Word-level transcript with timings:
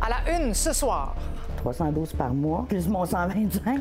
À 0.00 0.08
la 0.08 0.38
une 0.38 0.54
ce 0.54 0.72
soir. 0.72 1.14
312 1.58 2.12
par 2.12 2.32
mois, 2.32 2.64
plus 2.68 2.86
mon 2.88 3.04
125. 3.04 3.80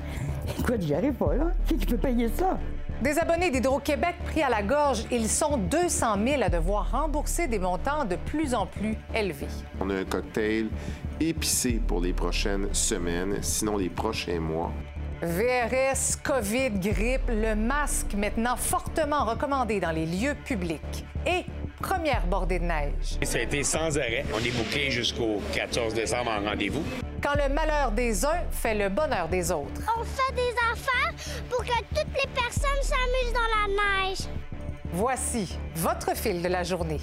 Écoute, 0.60 0.82
j'y 0.82 0.96
arrive 0.96 1.14
pas, 1.14 1.36
là. 1.36 1.52
Qui 1.68 1.86
peut 1.86 1.98
payer 1.98 2.28
ça? 2.30 2.58
Des 3.02 3.20
abonnés 3.20 3.52
d'Hydro-Québec 3.52 4.16
pris 4.26 4.42
à 4.42 4.50
la 4.50 4.64
gorge, 4.64 5.06
ils 5.12 5.30
sont 5.30 5.58
200 5.58 6.18
000 6.26 6.42
à 6.42 6.50
devoir 6.50 6.90
rembourser 6.90 7.48
des 7.48 7.60
montants 7.60 8.06
de 8.06 8.16
plus 8.16 8.56
en 8.56 8.66
plus 8.66 8.98
élevés. 9.14 9.48
On 9.80 9.92
a 9.92 9.96
un 9.98 10.04
cocktail 10.04 10.70
épicé 11.20 11.80
pour 11.86 12.02
les 12.02 12.14
prochaines 12.14 12.74
semaines, 12.74 13.38
sinon 13.44 13.78
les 13.78 13.90
prochains 13.90 14.40
mois. 14.40 14.72
VRS, 15.22 16.22
COVID, 16.24 16.72
grippe, 16.80 17.30
le 17.30 17.56
masque 17.56 18.16
maintenant 18.16 18.56
fortement 18.56 19.26
recommandé 19.26 19.80
dans 19.80 19.92
les 19.92 20.06
lieux 20.08 20.36
publics. 20.46 21.06
Et 21.26 21.46
première 21.82 22.26
bordée 22.28 22.60
de 22.60 22.66
neige. 22.66 23.18
Ça 23.24 23.38
a 23.38 23.42
été 23.42 23.64
sans 23.64 23.98
arrêt. 23.98 24.26
On 24.34 24.40
est 24.40 24.52
bouclé 24.52 24.92
jusqu'au 24.92 25.42
14 25.54 25.94
décembre 25.94 26.32
en 26.32 26.50
rendez-vous. 26.50 26.84
Quand 27.22 27.36
le 27.36 27.54
malheur 27.54 27.92
des 27.92 28.26
uns 28.26 28.44
fait 28.52 28.76
le 28.76 28.90
bonheur 28.90 29.28
des 29.28 29.52
autres. 29.52 29.82
On 29.98 30.04
fait 30.04 30.34
des 30.36 30.54
affaires 30.72 31.14
pour 31.50 31.64
que 31.64 31.78
toutes 31.90 32.14
les 32.14 32.30
personnes 32.34 32.82
s'amusent 32.82 33.34
dans 33.34 33.74
la 33.74 34.10
neige. 34.10 34.20
Voici 34.94 35.58
votre 35.76 36.16
fil 36.16 36.42
de 36.42 36.48
la 36.48 36.64
journée. 36.64 37.00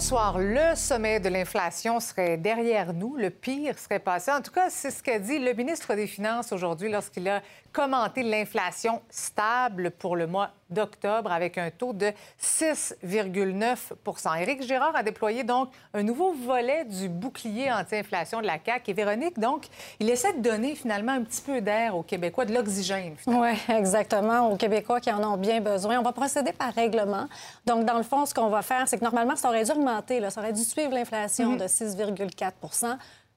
Le 0.00 0.76
sommet 0.76 1.18
de 1.18 1.28
l'inflation 1.28 1.98
serait 1.98 2.36
derrière 2.36 2.94
nous. 2.94 3.16
Le 3.16 3.30
pire 3.30 3.76
serait 3.76 3.98
passé. 3.98 4.30
En 4.30 4.40
tout 4.40 4.52
cas, 4.52 4.70
c'est 4.70 4.92
ce 4.92 5.02
qu'a 5.02 5.18
dit 5.18 5.40
le 5.40 5.52
ministre 5.54 5.92
des 5.96 6.06
Finances 6.06 6.52
aujourd'hui 6.52 6.88
lorsqu'il 6.88 7.28
a 7.28 7.42
commenté 7.72 8.22
l'inflation 8.22 9.00
stable 9.10 9.90
pour 9.92 10.16
le 10.16 10.26
mois 10.26 10.50
d'octobre 10.70 11.32
avec 11.32 11.56
un 11.58 11.70
taux 11.70 11.92
de 11.92 12.12
6,9% 12.42 14.40
Éric 14.40 14.62
Girard 14.62 14.94
a 14.94 15.02
déployé 15.02 15.44
donc 15.44 15.70
un 15.94 16.02
nouveau 16.02 16.32
volet 16.32 16.84
du 16.84 17.08
bouclier 17.08 17.72
anti-inflation 17.72 18.40
de 18.40 18.46
la 18.46 18.58
CAQ. 18.64 18.90
Et 18.90 18.94
Véronique, 18.94 19.38
donc, 19.38 19.66
il 20.00 20.10
essaie 20.10 20.32
de 20.32 20.40
donner 20.40 20.74
finalement 20.74 21.12
un 21.12 21.22
petit 21.22 21.42
peu 21.42 21.60
d'air 21.60 21.96
aux 21.96 22.02
Québécois, 22.02 22.44
de 22.44 22.54
l'oxygène. 22.54 23.14
Oui, 23.26 23.50
exactement, 23.68 24.50
aux 24.50 24.56
Québécois 24.56 25.00
qui 25.00 25.10
en 25.12 25.22
ont 25.22 25.36
bien 25.36 25.60
besoin. 25.60 25.98
On 25.98 26.02
va 26.02 26.12
procéder 26.12 26.52
par 26.52 26.72
règlement. 26.72 27.28
Donc, 27.66 27.84
dans 27.84 27.96
le 27.96 28.02
fond, 28.02 28.26
ce 28.26 28.34
qu'on 28.34 28.48
va 28.48 28.62
faire, 28.62 28.88
c'est 28.88 28.98
que 28.98 29.04
normalement, 29.04 29.36
ça 29.36 29.48
aurait 29.48 29.64
dû 29.64 29.70
augmenter, 29.70 30.20
là. 30.20 30.30
ça 30.30 30.40
aurait 30.40 30.52
dû 30.52 30.64
suivre 30.64 30.92
l'inflation 30.92 31.56
mm-hmm. 31.56 31.58
de 31.58 31.64
6,4 31.64 32.52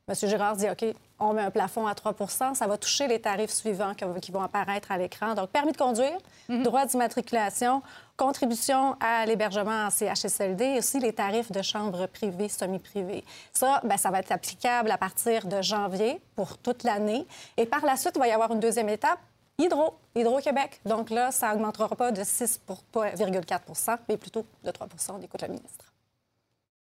M. 0.08 0.16
Girard 0.28 0.56
dit 0.58 0.70
OK, 0.70 0.84
on 1.20 1.34
met 1.34 1.42
un 1.42 1.52
plafond 1.52 1.86
à 1.88 1.94
3% 1.94 2.56
ça 2.56 2.68
va 2.68 2.78
toucher 2.78 3.08
les 3.08 3.22
tarifs 3.22 3.52
suivants 3.52 3.94
qui 4.22 4.32
vont 4.32 4.42
apparaître 4.42 4.92
à 4.92 4.98
l'écran. 4.98 5.36
Donc, 5.36 5.50
permis 5.50 5.72
de 5.72 5.78
conduire, 5.78 6.18
mhm. 6.50 6.64
droit 6.64 6.86
d'immatriculation, 6.86 7.82
contribution 8.18 8.96
à 9.00 9.26
l'hébergement 9.26 9.86
en 9.86 9.90
CHSLD 9.90 10.64
et 10.64 10.78
aussi 10.80 11.00
les 11.00 11.14
tarifs 11.14 11.52
de 11.52 11.62
chambres 11.62 12.08
privées, 12.08 12.50
semi-privées. 12.50 13.24
Ça, 13.54 13.82
bien, 13.84 13.98
ça 13.98 14.12
va 14.12 14.20
être 14.20 14.32
applicable 14.32 14.92
à 14.92 14.98
partir 14.98 15.48
de 15.48 15.62
janvier 15.62 16.22
pour 16.36 16.58
toute 16.58 16.84
l'année. 16.84 17.26
Et 17.58 17.66
par 17.66 17.86
la 17.86 17.96
suite, 17.96 18.14
il 18.16 18.20
va 18.20 18.28
y 18.28 18.32
avoir 18.32 18.52
une 18.52 18.60
deuxième 18.60 18.90
étape. 18.90 19.20
Hydro, 19.58 19.96
Hydro-Québec. 20.16 20.82
Donc 20.86 21.10
là, 21.12 21.32
ça 21.32 21.52
n'augmentera 21.52 21.90
pas 21.96 22.12
de 22.12 22.22
6,4% 22.22 23.98
mais 24.10 24.18
plutôt 24.18 24.46
de 24.64 24.72
3% 24.72 25.24
écoute 25.24 25.42
la 25.42 25.48
ministre. 25.48 25.91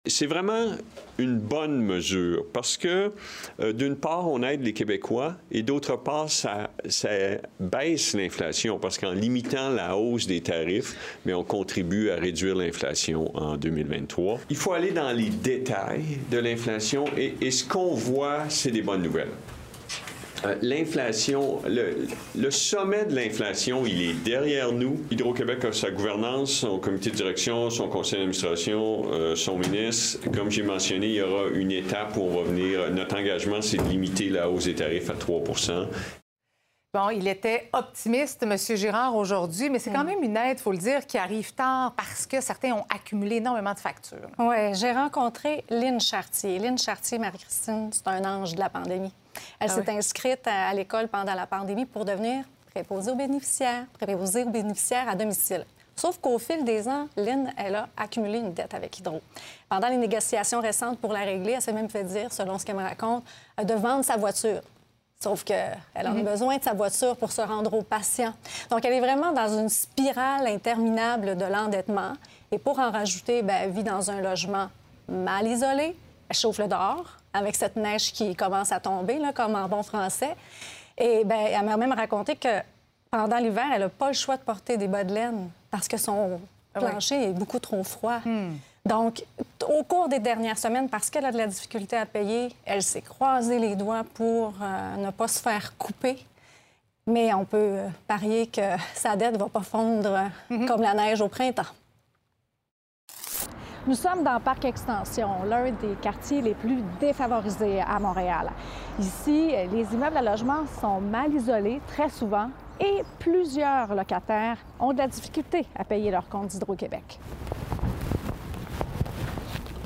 C'est 0.06 0.28
vraiment 0.28 0.78
une 1.18 1.38
bonne 1.38 1.82
mesure 1.82 2.46
parce 2.54 2.78
que, 2.78 3.12
euh, 3.60 3.74
d'une 3.74 3.98
part, 3.98 4.30
on 4.30 4.42
aide 4.44 4.64
les 4.64 4.72
Québécois 4.72 5.36
et 5.52 5.62
d'autre 5.62 5.98
part, 5.98 6.30
ça, 6.30 6.70
baisse 7.60 8.14
l'inflation 8.16 8.80
parce 8.80 8.98
qu'en 8.98 9.12
limitant 9.12 9.70
la 9.70 9.98
hausse 9.98 10.26
des 10.26 10.40
tarifs, 10.40 11.20
mais 11.26 11.34
on 11.34 11.44
contribue 11.44 12.12
à 12.12 12.16
réduire 12.16 12.56
l'inflation 12.56 13.36
en 13.38 13.58
2023. 13.58 14.40
Il 14.50 14.56
faut 14.56 14.72
aller 14.72 14.92
dans 14.92 15.12
les 15.12 15.30
détails 15.30 16.20
de 16.32 16.38
l'inflation 16.38 17.04
et, 17.18 17.36
et 17.42 17.52
ce 17.52 17.66
qu'on 17.66 17.94
voit, 17.94 18.46
c'est 18.48 18.72
des 18.72 18.82
bonnes 18.82 19.04
nouvelles. 19.04 19.28
Euh, 20.46 20.56
l'inflation, 20.62 21.60
le, 21.66 22.52
sommet 22.52 23.06
de 23.06 23.16
l'inflation, 23.16 23.86
il 23.86 24.02
est 24.02 24.14
derrière 24.14 24.72
nous. 24.72 24.98
Hydro-Québec 25.12 25.66
a 25.66 25.72
sa 25.72 25.92
gouvernance, 25.92 26.52
son 26.52 26.80
comité 26.80 27.10
de 27.10 27.16
direction, 27.16 27.70
son 27.70 27.90
conseil 27.90 28.20
d'administration, 28.20 29.04
euh, 29.12 29.36
son 29.36 29.58
ministre. 29.58 30.20
Comme 30.32 30.50
j'ai 30.50 30.64
mentionné, 30.64 31.08
il 31.08 31.16
y 31.16 31.22
aura 31.22 31.50
une 31.54 31.72
étape 31.72 32.16
où 32.16 32.22
on 32.22 32.38
va 32.38 32.44
venir. 32.44 32.90
Notre 32.92 33.18
engagement, 33.18 33.62
c'est 33.62 33.78
de 33.78 33.90
limiter 33.90 34.30
la 34.30 34.50
hausse 34.50 34.66
des 34.66 34.76
tarifs 34.76 35.10
à 35.10 35.14
3% 35.14 35.88
Bon, 36.92 37.12
il 37.12 37.28
était 37.28 37.70
optimiste, 37.72 38.42
M. 38.42 38.58
Girard, 38.58 39.16
aujourd'hui, 39.16 39.70
mais 39.70 39.78
c'est 39.78 39.92
quand 39.92 40.04
mm. 40.04 40.08
même 40.08 40.24
une 40.24 40.38
aide, 40.38 40.58
il 40.58 40.62
faut 40.62 40.72
le 40.72 40.80
dire, 40.80 41.06
qui 41.06 41.20
arrive 41.20 41.54
tard 41.54 41.94
parce 41.96 42.26
que 42.26 42.42
certains 42.42 42.72
ont 42.72 42.86
accumulé 42.90 43.36
énormément 43.36 43.76
de 43.76 43.80
factures. 43.80 44.28
Oui, 44.40 44.74
j'ai 44.74 44.92
rencontré 44.92 45.64
Lynn 45.70 46.00
Chartier. 46.00 46.58
Lynn 46.58 46.80
Chartier, 46.80 47.20
Marie-Christine, 47.20 47.92
c'est 47.92 48.08
un 48.08 48.26
ange 48.26 48.56
de 48.56 48.60
la 48.60 48.70
pandémie. 48.70 49.14
Elle 49.60 49.70
ah 49.70 49.74
s'est 49.74 49.90
inscrite 49.90 50.48
à, 50.48 50.74
l'école 50.74 51.08
pendant 51.08 51.34
la 51.34 51.48
pandémie 51.48 51.86
pour 51.86 52.06
devenir 52.06 52.46
préposée 52.72 53.12
aux 53.12 53.16
bénéficiaires, 53.16 53.86
préposée 54.00 54.44
aux 54.44 54.50
bénéficiaires 54.50 55.10
à 55.10 55.16
domicile. 55.16 55.66
Sauf 55.96 56.18
qu'au 56.20 56.40
fil 56.40 56.64
des 56.64 56.88
ans, 56.88 57.08
Lynn, 57.18 57.52
elle 57.58 57.76
a 57.76 57.90
accumulé 57.98 58.40
une 58.40 58.54
dette 58.54 58.74
avec 58.74 58.98
Hydro. 59.00 59.20
Pendant 59.68 59.90
les 59.90 59.98
négociations 59.98 60.62
récentes 60.62 60.98
pour 61.00 61.12
la 61.12 61.20
régler, 61.20 61.54
elle 61.54 61.62
s'est 61.62 61.74
même 61.74 61.90
fait 61.90 62.06
dire, 62.06 62.32
selon 62.32 62.58
ce 62.58 62.66
qu'elle 62.66 62.78
me 62.78 62.84
raconte, 62.84 63.26
de 63.62 63.74
vendre 63.74 64.06
sa 64.06 64.16
voiture. 64.16 64.62
Sauf 65.22 65.44
qu'elle 65.44 65.76
a 65.94 66.12
mhm. 66.12 66.24
besoin 66.24 66.58
de 66.58 66.64
sa 66.64 66.74
voiture 66.74 67.18
pour 67.18 67.34
se 67.34 67.42
rendre 67.42 67.74
aux 67.74 67.82
patients. 67.82 68.34
Donc, 68.70 68.86
elle 68.86 68.94
est 68.94 69.02
vraiment 69.02 69.34
dans 69.34 69.60
une 69.60 69.68
spirale 69.68 70.48
interminable 70.48 71.36
de 71.36 71.44
l'endettement. 71.44 72.14
Et 72.50 72.58
pour 72.58 72.80
en 72.80 72.92
rajouter, 72.92 73.42
ben, 73.42 73.58
elle 73.64 73.72
vit 73.72 73.84
dans 73.84 74.10
un 74.10 74.22
logement 74.22 74.70
mal 75.10 75.46
isolé. 75.48 75.98
Elle 76.30 76.36
chauffe 76.36 76.60
le 76.60 76.70
dehors 76.70 77.19
avec 77.34 77.56
cette 77.56 77.76
neige 77.76 78.12
qui 78.12 78.36
commence 78.36 78.72
à 78.72 78.80
tomber, 78.80 79.20
là, 79.20 79.34
comme 79.34 79.56
en 79.56 79.68
bon 79.68 79.84
français. 79.84 80.36
Et 80.98 81.24
ben, 81.24 81.48
elle 81.52 81.66
m'a 81.66 81.78
même 81.78 81.94
raconté 81.94 82.36
que 82.36 82.60
pendant 83.12 83.38
l'hiver, 83.38 83.66
elle 83.74 83.82
n'a 83.82 83.90
pas 83.90 84.08
le 84.08 84.14
choix 84.14 84.38
de 84.38 84.42
porter 84.42 84.78
des 84.78 84.88
bas 84.88 85.04
de 85.04 85.14
laine 85.14 85.50
parce 85.72 85.88
que 85.88 85.98
son 85.98 86.40
ah 86.76 86.80
plancher 86.80 87.30
est 87.30 87.34
beaucoup 87.34 87.60
trop 87.60 87.84
froid. 87.84 88.20
Hmm. 88.26 88.58
Donc, 88.86 89.24
au 89.68 89.84
cours 89.84 90.10
des 90.10 90.20
dernières 90.20 90.58
semaines, 90.58 90.90
parce 90.90 91.10
qu'elle 91.10 91.26
a 91.26 91.32
de 91.32 91.38
la 91.38 91.48
difficulté 91.48 91.96
à 91.96 92.06
payer, 92.06 92.50
elle 92.66 92.82
s'est 92.82 93.02
croisée 93.02 93.60
les 93.60 93.76
doigts 93.76 94.04
pour 94.14 94.54
euh, 94.62 94.96
ne 94.98 95.12
pas 95.12 95.28
se 95.28 95.40
faire 95.40 95.78
couper. 95.78 96.18
Mais 97.06 97.34
on 97.34 97.46
peut 97.46 97.78
parier 98.08 98.48
que 98.48 98.62
sa 98.94 99.16
dette 99.16 99.34
ne 99.34 99.40
va 99.40 99.50
pas 99.50 99.62
fondre 99.62 100.30
mhm. 100.50 100.66
comme 100.68 100.82
la 100.82 100.94
neige 100.94 101.22
au 101.22 101.28
printemps. 101.28 101.64
Nous 103.88 103.96
sommes 103.96 104.24
dans 104.24 104.40
Parc 104.42 104.66
Extension, 104.66 105.30
l'un 105.48 105.72
des 105.72 105.96
quartiers 106.02 106.42
les 106.42 106.54
plus 106.54 106.80
défavorisés 107.00 107.80
à 107.80 107.98
Montréal. 107.98 108.52
Ici, 109.00 109.52
les 109.72 109.94
immeubles 109.94 110.18
à 110.18 110.22
logement 110.22 110.66
sont 110.82 111.00
mal 111.00 111.34
isolés 111.34 111.80
très 111.88 112.10
souvent 112.10 112.50
et 112.82 113.04
plusieurs 113.20 113.96
locataires 113.96 114.58
ont 114.82 114.92
de 114.92 114.98
la 114.98 115.08
difficulté 115.08 115.66
à 115.76 115.86
payer 115.86 116.12
leur 116.12 116.28
compte 116.28 116.50
d'Hydro-Québec. 116.50 117.20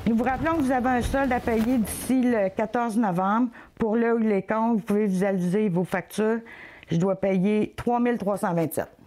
Nous 0.06 0.16
vous 0.16 0.24
rappelons 0.24 0.56
que 0.56 0.62
vous 0.62 0.72
avez 0.72 0.88
un 0.88 1.02
solde 1.02 1.32
à 1.32 1.40
payer 1.40 1.78
d'ici 1.78 2.22
le 2.22 2.48
14 2.48 2.96
novembre. 2.96 3.48
Pour 3.78 3.96
là 3.96 4.14
où 4.14 4.18
les 4.18 4.42
comptes, 4.42 4.78
vous 4.78 4.82
pouvez 4.82 5.06
visualiser 5.06 5.68
vos 5.68 5.84
factures. 5.84 6.40
Je 6.90 6.96
dois 6.96 7.14
payer 7.14 7.72
3 7.76 8.00
327. 8.18 9.03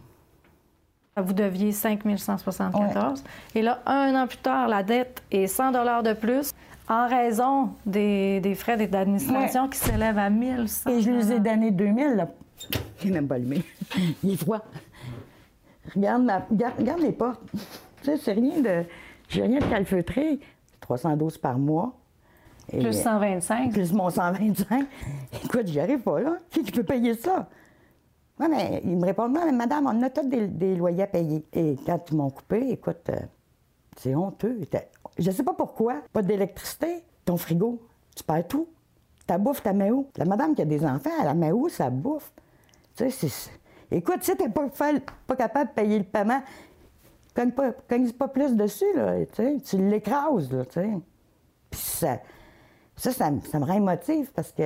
Vous 1.17 1.33
deviez 1.33 1.71
5 1.71 2.01
174. 2.15 3.23
Et 3.55 3.61
là, 3.61 3.81
un 3.85 4.13
an 4.15 4.27
plus 4.27 4.37
tard, 4.37 4.67
la 4.67 4.83
dette 4.83 5.23
est 5.31 5.47
100 5.47 5.71
de 6.03 6.13
plus 6.13 6.53
en 6.87 7.07
raison 7.07 7.71
des, 7.85 8.55
frais 8.55 8.77
d'administration 8.87 9.67
qui 9.67 9.77
s'élèvent 9.77 10.17
à 10.17 10.29
1100 10.29 10.89
Et 10.89 11.01
je 11.01 11.11
les 11.11 11.31
ai 11.33 11.39
donné 11.39 11.71
2000. 11.71 12.15
Là. 12.15 12.29
Il 13.03 13.13
même 13.13 13.27
pas 13.27 13.35
allumé. 13.35 13.63
Il 14.23 14.33
est 14.33 14.37
froid. 14.37 14.63
Regarde, 15.95 16.23
ma, 16.23 16.45
regarde, 16.49 16.99
les 16.99 17.11
portes. 17.11 17.41
Tu 17.51 17.59
sais, 18.03 18.17
c'est 18.17 18.33
rien 18.33 18.61
de... 18.61 18.83
J'ai 19.29 19.41
rien 19.41 19.59
de 19.59 19.65
calfeutré. 19.65 20.39
312 20.81 21.37
par 21.39 21.57
mois. 21.57 21.93
plus 22.69 22.93
125. 22.93 23.73
Plus 23.73 23.91
mon 23.91 24.09
125. 24.09 24.85
Écoute, 25.43 25.67
j'y 25.67 25.79
arrive 25.79 25.99
pas, 25.99 26.19
là. 26.19 26.37
Qui 26.51 26.63
peut 26.63 26.83
payer 26.83 27.15
ça? 27.15 27.47
Oui, 28.39 28.47
mais 28.49 28.81
ils 28.83 28.97
me 28.97 29.05
répondent, 29.05 29.33
non, 29.33 29.45
mais 29.45 29.51
madame, 29.51 29.87
on 29.87 30.01
a 30.03 30.09
tous 30.09 30.27
des, 30.27 30.75
loyers 30.75 31.03
à 31.03 31.07
payer. 31.07 31.45
Et 31.53 31.75
quand 31.85 31.99
ils 32.11 32.17
m'ont 32.17 32.29
coupé, 32.29 32.69
écoute, 32.69 33.09
euh, 33.09 33.19
c'est 33.97 34.13
honteux. 34.15 34.59
Je 35.17 35.31
sais 35.31 35.43
pas 35.43 35.53
pourquoi. 35.53 36.01
Pas 36.13 36.21
d'électricité. 36.21 37.03
Ton 37.25 37.37
frigo, 37.37 37.81
tu 38.15 38.23
perds 38.23 38.47
tout. 38.47 38.67
Ta 39.25 39.37
bouffe, 39.37 39.61
ta 39.63 39.73
mets 39.73 39.91
où? 39.91 40.07
La 40.17 40.25
madame 40.25 40.55
qui 40.55 40.61
a 40.61 40.65
des 40.65 40.85
enfants, 40.85 41.09
elle 41.19 41.25
la 41.25 41.33
met 41.33 41.51
où, 41.51 41.67
sa 41.67 41.89
bouffe? 41.89 42.31
Tu 42.95 43.09
sais, 43.09 43.27
c'est... 43.27 43.51
Écoute, 43.89 44.21
si 44.21 44.35
t'es 44.35 44.49
pas, 44.49 44.67
pas 45.25 45.35
capable 45.35 45.69
de 45.69 45.75
payer 45.75 45.97
le 45.97 46.05
paiement, 46.05 46.41
cogne 47.33 47.51
pas, 47.51 47.71
pas 47.71 48.27
plus 48.27 48.55
dessus, 48.55 48.93
là, 48.95 49.13
tu 49.25 49.77
l'écrases, 49.77 50.51
là, 50.51 50.65
tu 50.65 50.73
sais. 50.73 50.89
Puis 51.69 51.79
ça, 51.79 52.19
ça, 52.95 53.11
ça, 53.11 53.31
me 53.31 53.65
rend 53.65 53.73
émotif 53.73 54.31
parce 54.33 54.51
que 54.51 54.63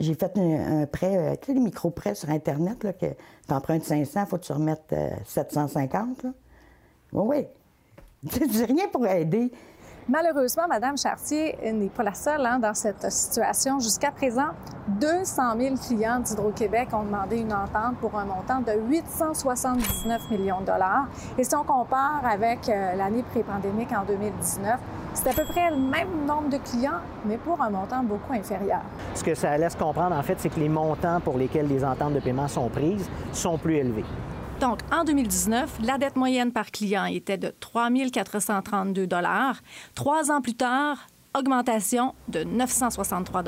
j'ai 0.00 0.14
fait 0.14 0.36
un, 0.38 0.86
prêt, 0.86 1.16
euh, 1.16 1.34
tu 1.40 1.46
sais, 1.46 1.54
les 1.54 1.60
micro-prêts 1.60 2.14
sur 2.14 2.30
Internet, 2.30 2.84
là, 2.84 2.92
que 2.92 3.06
tu 3.06 3.54
empruntes 3.54 3.84
500, 3.84 4.20
il 4.20 4.26
faut 4.26 4.38
que 4.38 4.44
tu 4.44 4.52
remettes 4.52 4.94
750. 5.26 6.22
Là. 6.22 6.30
Oui, 7.12 7.46
oui. 8.24 8.30
J'ai 8.52 8.64
rien 8.64 8.88
pour 8.88 9.06
aider. 9.06 9.50
Malheureusement, 10.10 10.62
Mme 10.66 10.96
Chartier 10.96 11.58
n'est 11.70 11.90
pas 11.90 12.02
la 12.02 12.14
seule 12.14 12.46
hein, 12.46 12.58
dans 12.58 12.72
cette 12.72 13.12
situation. 13.12 13.78
Jusqu'à 13.78 14.10
présent, 14.10 14.48
200 15.00 15.42
000 15.58 15.74
clients 15.76 16.20
d'Hydro-Québec 16.20 16.88
ont 16.94 17.02
demandé 17.02 17.36
une 17.36 17.52
entente 17.52 17.98
pour 18.00 18.18
un 18.18 18.24
montant 18.24 18.60
de 18.60 18.72
879 18.88 20.30
millions 20.30 20.62
de 20.62 20.66
dollars. 20.66 21.08
Et 21.36 21.44
si 21.44 21.54
on 21.54 21.62
compare 21.62 22.22
avec 22.24 22.70
euh, 22.70 22.94
l'année 22.94 23.22
pré-pandémique 23.22 23.92
en 23.92 24.06
2019, 24.06 24.80
c'est 25.12 25.28
à 25.28 25.34
peu 25.34 25.44
près 25.44 25.68
le 25.68 25.76
même 25.76 26.24
nombre 26.26 26.48
de 26.48 26.56
clients, 26.56 27.00
mais 27.26 27.36
pour 27.36 27.60
un 27.60 27.68
montant 27.68 28.02
beaucoup 28.02 28.32
inférieur. 28.32 28.80
Ce 29.14 29.22
que 29.22 29.34
ça 29.34 29.58
laisse 29.58 29.74
comprendre, 29.74 30.16
en 30.16 30.22
fait, 30.22 30.36
c'est 30.38 30.48
que 30.48 30.58
les 30.58 30.70
montants 30.70 31.20
pour 31.20 31.36
lesquels 31.36 31.68
les 31.68 31.84
ententes 31.84 32.14
de 32.14 32.20
paiement 32.20 32.48
sont 32.48 32.70
prises 32.70 33.10
sont 33.34 33.58
plus 33.58 33.76
élevés. 33.76 34.06
Donc, 34.60 34.80
en 34.92 35.04
2019, 35.04 35.78
la 35.84 35.98
dette 35.98 36.16
moyenne 36.16 36.52
par 36.52 36.72
client 36.72 37.04
était 37.04 37.38
de 37.38 37.54
3 37.60 37.90
432 38.12 39.08
Trois 39.94 40.32
ans 40.32 40.40
plus 40.40 40.54
tard, 40.54 41.06
augmentation 41.36 42.14
de 42.26 42.42
963 42.42 43.44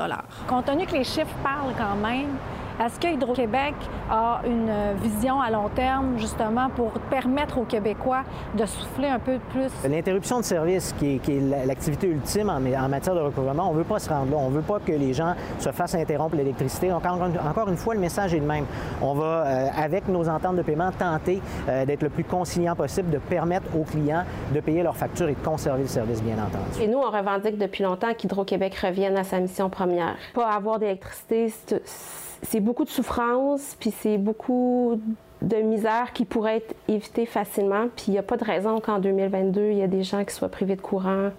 Compte 0.48 0.66
tenu 0.66 0.86
que 0.86 0.92
les 0.92 1.02
chiffres 1.04 1.34
parlent 1.42 1.74
quand 1.76 1.96
même, 1.96 2.36
est-ce 2.80 2.98
que 2.98 3.08
Hydro-Québec 3.08 3.74
a 4.10 4.40
une 4.46 4.72
vision 5.02 5.40
à 5.40 5.50
long 5.50 5.68
terme, 5.68 6.18
justement, 6.18 6.70
pour 6.70 6.92
permettre 6.92 7.58
aux 7.58 7.64
Québécois 7.64 8.22
de 8.54 8.64
souffler 8.64 9.08
un 9.08 9.18
peu 9.18 9.38
plus? 9.50 9.70
L'interruption 9.86 10.38
de 10.38 10.44
service, 10.44 10.94
qui 10.98 11.20
est, 11.28 11.66
l'activité 11.66 12.06
ultime 12.06 12.48
en, 12.48 12.88
matière 12.88 13.14
de 13.14 13.20
recouvrement, 13.20 13.68
on 13.68 13.74
ne 13.74 13.78
veut 13.78 13.84
pas 13.84 13.98
se 13.98 14.08
rendre 14.08 14.30
là. 14.30 14.38
On 14.38 14.48
ne 14.48 14.54
veut 14.54 14.62
pas 14.62 14.78
que 14.78 14.92
les 14.92 15.12
gens 15.12 15.34
se 15.58 15.70
fassent 15.72 15.94
interrompre 15.94 16.36
l'électricité. 16.36 16.90
Encore, 16.90 17.18
encore, 17.46 17.68
une 17.68 17.76
fois, 17.76 17.94
le 17.94 18.00
message 18.00 18.32
est 18.34 18.40
le 18.40 18.46
même. 18.46 18.64
On 19.02 19.12
va, 19.12 19.46
euh, 19.46 19.68
avec 19.76 20.08
nos 20.08 20.26
ententes 20.28 20.56
de 20.56 20.62
paiement, 20.62 20.90
tenter 20.90 21.42
euh, 21.68 21.84
d'être 21.84 22.02
le 22.02 22.08
plus 22.08 22.24
conciliant 22.24 22.74
possible, 22.74 23.10
de 23.10 23.18
permettre 23.18 23.66
aux 23.76 23.84
clients 23.84 24.24
de 24.54 24.60
payer 24.60 24.82
leurs 24.82 24.96
factures 24.96 25.28
et 25.28 25.34
de 25.34 25.44
conserver 25.44 25.82
le 25.82 25.88
service, 25.88 26.22
bien 26.22 26.36
entendu. 26.36 26.80
Et 26.80 26.88
nous, 26.88 26.98
on 26.98 27.10
revendique 27.10 27.58
depuis 27.58 27.84
longtemps 27.84 28.14
qu'Hydro-Québec 28.14 28.74
revienne 28.76 29.16
à 29.16 29.24
sa 29.24 29.38
mission 29.38 29.68
première. 29.68 30.16
Pas 30.34 30.48
avoir 30.48 30.78
d'électricité, 30.78 31.52
c'est 31.84 32.29
beaucoup 32.60 32.84
de 32.84 32.90
souffrance, 32.90 33.76
puis 33.78 33.90
c'est 33.90 34.18
beaucoup 34.18 35.00
de 35.42 35.56
misère 35.56 36.12
qui 36.12 36.24
pourrait 36.24 36.58
être 36.58 36.74
évitée 36.88 37.26
facilement. 37.26 37.88
Puis 37.96 38.06
il 38.08 38.12
n'y 38.12 38.18
a 38.18 38.22
pas 38.22 38.36
de 38.36 38.44
raison 38.44 38.80
qu'en 38.80 38.98
2022, 38.98 39.70
il 39.70 39.78
y 39.78 39.80
ait 39.80 39.88
des 39.88 40.02
gens 40.02 40.24
qui 40.24 40.34
soient 40.34 40.48
privés 40.48 40.76
de 40.76 40.80
courant 40.80 41.30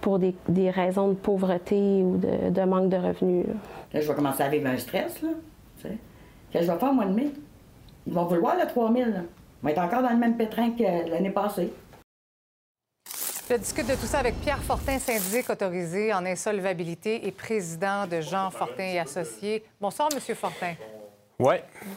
pour 0.00 0.18
des, 0.18 0.34
raisons 0.70 1.08
de 1.08 1.14
pauvreté 1.14 2.02
ou 2.02 2.18
de, 2.18 2.60
manque 2.62 2.88
de 2.88 2.96
revenus. 2.96 3.46
Là. 3.46 4.00
je 4.00 4.08
vais 4.08 4.14
commencer 4.14 4.42
à 4.42 4.48
vivre 4.48 4.68
un 4.68 4.76
stress. 4.76 5.22
Là, 5.22 5.30
Qu'est-ce 5.82 6.60
que 6.60 6.66
je 6.66 6.72
vais 6.72 6.78
faire, 6.78 6.92
moi, 6.92 7.04
de 7.04 7.12
mai? 7.12 7.30
Ils 8.06 8.12
vont 8.12 8.24
vouloir 8.24 8.56
le 8.56 8.66
3000. 8.66 9.24
On 9.62 9.66
va 9.66 9.72
être 9.72 9.82
encore 9.82 10.02
dans 10.02 10.10
le 10.10 10.16
même 10.16 10.36
pétrin 10.36 10.70
que 10.70 11.10
l'année 11.10 11.30
passée. 11.30 11.72
Je 13.48 13.54
discute 13.54 13.86
de 13.86 13.94
tout 13.94 14.04
ça 14.04 14.18
avec 14.18 14.38
Pierre 14.42 14.62
Fortin, 14.62 14.98
syndic 14.98 15.48
autorisé 15.48 16.12
en 16.12 16.26
insolvabilité 16.26 17.26
et 17.26 17.32
président 17.32 18.06
de 18.06 18.20
Jean 18.20 18.50
Fortin 18.50 18.84
et 18.84 18.98
Associés. 18.98 19.64
Bonsoir, 19.80 20.10
Monsieur 20.14 20.34
Fortin. 20.34 20.74
Oui, 21.38 21.54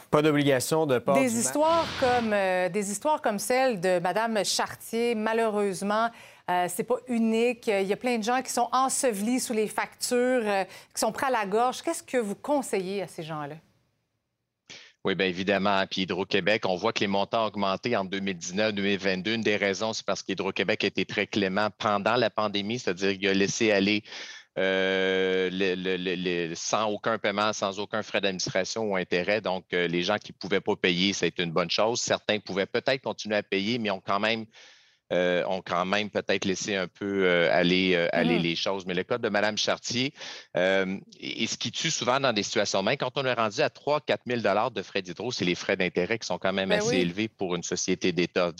pas 0.09 0.21
d'obligation 0.21 0.85
de 0.85 0.97
pas. 0.97 1.13
Des 1.15 1.37
histoires 1.37 1.85
comme 1.99 2.31
euh, 2.31 2.69
des 2.69 2.89
histoires 2.89 3.21
comme 3.21 3.37
celle 3.37 3.81
de 3.81 3.99
Madame 3.99 4.45
Chartier, 4.45 5.13
malheureusement, 5.13 6.07
euh, 6.49 6.67
c'est 6.69 6.85
pas 6.85 6.99
unique. 7.09 7.67
Il 7.67 7.87
y 7.87 7.91
a 7.91 7.97
plein 7.97 8.17
de 8.17 8.23
gens 8.23 8.41
qui 8.41 8.51
sont 8.53 8.69
ensevelis 8.71 9.41
sous 9.41 9.53
les 9.53 9.67
factures, 9.67 10.43
euh, 10.45 10.63
qui 10.63 11.01
sont 11.01 11.11
prêts 11.11 11.27
à 11.27 11.31
la 11.31 11.45
gorge. 11.45 11.81
Qu'est-ce 11.81 12.03
que 12.03 12.17
vous 12.17 12.35
conseillez 12.35 13.01
à 13.01 13.07
ces 13.07 13.23
gens-là? 13.23 13.55
Oui, 15.03 15.15
bien 15.15 15.25
évidemment. 15.27 15.83
Puis 15.89 16.01
Hydro-Québec, 16.01 16.63
on 16.67 16.75
voit 16.75 16.93
que 16.93 16.99
les 16.99 17.07
montants 17.07 17.43
ont 17.43 17.47
augmenté 17.47 17.95
en 17.97 18.05
2019-2022. 18.05 19.33
Une 19.33 19.41
des 19.41 19.55
raisons, 19.57 19.93
c'est 19.93 20.05
parce 20.05 20.21
qu'Hydro-Québec 20.21 20.83
a 20.83 20.87
été 20.87 21.05
très 21.05 21.25
clément 21.25 21.69
pendant 21.79 22.15
la 22.15 22.29
pandémie, 22.29 22.77
c'est-à-dire 22.77 23.17
qu'il 23.17 23.27
a 23.27 23.33
laissé 23.33 23.71
aller 23.71 24.03
euh, 24.59 26.53
sans 26.55 26.89
aucun 26.89 27.17
paiement, 27.17 27.51
sans 27.53 27.79
aucun 27.79 28.03
frais 28.03 28.21
d'administration 28.21 28.91
ou 28.91 28.95
intérêt. 28.95 29.41
Donc, 29.41 29.65
euh, 29.73 29.87
les 29.87 30.03
gens 30.03 30.17
qui 30.17 30.33
ne 30.33 30.37
pouvaient 30.37 30.61
pas 30.61 30.75
payer, 30.75 31.13
c'est 31.13 31.39
une 31.39 31.51
bonne 31.51 31.71
chose. 31.71 31.99
Certains 31.99 32.39
pouvaient 32.39 32.67
peut-être 32.67 33.01
continuer 33.01 33.37
à 33.37 33.43
payer, 33.43 33.79
mais 33.79 33.89
ont 33.89 34.01
quand 34.01 34.19
même 34.19 34.45
euh, 35.11 35.43
ont 35.47 35.61
quand 35.61 35.85
même 35.85 36.09
peut-être 36.09 36.45
laissé 36.45 36.75
un 36.75 36.87
peu 36.87 37.25
euh, 37.25 37.49
aller, 37.51 37.95
euh, 37.95 38.07
aller 38.13 38.39
mmh. 38.39 38.43
les 38.43 38.55
choses. 38.55 38.85
Mais 38.85 38.93
le 38.93 39.03
cas 39.03 39.17
de 39.17 39.27
Mme 39.27 39.57
Chartier, 39.57 40.13
et 40.55 41.47
ce 41.47 41.57
qui 41.57 41.71
tue 41.71 41.91
souvent 41.91 42.19
dans 42.19 42.31
des 42.33 42.43
situations 42.43 42.81
même, 42.81 42.97
quand 42.97 43.17
on 43.17 43.25
est 43.25 43.33
rendu 43.33 43.61
à 43.61 43.69
3 43.69 44.01
4 44.01 44.21
000 44.25 44.69
de 44.69 44.81
frais 44.81 45.01
d'hydro, 45.01 45.31
c'est 45.31 45.45
les 45.45 45.55
frais 45.55 45.75
d'intérêt 45.75 46.17
qui 46.17 46.27
sont 46.27 46.37
quand 46.37 46.53
même 46.53 46.69
ben 46.69 46.79
assez 46.79 46.97
élevés 46.97 47.27
pour 47.27 47.55
une 47.55 47.63
société 47.63 48.11
d'État. 48.11 48.51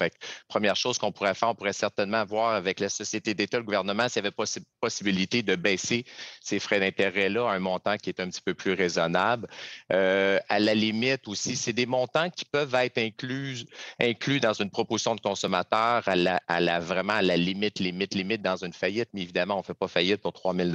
Première 0.48 0.76
chose 0.76 0.98
qu'on 0.98 1.12
pourrait 1.12 1.34
faire, 1.36 1.50
on 1.50 1.56
pourrait 1.56 1.74
certainement 1.74 2.26
voir 2.26 2.54
avec 2.54 2.80
la 2.80 2.90
société 2.90 3.34
d'État, 3.34 3.58
le 3.58 3.64
gouvernement, 3.64 4.10
s'il 4.10 4.24
y 4.24 4.28
avait 4.28 4.36
possibilité 4.82 5.44
de 5.44 5.56
baisser 5.56 6.06
ces 6.42 6.60
frais 6.60 6.80
d'intérêt-là 6.80 7.50
à 7.50 7.54
un 7.54 7.60
montant 7.60 7.98
qui 7.98 8.10
est 8.10 8.20
un 8.20 8.30
petit 8.30 8.42
peu 8.42 8.54
plus 8.54 8.74
raisonnable. 8.74 9.48
à 9.90 10.60
la 10.60 10.74
limite 10.74 11.28
aussi, 11.28 11.56
c'est 11.56 11.74
des 11.74 11.86
montants 11.86 12.30
qui 12.30 12.46
peuvent 12.46 12.76
être 12.76 12.98
inclus, 12.98 13.66
inclus 14.00 14.40
dans 14.40 14.54
une 14.54 14.70
proposition 14.70 15.16
de 15.16 15.22
consommateur 15.22 16.08
à 16.08 16.16
la, 16.16 16.41
à 16.48 16.60
la, 16.60 16.80
vraiment 16.80 17.20
la 17.22 17.38
limite, 17.38 17.80
limite, 17.80 18.14
limite 18.14 18.42
dans 18.42 18.64
une 18.64 18.74
faillite. 18.74 19.10
Mais 19.14 19.22
évidemment, 19.22 19.56
on 19.56 19.60
ne 19.60 19.64
fait 19.64 19.74
pas 19.74 19.88
faillite 19.88 20.22
pour 20.22 20.34
3 20.34 20.54
000 20.54 20.70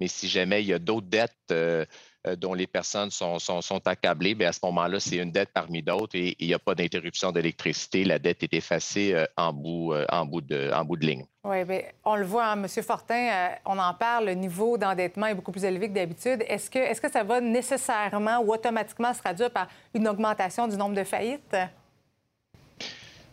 Mais 0.00 0.08
si 0.08 0.28
jamais 0.28 0.62
il 0.62 0.68
y 0.68 0.72
a 0.72 0.78
d'autres 0.78 1.06
dettes 1.06 1.32
euh, 1.50 1.84
euh, 2.26 2.36
dont 2.36 2.54
les 2.54 2.66
personnes 2.66 3.10
sont, 3.10 3.38
sont, 3.38 3.86
accablées, 3.86 4.34
bien 4.34 4.50
à 4.50 4.52
ce 4.52 4.60
moment-là, 4.64 5.00
c'est 5.00 5.16
une 5.16 5.32
dette 5.32 5.50
parmi 5.52 5.82
d'autres 5.82 6.16
et 6.16 6.36
il 6.38 6.46
n'y 6.46 6.54
a 6.54 6.58
pas 6.58 6.74
d'interruption 6.74 7.32
d'électricité. 7.32 8.04
La 8.04 8.18
dette 8.18 8.42
est 8.42 8.54
effacée 8.54 9.12
euh, 9.14 9.24
en, 9.36 9.52
bout, 9.52 9.92
en, 10.08 10.24
bout 10.24 10.40
de, 10.40 10.70
en 10.72 10.84
bout 10.84 10.96
de 10.96 11.06
ligne. 11.06 11.24
Oui, 11.44 11.64
bien, 11.64 11.82
on 12.04 12.14
le 12.14 12.24
voit, 12.24 12.46
hein, 12.46 12.62
M. 12.62 12.68
Fortin, 12.82 13.50
on 13.66 13.76
en 13.78 13.94
parle, 13.94 14.26
le 14.26 14.34
niveau 14.34 14.78
d'endettement 14.78 15.26
est 15.26 15.34
beaucoup 15.34 15.50
plus 15.50 15.64
élevé 15.64 15.88
que 15.88 15.94
d'habitude. 15.94 16.44
Est-ce 16.46 16.70
que, 16.70 16.78
est 16.78 16.92
-ce 16.92 17.00
que 17.00 17.10
ça 17.10 17.24
va 17.24 17.40
nécessairement 17.40 18.38
ou 18.38 18.52
automatiquement 18.52 19.12
se 19.12 19.18
traduire 19.18 19.50
par 19.50 19.66
une 19.92 20.06
augmentation 20.06 20.68
du 20.68 20.76
nombre 20.76 20.94
de 20.94 21.04
faillites? 21.04 21.56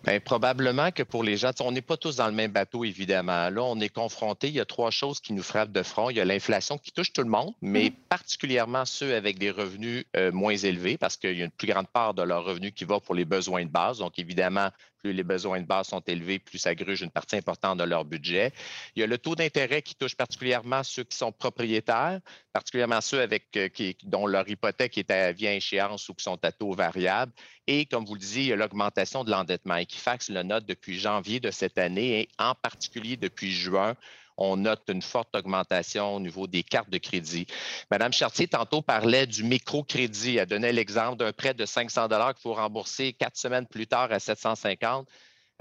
Bien, 0.03 0.19
probablement 0.19 0.91
que 0.91 1.03
pour 1.03 1.23
les 1.23 1.35
gens, 1.35 1.51
on 1.59 1.71
n'est 1.71 1.81
pas 1.81 1.97
tous 1.97 2.15
dans 2.15 2.27
le 2.27 2.33
même 2.33 2.51
bateau, 2.51 2.85
évidemment. 2.85 3.49
Là, 3.49 3.63
on 3.63 3.79
est 3.79 3.89
confronté. 3.89 4.47
Il 4.47 4.53
y 4.53 4.59
a 4.59 4.65
trois 4.65 4.91
choses 4.91 5.19
qui 5.19 5.33
nous 5.33 5.43
frappent 5.43 5.71
de 5.71 5.83
front. 5.83 6.09
Il 6.09 6.17
y 6.17 6.21
a 6.21 6.25
l'inflation 6.25 6.77
qui 6.77 6.91
touche 6.91 7.11
tout 7.11 7.21
le 7.21 7.29
monde, 7.29 7.53
mais 7.61 7.89
mmh. 7.89 7.93
particulièrement 8.07 8.85
ceux 8.85 9.13
avec 9.15 9.37
des 9.37 9.51
revenus 9.51 10.05
euh, 10.15 10.31
moins 10.31 10.55
élevés, 10.55 10.97
parce 10.97 11.17
qu'il 11.17 11.37
y 11.37 11.41
a 11.41 11.45
une 11.45 11.51
plus 11.51 11.67
grande 11.67 11.87
part 11.87 12.13
de 12.13 12.23
leurs 12.23 12.45
revenus 12.45 12.71
qui 12.73 12.85
va 12.85 12.99
pour 12.99 13.13
les 13.13 13.25
besoins 13.25 13.65
de 13.65 13.69
base. 13.69 13.99
Donc, 13.99 14.17
évidemment, 14.17 14.69
plus 14.99 15.13
les 15.13 15.23
besoins 15.23 15.61
de 15.61 15.65
base 15.65 15.87
sont 15.87 16.01
élevés, 16.01 16.39
plus 16.39 16.57
ça 16.57 16.75
gruge 16.75 17.01
une 17.01 17.11
partie 17.11 17.37
importante 17.37 17.79
de 17.79 17.83
leur 17.83 18.05
budget. 18.05 18.51
Il 18.95 18.99
y 18.99 19.03
a 19.03 19.07
le 19.07 19.17
taux 19.17 19.35
d'intérêt 19.35 19.81
qui 19.81 19.95
touche 19.95 20.15
particulièrement 20.15 20.83
ceux 20.83 21.03
qui 21.03 21.17
sont 21.17 21.31
propriétaires, 21.31 22.19
particulièrement 22.53 23.01
ceux 23.01 23.21
avec, 23.21 23.45
euh, 23.55 23.69
qui, 23.69 23.97
dont 24.03 24.27
leur 24.27 24.47
hypothèque 24.47 24.97
est 24.97 25.11
à 25.11 25.31
vie 25.31 25.47
échéance 25.47 26.07
ou 26.09 26.13
qui 26.13 26.23
sont 26.23 26.43
à 26.43 26.51
taux 26.51 26.73
variable. 26.73 27.31
Et 27.67 27.85
comme 27.85 28.05
vous 28.05 28.15
le 28.15 28.19
disiez, 28.19 28.43
il 28.43 28.49
y 28.49 28.53
a 28.53 28.55
l'augmentation 28.55 29.23
de 29.23 29.31
l'endettement. 29.31 29.75
Equifax 29.75 30.29
le 30.29 30.43
note 30.43 30.65
depuis 30.65 30.99
janvier 30.99 31.39
de 31.39 31.51
cette 31.51 31.77
année 31.77 32.21
et 32.21 32.29
en 32.37 32.55
particulier 32.55 33.17
depuis 33.17 33.51
juin 33.51 33.95
on 34.39 34.57
note 34.57 34.83
une 34.87 35.01
forte 35.01 35.35
augmentation 35.35 36.15
au 36.15 36.19
niveau 36.19 36.47
des 36.47 36.63
cartes 36.63 36.89
de 36.89 36.97
crédit. 36.97 37.45
Madame 37.91 38.13
Chartier, 38.13 38.47
tantôt, 38.47 38.81
parlait 38.81 39.27
du 39.27 39.43
microcrédit. 39.43 40.37
Elle 40.37 40.47
donnait 40.47 40.73
l'exemple 40.73 41.17
d'un 41.17 41.33
prêt 41.33 41.53
de 41.53 41.65
500 41.65 42.07
qu'il 42.07 42.41
faut 42.41 42.53
rembourser 42.53 43.13
quatre 43.13 43.37
semaines 43.37 43.67
plus 43.67 43.85
tard 43.85 44.11
à 44.11 44.19
750 44.19 45.07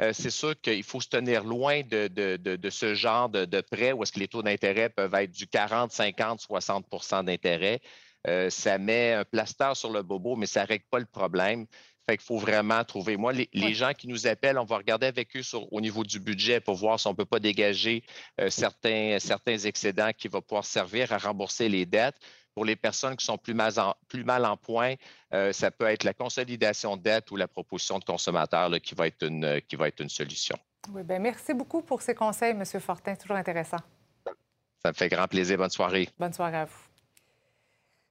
euh, 0.00 0.12
c'est 0.12 0.30
sûr 0.30 0.58
qu'il 0.61 0.85
faut 0.85 1.00
se 1.00 1.08
tenir 1.08 1.42
loin 1.42 1.82
de, 1.82 2.70
ce 2.70 2.94
genre 2.94 3.28
de, 3.28 3.61
prêt 3.61 3.92
où 3.92 4.02
est-ce 4.02 4.12
que 4.12 4.20
les 4.20 4.28
taux 4.28 4.42
d'intérêt 4.42 4.88
peuvent 4.88 5.14
être 5.14 5.32
du 5.32 5.49
40, 5.49 5.90
50, 5.90 6.40
60% 6.40 7.25
d'intérêt. 7.25 7.80
Euh, 8.26 8.50
ça 8.50 8.78
met 8.78 9.12
un 9.12 9.25
plaster 9.25 9.73
sur 9.75 9.90
le 9.90 10.02
bobo, 10.02 10.37
mais 10.37 10.47
ça 10.47 10.62
ne 10.62 10.68
règle 10.68 10.85
pas 10.90 10.99
le 10.99 11.06
problème. 11.06 11.66
Fait 12.08 12.16
qu'il 12.16 12.24
faut 12.24 12.38
vraiment 12.38 12.82
trouver. 12.84 13.18
Moi, 13.18 13.34
les, 13.34 13.74
gens 13.74 13.92
qui 13.92 14.08
nous 14.08 14.26
appellent, 14.26 14.56
on 14.56 14.64
va 14.64 14.78
regarder 14.78 15.06
avec 15.06 15.36
eux 15.36 15.42
au 15.70 15.78
niveau 15.78 16.04
du 16.04 16.18
budget 16.18 16.58
pour 16.58 16.74
voir 16.74 16.98
si 16.98 17.06
on 17.06 17.10
ne 17.10 17.16
peut 17.16 17.26
pas 17.26 17.38
dégager 17.38 18.02
euh, 18.40 18.48
certains, 18.48 19.18
certains 19.20 19.58
excédents 19.58 20.12
qui 20.16 20.28
vont 20.28 20.40
pouvoir 20.40 20.64
servir 20.64 21.12
à 21.12 21.18
rembourser 21.18 21.68
les 21.68 21.84
dettes. 21.84 22.16
Pour 22.54 22.64
les 22.64 22.76
personnes 22.76 23.14
qui 23.14 23.26
sont 23.26 23.36
plus 23.36 23.52
mal 23.52 23.78
en, 23.78 23.94
plus 24.08 24.24
mal 24.24 24.46
en 24.46 24.56
point, 24.56 24.94
euh, 25.34 25.52
ça 25.52 25.70
peut 25.70 25.84
être 25.84 26.02
la 26.02 26.14
consolidation 26.14 26.96
de 26.96 27.02
dette 27.02 27.30
ou 27.30 27.36
la 27.36 27.46
proposition 27.46 27.98
de 27.98 28.04
consommateur 28.04 28.70
qui, 28.80 28.94
va 28.94 29.06
être 29.06 29.26
une, 29.26 29.60
qui 29.68 29.76
va 29.76 29.88
être 29.88 30.00
une 30.00 30.08
solution. 30.08 30.56
Oui, 30.90 31.02
bien, 31.02 31.18
merci 31.18 31.52
beaucoup 31.52 31.82
pour 31.82 32.00
ces 32.00 32.14
conseils, 32.14 32.52
M. 32.52 32.64
Fortin. 32.80 33.16
Toujours 33.16 33.36
intéressant. 33.36 33.80
Ça 34.82 34.88
me 34.88 34.94
fait 34.94 35.10
grand 35.10 35.28
plaisir. 35.28 35.58
Bonne 35.58 35.68
soirée. 35.68 36.08
Bonne 36.18 36.32
soirée 36.32 36.56
à 36.56 36.64
vous. 36.64 36.88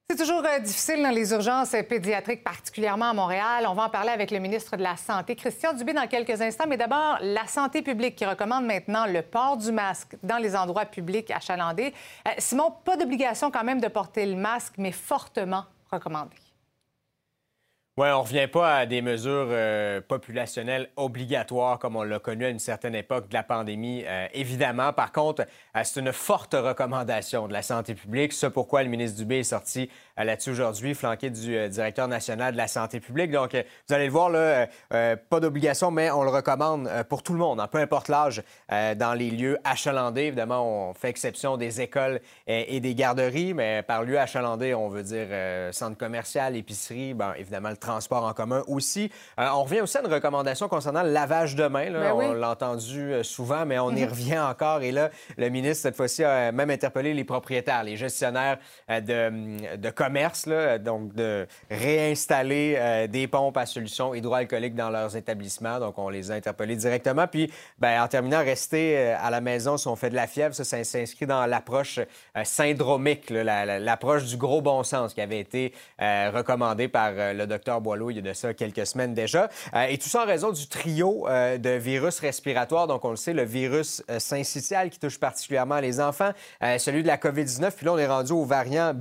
C'est 0.09 0.19
toujours 0.19 0.41
euh, 0.45 0.59
difficile 0.59 1.03
dans 1.03 1.09
les 1.09 1.33
urgences 1.33 1.75
pédiatriques, 1.89 2.41
particulièrement 2.41 3.09
à 3.09 3.13
Montréal. 3.13 3.65
On 3.67 3.73
va 3.73 3.83
en 3.83 3.89
parler 3.89 4.11
avec 4.11 4.31
le 4.31 4.39
ministre 4.39 4.77
de 4.77 4.81
la 4.81 4.95
Santé, 4.95 5.35
Christian 5.35 5.73
Dubé, 5.73 5.91
dans 5.91 6.07
quelques 6.07 6.41
instants. 6.41 6.63
Mais 6.65 6.77
d'abord, 6.77 7.17
la 7.19 7.45
santé 7.45 7.81
publique 7.81 8.15
qui 8.15 8.25
recommande 8.25 8.65
maintenant 8.65 9.05
le 9.05 9.21
port 9.21 9.57
du 9.57 9.69
masque 9.73 10.15
dans 10.23 10.37
les 10.37 10.55
endroits 10.55 10.85
publics 10.85 11.29
achalandés. 11.29 11.93
Euh, 12.25 12.31
Simon, 12.37 12.73
pas 12.85 12.95
d'obligation 12.95 13.51
quand 13.51 13.65
même 13.65 13.81
de 13.81 13.89
porter 13.89 14.25
le 14.25 14.37
masque, 14.37 14.75
mais 14.77 14.93
fortement 14.93 15.65
recommandé. 15.91 16.37
Oui, 17.99 18.05
on 18.09 18.17
ne 18.17 18.21
revient 18.21 18.47
pas 18.47 18.77
à 18.77 18.85
des 18.85 19.01
mesures 19.01 19.47
euh, 19.49 20.01
populationnelles 20.07 20.91
obligatoires 20.97 21.79
comme 21.79 21.95
on 21.95 22.03
l'a 22.03 22.19
connu 22.19 22.45
à 22.45 22.49
une 22.49 22.59
certaine 22.59 22.93
époque 22.93 23.27
de 23.27 23.33
la 23.33 23.41
pandémie, 23.41 24.03
euh, 24.05 24.27
évidemment. 24.33 24.93
Par 24.93 25.11
contre, 25.11 25.47
euh, 25.75 25.81
c'est 25.83 25.99
une 25.99 26.13
forte 26.13 26.53
recommandation 26.53 27.47
de 27.47 27.53
la 27.53 27.63
santé 27.63 27.95
publique. 27.95 28.33
C'est 28.33 28.51
pourquoi 28.51 28.83
le 28.83 28.89
ministre 28.89 29.17
Dubé 29.17 29.39
est 29.39 29.43
sorti 29.43 29.89
là-dessus 30.17 30.51
aujourd'hui, 30.51 30.95
flanqué 30.95 31.29
du 31.29 31.69
directeur 31.69 32.07
national 32.07 32.53
de 32.53 32.57
la 32.57 32.67
santé 32.67 32.99
publique. 32.99 33.31
Donc, 33.31 33.55
vous 33.87 33.93
allez 33.93 34.05
le 34.05 34.11
voir, 34.11 34.29
là, 34.29 34.67
pas 34.89 35.39
d'obligation, 35.39 35.91
mais 35.91 36.11
on 36.11 36.23
le 36.23 36.29
recommande 36.29 36.89
pour 37.09 37.23
tout 37.23 37.33
le 37.33 37.39
monde, 37.39 37.59
hein, 37.59 37.67
peu 37.67 37.77
importe 37.77 38.07
l'âge, 38.07 38.41
dans 38.69 39.17
les 39.17 39.29
lieux 39.29 39.57
achalandés. 39.63 40.23
Évidemment, 40.23 40.89
on 40.89 40.93
fait 40.93 41.09
exception 41.09 41.57
des 41.57 41.81
écoles 41.81 42.19
et, 42.47 42.79
des 42.79 42.95
garderies, 42.95 43.53
mais 43.53 43.83
par 43.83 44.03
lieu 44.03 44.19
achalandé, 44.19 44.73
on 44.73 44.89
veut 44.89 45.03
dire 45.03 45.27
centre 45.71 45.97
commercial, 45.97 46.55
épicerie, 46.55 47.13
ben, 47.13 47.33
évidemment, 47.37 47.69
le 47.69 47.77
transport 47.77 48.23
en 48.23 48.33
commun 48.33 48.63
aussi. 48.67 49.11
Euh, 49.39 49.47
on 49.53 49.63
revient 49.63 49.81
aussi 49.81 49.97
à 49.97 50.01
une 50.01 50.13
recommandation 50.13 50.67
concernant 50.67 51.03
le 51.03 51.11
lavage 51.11 51.55
de 51.55 51.67
main. 51.67 51.91
Ben 51.91 52.13
on 52.13 52.33
l'a 52.33 52.51
entendu 52.51 53.13
euh, 53.13 53.23
souvent, 53.23 53.65
mais 53.65 53.79
on 53.79 53.91
y 53.91 54.03
mhm. 54.03 54.09
revient 54.09 54.39
encore. 54.39 54.81
Et 54.81 54.91
là, 54.91 55.09
le 55.37 55.49
ministre, 55.49 55.83
cette 55.83 55.95
fois-ci, 55.95 56.23
a 56.23 56.51
même 56.51 56.69
interpellé 56.69 57.13
les 57.13 57.23
propriétaires, 57.23 57.83
les 57.83 57.97
gestionnaires 57.97 58.57
euh, 58.89 59.01
de, 59.01 59.75
de 59.75 59.89
commerce, 59.89 60.06
donc 60.79 61.13
de 61.13 61.47
réinstaller 61.69 63.07
des 63.09 63.27
pompes 63.27 63.57
à 63.57 63.65
solution 63.65 64.13
hydroalcoolique 64.13 64.75
dans 64.75 64.89
leurs 64.89 65.15
établissements. 65.15 65.79
Donc, 65.79 65.97
on 65.97 66.09
les 66.09 66.31
a 66.31 66.35
interpellés 66.35 66.75
directement. 66.75 67.27
Puis, 67.27 67.51
ben, 67.79 68.01
en 68.01 68.07
terminant, 68.07 68.39
rester 68.39 68.97
à 68.97 69.29
la 69.29 69.41
maison 69.41 69.77
si 69.77 69.87
on 69.87 69.95
fait 69.95 70.09
de 70.09 70.15
la 70.15 70.27
fièvre, 70.27 70.53
ça, 70.53 70.63
s'inscrit 70.83 71.25
dans 71.25 71.45
l'approche 71.45 71.99
syndromique, 72.43 73.29
l'approche 73.29 74.25
du 74.25 74.37
gros 74.37 74.61
bon 74.61 74.83
sens 74.83 75.13
qui 75.13 75.21
avait 75.21 75.39
été 75.39 75.73
recommandée 75.99 76.87
par 76.87 77.11
le 77.11 77.45
docteur 77.45 77.81
Boileau 77.81 78.11
il 78.11 78.17
y 78.17 78.19
a 78.19 78.21
de 78.21 78.33
ça 78.33 78.53
quelques 78.53 78.85
semaines 78.85 79.13
déjà. 79.13 79.49
Euh, 79.73 79.85
et 79.85 79.97
tout 79.97 80.09
ça 80.09 80.23
en 80.23 80.25
raison 80.25 80.51
du 80.51 80.67
trio 80.67 81.27
euh, 81.27 81.57
de 81.57 81.69
virus 81.71 82.19
respiratoires. 82.19 82.87
Donc, 82.87 83.05
on 83.05 83.11
le 83.11 83.15
sait, 83.15 83.33
le 83.33 83.43
virus 83.43 84.03
euh, 84.09 84.19
syncytial 84.19 84.89
qui 84.89 84.99
touche 84.99 85.19
particulièrement 85.19 85.79
les 85.79 85.99
enfants, 85.99 86.31
celui 86.61 87.03
de 87.03 87.07
la 87.07 87.17
COVID-19. 87.17 87.71
Puis 87.71 87.85
là, 87.85 87.93
on 87.93 87.97
est 87.97 88.07
rendu 88.07 88.31
au 88.31 88.43
variant 88.43 88.93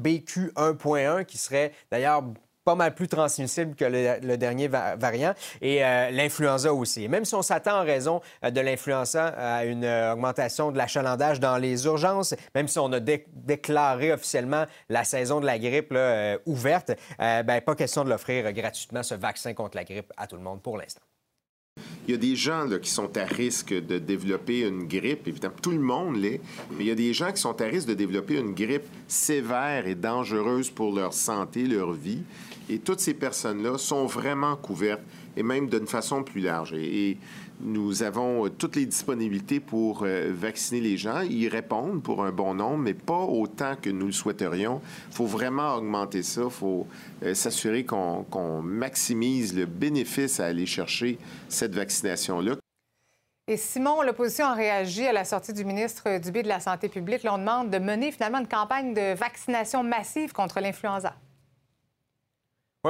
BQ1.1 0.96 1.24
qui 1.24 1.38
serait 1.38 1.72
d'ailleurs 1.90 2.22
pas 2.64 2.74
mal 2.74 2.96
plus 2.96 3.06
transmissible 3.06 3.76
que 3.76 3.84
le, 3.84 4.36
dernier 4.36 4.66
variant, 4.66 5.34
et 5.62 5.84
euh, 5.84 6.10
l'influenza 6.10 6.74
aussi. 6.74 7.08
même 7.08 7.24
si 7.24 7.36
on 7.36 7.42
s'attend 7.42 7.80
en 7.80 7.84
raison 7.84 8.20
euh, 8.44 8.50
de 8.50 8.60
l'influenza 8.60 9.26
à 9.28 9.64
une 9.64 9.84
euh, 9.84 10.14
augmentation 10.14 10.72
de 10.72 10.76
l'achalandage 10.76 11.38
dans 11.38 11.58
les 11.58 11.84
urgences, 11.86 12.34
même 12.56 12.66
si 12.66 12.80
on 12.80 12.90
a 12.92 12.98
déclaré 12.98 14.12
officiellement 14.12 14.64
la 14.88 15.04
saison 15.04 15.38
de 15.38 15.46
la 15.46 15.60
grippe 15.60 15.94
ouverte, 16.44 16.90
ben, 17.18 17.60
pas 17.60 17.76
question 17.76 18.02
de 18.02 18.10
l'offrir 18.10 18.52
gratuitement, 18.52 19.04
ce 19.04 19.14
vaccin 19.14 19.54
contre 19.54 19.76
la 19.76 19.84
grippe, 19.84 20.12
à 20.16 20.26
tout 20.26 20.36
le 20.36 20.42
monde 20.42 20.60
pour 20.60 20.76
l'instant. 20.76 21.02
Il 22.06 22.12
y 22.12 22.14
a 22.14 22.18
des 22.18 22.36
gens 22.36 22.68
qui 22.80 22.88
sont 22.88 23.16
à 23.16 23.25
risque 23.25 23.75
de 23.75 23.98
développer 23.98 24.60
une 24.60 24.86
grippe. 24.86 25.26
Évidemment, 25.26 25.56
tout 25.60 25.72
le 25.72 25.80
monde 25.80 26.16
l'est, 26.16 26.40
mais 26.70 26.84
il 26.84 26.86
y 26.86 26.90
a 26.92 26.94
des 26.94 27.12
gens 27.12 27.32
qui 27.32 27.40
sont 27.40 27.60
à 27.60 27.64
risque 27.64 27.88
de 27.88 27.94
développer 27.94 28.38
une 28.38 28.54
grippe 28.54 28.86
sévère 29.08 29.88
et 29.88 29.96
dangereuse 29.96 30.70
pour 30.70 30.94
leur 30.94 31.12
santé, 31.12 31.66
leur 31.66 31.92
vie. 31.92 32.22
Et 32.68 32.78
toutes 32.78 33.00
ces 33.00 33.14
personnes-là 33.14 33.76
sont 33.78 34.06
vraiment 34.06 34.54
couvertes, 34.54 35.02
et 35.36 35.42
même 35.42 35.68
d'une 35.68 35.86
façon 35.86 36.22
plus 36.22 36.40
large. 36.40 36.75
Nous 37.60 38.02
avons 38.02 38.46
euh, 38.46 38.50
toutes 38.50 38.76
les 38.76 38.86
disponibilités 38.86 39.60
pour 39.60 40.02
euh, 40.02 40.30
vacciner 40.32 40.80
les 40.80 40.96
gens. 40.96 41.20
Ils 41.20 41.48
répondent 41.48 42.02
pour 42.02 42.25
un 42.25 42.32
bon 42.32 42.54
nombre, 42.54 42.78
mais 42.78 42.94
pas 42.94 43.25
autant 43.25 43.76
que 43.80 43.90
nous 43.90 44.06
le 44.06 44.12
souhaiterions. 44.12 44.80
Il 45.10 45.14
faut 45.14 45.26
vraiment 45.26 45.75
augmenter 45.75 46.22
ça. 46.22 46.42
Il 46.44 46.50
faut 46.50 46.86
euh, 47.22 47.34
s'assurer 47.34 47.84
qu'on 47.84 48.62
maximise 48.62 49.56
le 49.56 49.66
bénéfice 49.66 50.40
à 50.40 50.46
aller 50.46 50.66
chercher 50.66 51.18
cette 51.48 51.75
vaccination-là. 51.75 52.56
Et 53.48 53.56
Simon, 53.56 54.02
l'opposition 54.02 54.46
a 54.46 54.54
réagi 54.54 55.06
à 55.06 55.12
la 55.12 55.25
sortie 55.25 55.52
du 55.52 55.64
ministre 55.64 56.18
Dubé 56.18 56.42
de 56.42 56.48
la 56.48 56.58
Santé 56.58 56.88
publique. 56.88 57.22
L'on 57.22 57.38
demande 57.38 57.70
de 57.70 57.78
mener 57.78 58.10
finalement 58.10 58.38
une 58.40 58.48
campagne 58.48 58.92
de 58.92 59.14
vaccination 59.14 59.84
massive 59.84 60.32
contre 60.32 60.60
l'influenza 60.60 61.14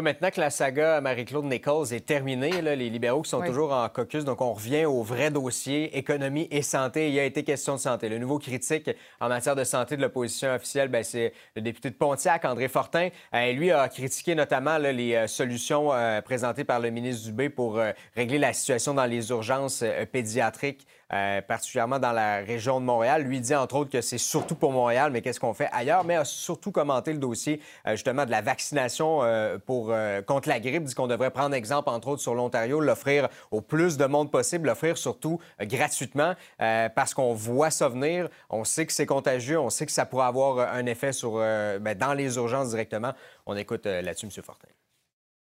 maintenant 0.03 0.31
que 0.31 0.41
la 0.41 0.51
saga 0.51 1.01
Marie-Claude 1.01 1.45
Nichols 1.45 1.93
est 1.93 2.05
terminée, 2.05 2.61
les 2.61 2.91
libéraux 2.91 3.23
qui 3.23 3.31
sont 3.31 3.43
toujours 3.43 3.73
en 3.73 3.89
caucus, 3.89 4.25
donc 4.25 4.41
on 4.41 4.53
revient 4.53 4.85
au 4.85 5.03
vrai 5.03 5.31
dossier 5.31 5.97
économie 5.97 6.49
et 6.51 6.63
santé. 6.63 7.09
Il 7.09 7.15
y 7.15 7.21
a 7.21 7.25
été 7.25 7.45
question 7.45 7.75
de 7.75 7.81
santé. 7.81 8.09
Le 8.09 8.19
nouveau 8.19 8.39
critique 8.39 8.91
en 9.21 9.29
matière 9.29 9.55
de 9.55 9.65
santé 9.65 9.97
de 9.97 10.03
l'opposition 10.03 10.55
officielle, 10.55 10.89
ben, 10.89 11.05
c'est 11.05 11.33
le 11.55 11.63
député 11.63 11.91
de 11.91 11.95
Pontiac, 11.95 12.45
André 12.45 12.69
Fortin. 12.69 13.11
Euh, 13.35 13.53
lui 13.53 13.71
a 13.71 13.89
critiqué 13.89 14.35
notamment 14.35 14.79
les 14.79 15.15
euh, 15.15 15.27
solutions 15.27 15.93
euh, 15.93 16.21
présentées 16.21 16.65
par 16.65 16.81
le 16.81 16.91
ministre 16.91 17.27
Dubé 17.27 17.49
pour 17.49 17.81
régler 18.15 18.39
la 18.39 18.53
situation 18.53 18.95
dans 18.95 19.07
les 19.07 19.31
urgences 19.31 19.85
pédiatriques 20.13 20.87
euh, 21.13 21.41
particulièrement 21.41 22.01
dans 22.01 22.13
la 22.13 22.39
région 22.39 22.81
de 22.81 22.85
Montréal. 22.85 23.23
Lui 23.23 23.41
dit 23.41 23.55
entre 23.55 23.77
autres 23.77 23.91
que 23.91 24.01
c'est 24.01 24.19
surtout 24.19 24.57
pour 24.57 24.73
Montréal, 24.73 25.13
mais 25.13 25.23
qu'est-ce 25.23 25.39
qu'on 25.39 25.55
fait 25.55 25.69
ailleurs? 25.73 26.05
Mais 26.05 26.17
a 26.17 26.25
surtout 26.25 26.73
commenté 26.73 27.13
le 27.13 27.19
dossier 27.19 27.61
euh, 27.87 27.93
justement 27.93 28.27
de 28.27 28.31
la 28.31 28.43
vaccination 28.43 29.23
euh, 29.23 29.57
pour, 29.59 29.93
contre 30.27 30.49
la 30.49 30.59
grippe. 30.59 30.85
Dit 30.85 30.95
qu'on 30.95 31.07
devrait 31.07 31.31
prendre 31.31 31.55
exemple 31.55 31.91
entre 31.91 32.09
autres 32.09 32.23
sur 32.23 32.35
l'Ontario, 32.35 32.81
l'offrir 32.81 33.29
au 33.51 33.61
plus 33.61 33.97
de 33.97 34.07
monde 34.07 34.31
possible, 34.31 34.67
l'offrir 34.67 34.99
surtout 34.99 35.41
gratuitement 35.61 36.35
parce 36.59 37.15
qu'on 37.15 37.35
voit 37.35 37.71
ça 37.71 37.89
venir. 37.89 38.29
On 38.51 38.65
sait 38.65 38.87
que 38.87 38.93
c'est 38.93 39.07
contagieux, 39.07 39.59
on 39.59 39.71
sait 39.71 39.87
que 39.87 39.93
ça 39.93 40.07
pourrait 40.07 40.27
avoir 40.27 40.73
un 40.75 40.87
effet 40.87 41.13
sur, 41.13 41.35
ben, 41.35 41.95
dans 41.97 42.15
les 42.15 42.37
urgences 42.37 42.71
directement. 42.71 43.13
On 43.47 43.57
écoute 43.57 43.87
là-dessus 43.87 44.27
M. 44.27 44.43
Fortin. 44.43 44.69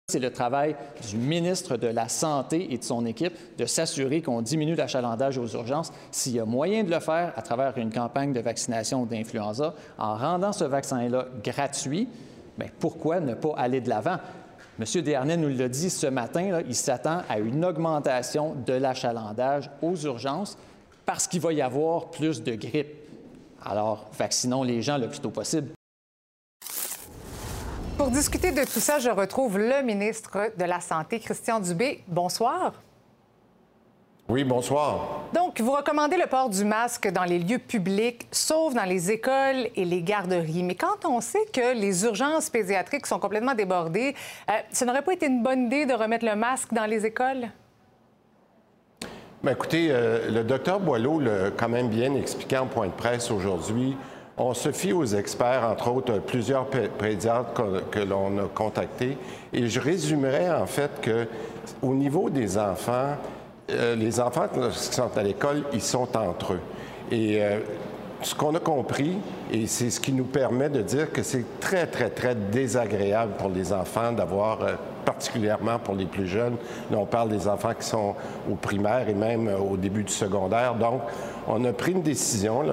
C'est 0.08 0.20
le 0.20 0.30
travail 0.30 0.76
du 1.10 1.16
ministre 1.16 1.76
de 1.76 1.88
la 1.88 2.08
Santé 2.08 2.72
et 2.72 2.78
de 2.78 2.84
son 2.84 3.04
équipe 3.06 3.36
de 3.58 3.66
s'assurer 3.66 4.22
qu'on 4.22 4.40
diminue 4.40 4.76
l'achalandage 4.76 5.36
aux 5.36 5.48
urgences. 5.48 5.92
S'il 6.12 6.36
y 6.36 6.38
a 6.38 6.44
moyen 6.44 6.84
de 6.84 6.92
le 6.92 7.00
faire 7.00 7.32
à 7.34 7.42
travers 7.42 7.76
une 7.76 7.92
campagne 7.92 8.32
de 8.32 8.38
vaccination 8.38 9.04
d'influenza, 9.04 9.74
en 9.98 10.14
rendant 10.14 10.52
ce 10.52 10.62
vaccin-là 10.62 11.26
gratuit, 11.42 12.08
bien, 12.56 12.68
pourquoi 12.78 13.18
ne 13.18 13.34
pas 13.34 13.54
aller 13.56 13.80
de 13.80 13.88
l'avant? 13.88 14.18
M. 14.78 15.02
Desharnais 15.02 15.36
nous 15.36 15.48
l'a 15.48 15.68
dit 15.68 15.90
ce 15.90 16.06
matin, 16.06 16.62
il 16.68 16.76
s'attend 16.76 17.22
à 17.28 17.40
une 17.40 17.64
augmentation 17.64 18.54
de 18.64 18.74
l'achalandage 18.74 19.72
aux 19.82 19.96
urgences 19.96 20.56
parce 21.04 21.26
qu'il 21.26 21.40
va 21.40 21.52
y 21.52 21.60
avoir 21.60 22.12
plus 22.12 22.44
de 22.44 22.54
grippe. 22.54 22.94
Alors, 23.60 24.08
vaccinons 24.16 24.62
les 24.62 24.82
gens 24.82 24.98
le 24.98 25.08
plus 25.08 25.18
tôt 25.18 25.30
possible. 25.30 25.75
Pour 27.96 28.10
discuter 28.10 28.52
de 28.52 28.62
tout 28.62 28.78
ça, 28.78 28.98
je 28.98 29.08
retrouve 29.08 29.58
le 29.58 29.82
ministre 29.82 30.50
de 30.58 30.64
la 30.64 30.80
Santé, 30.80 31.18
Christian 31.18 31.60
Dubé. 31.60 32.02
Bonsoir. 32.06 32.74
Oui, 34.28 34.44
bonsoir. 34.44 35.22
Donc, 35.32 35.62
vous 35.62 35.72
recommandez 35.72 36.18
le 36.18 36.26
port 36.26 36.50
du 36.50 36.62
masque 36.66 37.08
dans 37.10 37.24
les 37.24 37.38
lieux 37.38 37.58
publics, 37.58 38.28
sauf 38.30 38.74
dans 38.74 38.84
les 38.84 39.10
écoles 39.10 39.70
et 39.74 39.86
les 39.86 40.02
garderies. 40.02 40.62
Mais 40.62 40.74
quand 40.74 41.06
on 41.06 41.22
sait 41.22 41.46
que 41.50 41.74
les 41.74 42.04
urgences 42.04 42.50
pédiatriques 42.50 43.06
sont 43.06 43.18
complètement 43.18 43.54
débordées, 43.54 44.14
euh, 44.50 44.52
ça 44.70 44.84
n'aurait 44.84 45.02
pas 45.02 45.14
été 45.14 45.26
une 45.26 45.42
bonne 45.42 45.66
idée 45.66 45.86
de 45.86 45.94
remettre 45.94 46.26
le 46.26 46.36
masque 46.36 46.74
dans 46.74 46.86
les 46.86 47.06
écoles? 47.06 47.48
Bien, 49.42 49.52
écoutez, 49.52 49.88
euh, 49.90 50.30
le 50.30 50.44
docteur 50.44 50.80
Boileau 50.80 51.18
l'a 51.18 51.50
quand 51.56 51.70
même 51.70 51.88
bien 51.88 52.14
expliqué 52.14 52.58
en 52.58 52.66
point 52.66 52.88
de 52.88 52.92
presse 52.92 53.30
aujourd'hui. 53.30 53.96
On 54.38 54.52
se 54.52 54.70
fie 54.70 54.92
aux 54.92 55.06
experts, 55.06 55.64
entre 55.64 55.90
autres 55.90 56.18
plusieurs 56.18 56.66
pédiatres 56.66 57.54
que, 57.90 58.00
l'on 58.00 58.36
a 58.38 58.48
contactés. 58.54 59.16
Et 59.52 59.66
je 59.66 59.80
résumerai 59.80 60.50
en 60.50 60.66
fait 60.66 61.00
que 61.00 61.26
au 61.80 61.94
niveau 61.94 62.28
des 62.28 62.58
enfants, 62.58 63.16
euh, 63.70 63.96
les 63.96 64.20
enfants 64.20 64.46
qui 64.48 64.78
sont 64.78 65.16
à 65.16 65.22
l'école, 65.22 65.64
ils 65.72 65.80
sont 65.80 66.14
entre 66.18 66.52
eux. 66.52 66.60
Et 67.10 67.42
euh, 67.42 67.60
ce 68.20 68.34
qu'on 68.34 68.54
a 68.54 68.60
compris, 68.60 69.16
et 69.50 69.66
c'est 69.66 69.88
ce 69.88 70.00
qui 70.00 70.12
nous 70.12 70.24
permet 70.24 70.68
de 70.68 70.82
dire 70.82 71.10
que 71.12 71.22
c'est 71.22 71.58
très, 71.58 71.86
très, 71.86 72.10
très 72.10 72.34
désagréable 72.34 73.32
pour 73.38 73.48
les 73.48 73.72
enfants 73.72 74.12
d'avoir, 74.12 74.62
euh, 74.62 74.74
particulièrement 75.06 75.78
pour 75.78 75.94
les 75.94 76.04
plus 76.04 76.26
jeunes, 76.26 76.56
là, 76.90 76.98
on 76.98 77.06
parle 77.06 77.30
des 77.30 77.48
enfants 77.48 77.72
qui 77.78 77.86
sont 77.86 78.14
au 78.50 78.56
primaire 78.56 79.08
et 79.08 79.14
même 79.14 79.48
au 79.48 79.78
début 79.78 80.02
du 80.02 80.12
secondaire. 80.12 80.74
Donc, 80.74 81.00
on 81.48 81.64
a 81.64 81.72
pris 81.72 81.92
une 81.92 82.02
décision 82.02 82.64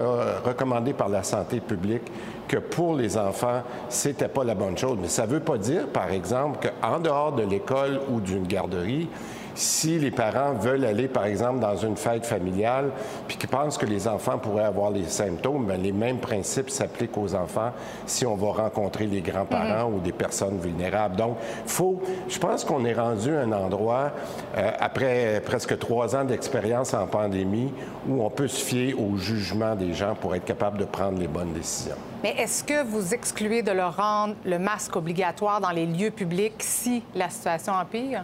recommandée 0.44 0.94
par 0.94 1.08
la 1.08 1.24
santé 1.24 1.62
publique 1.62 2.12
que 2.48 2.58
pour 2.58 2.96
les 2.96 3.18
enfants, 3.18 3.62
c'était 3.88 4.28
pas 4.28 4.44
la 4.44 4.56
bonne 4.56 4.78
chose. 4.78 4.98
Mais 5.02 5.08
ça 5.08 5.26
ne 5.26 5.32
veut 5.32 5.40
pas 5.40 5.58
dire, 5.58 5.88
par 5.88 6.12
exemple, 6.12 6.68
qu'en 6.68 7.00
dehors 7.00 7.32
de 7.32 7.44
l'école 7.44 8.02
ou 8.12 8.20
d'une 8.20 8.46
garderie, 8.46 9.08
si 9.56 10.00
les 10.00 10.12
parents 10.12 10.54
veulent 10.54 10.86
aller, 10.86 11.08
par 11.08 11.26
exemple, 11.26 11.60
dans 11.60 11.76
une 11.76 11.96
fête 11.96 12.26
familiale, 12.26 12.92
puis 13.28 13.38
qu'ils 13.38 13.50
pensent 13.50 13.78
que 13.78 13.86
les 13.86 14.08
enfants 14.08 14.38
pourraient 14.38 14.64
avoir 14.64 14.92
les 14.92 15.06
symptômes, 15.06 15.66
bien, 15.66 15.78
les 15.78 15.92
mêmes 15.92 16.20
principes 16.20 16.70
s'appliquent 16.70 17.18
aux 17.18 17.36
enfants 17.36 17.72
si 18.06 18.26
on 18.26 18.36
va 18.36 18.64
rencontrer 18.64 19.06
les 19.06 19.22
grands-parents 19.22 19.92
ou 19.92 20.00
des 20.00 20.12
personnes 20.12 20.60
vulnérables. 20.60 21.16
Donc, 21.16 21.38
faut, 21.66 22.02
je 22.28 22.40
pense 22.40 22.64
qu'on 22.64 22.86
est 22.86 22.94
rendu 22.94 23.36
à 23.36 23.42
un 23.42 23.52
endroit, 23.52 24.12
euh, 24.58 24.72
après 24.80 25.42
presque 25.46 25.78
trois 25.78 26.16
ans 26.16 26.24
d'expérience 26.24 26.94
en 26.94 27.08
pandémie, 27.08 27.74
où 28.08 28.24
on 28.24 28.30
peut 28.30 28.48
se 28.48 28.64
fier 28.64 28.94
au 28.94 29.18
jugement 29.18 29.76
des 29.76 29.94
gens 29.94 30.16
pour 30.16 30.36
être 30.36 30.46
capable 30.46 30.78
de 30.78 30.86
prendre 30.86 31.20
les 31.20 31.28
bonnes 31.28 31.54
décisions. 31.54 31.96
Mais 32.24 32.36
est-ce 32.38 32.64
que 32.64 32.84
vous 32.84 33.14
excluez 33.14 33.62
de 33.62 33.72
leur 33.72 33.98
rendre 33.98 34.36
le 34.46 34.58
masque 34.58 34.96
obligatoire 34.96 35.60
dans 35.60 35.72
les 35.72 35.86
lieux 35.86 36.12
publics 36.12 36.56
si 36.60 37.04
la 37.16 37.30
situation 37.30 37.74
empire? 37.74 38.24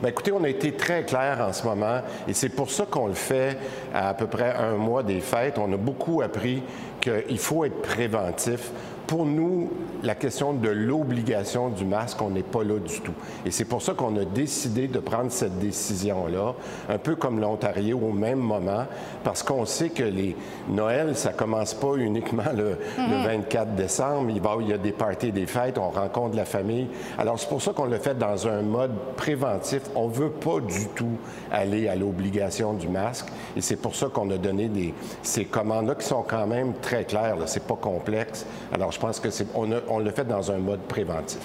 Bien, 0.00 0.08
écoutez, 0.08 0.32
on 0.32 0.42
a 0.44 0.48
été 0.48 0.72
très 0.72 1.04
clair 1.04 1.44
en 1.46 1.52
ce 1.52 1.62
moment 1.62 2.00
et 2.26 2.32
c'est 2.32 2.48
pour 2.48 2.70
ça 2.70 2.86
qu'on 2.86 3.08
le 3.08 3.12
fait 3.12 3.58
à 3.92 4.08
à 4.08 4.14
peu 4.14 4.26
près 4.26 4.54
un 4.54 4.76
mois 4.76 5.02
des 5.02 5.20
fêtes. 5.20 5.58
On 5.58 5.70
a 5.72 5.76
beaucoup 5.76 6.22
appris 6.22 6.62
qu'il 7.02 7.38
faut 7.38 7.66
être 7.66 7.82
préventif 7.82 8.70
pour 9.10 9.26
nous, 9.26 9.68
la 10.04 10.14
question 10.14 10.52
de 10.52 10.68
l'obligation 10.68 11.68
du 11.68 11.84
masque, 11.84 12.22
on 12.22 12.30
n'est 12.30 12.44
pas 12.44 12.62
là 12.62 12.78
du 12.78 13.00
tout. 13.00 13.12
Et 13.44 13.50
c'est 13.50 13.64
pour 13.64 13.82
ça 13.82 13.92
qu'on 13.92 14.16
a 14.16 14.24
décidé 14.24 14.86
de 14.86 15.00
prendre 15.00 15.32
cette 15.32 15.58
décision-là, 15.58 16.54
un 16.88 16.98
peu 16.98 17.16
comme 17.16 17.40
l'Ontario 17.40 17.98
au 17.98 18.12
même 18.12 18.38
moment, 18.38 18.84
parce 19.24 19.42
qu'on 19.42 19.66
sait 19.66 19.88
que 19.90 20.04
les 20.04 20.36
Noël, 20.68 21.16
ça 21.16 21.32
commence 21.32 21.74
pas 21.74 21.96
uniquement 21.96 22.52
le, 22.56 22.76
le 22.98 23.24
24 23.24 23.74
décembre. 23.74 24.30
Il, 24.30 24.40
va, 24.40 24.54
il 24.60 24.68
y 24.68 24.72
a 24.72 24.78
des 24.78 24.92
parties 24.92 25.32
des 25.32 25.46
fêtes, 25.46 25.76
on 25.76 25.90
rencontre 25.90 26.36
la 26.36 26.44
famille. 26.44 26.86
Alors, 27.18 27.36
c'est 27.36 27.48
pour 27.48 27.62
ça 27.62 27.72
qu'on 27.72 27.86
le 27.86 27.98
fait 27.98 28.16
dans 28.16 28.46
un 28.46 28.62
mode 28.62 28.94
préventif. 29.16 29.82
On 29.96 30.06
veut 30.06 30.30
pas 30.30 30.60
du 30.60 30.86
tout 30.94 31.18
aller 31.50 31.88
à 31.88 31.96
l'obligation 31.96 32.74
du 32.74 32.86
masque. 32.86 33.26
Et 33.56 33.60
c'est 33.60 33.74
pour 33.74 33.96
ça 33.96 34.06
qu'on 34.06 34.30
a 34.30 34.38
donné 34.38 34.68
des, 34.68 34.94
ces 35.24 35.46
commandes-là 35.46 35.96
qui 35.96 36.06
sont 36.06 36.22
quand 36.22 36.46
même 36.46 36.74
très 36.80 37.02
claires. 37.02 37.36
C'est 37.46 37.66
pas 37.66 37.74
complexe. 37.74 38.46
Alors, 38.72 38.92
je 38.92 38.99
pense 39.00 39.18
que 39.18 39.30
c'est, 39.30 39.46
on, 39.54 39.98
le 39.98 40.10
fait 40.10 40.24
dans 40.24 40.50
un 40.50 40.58
mode 40.58 40.80
préventif. 40.80 41.40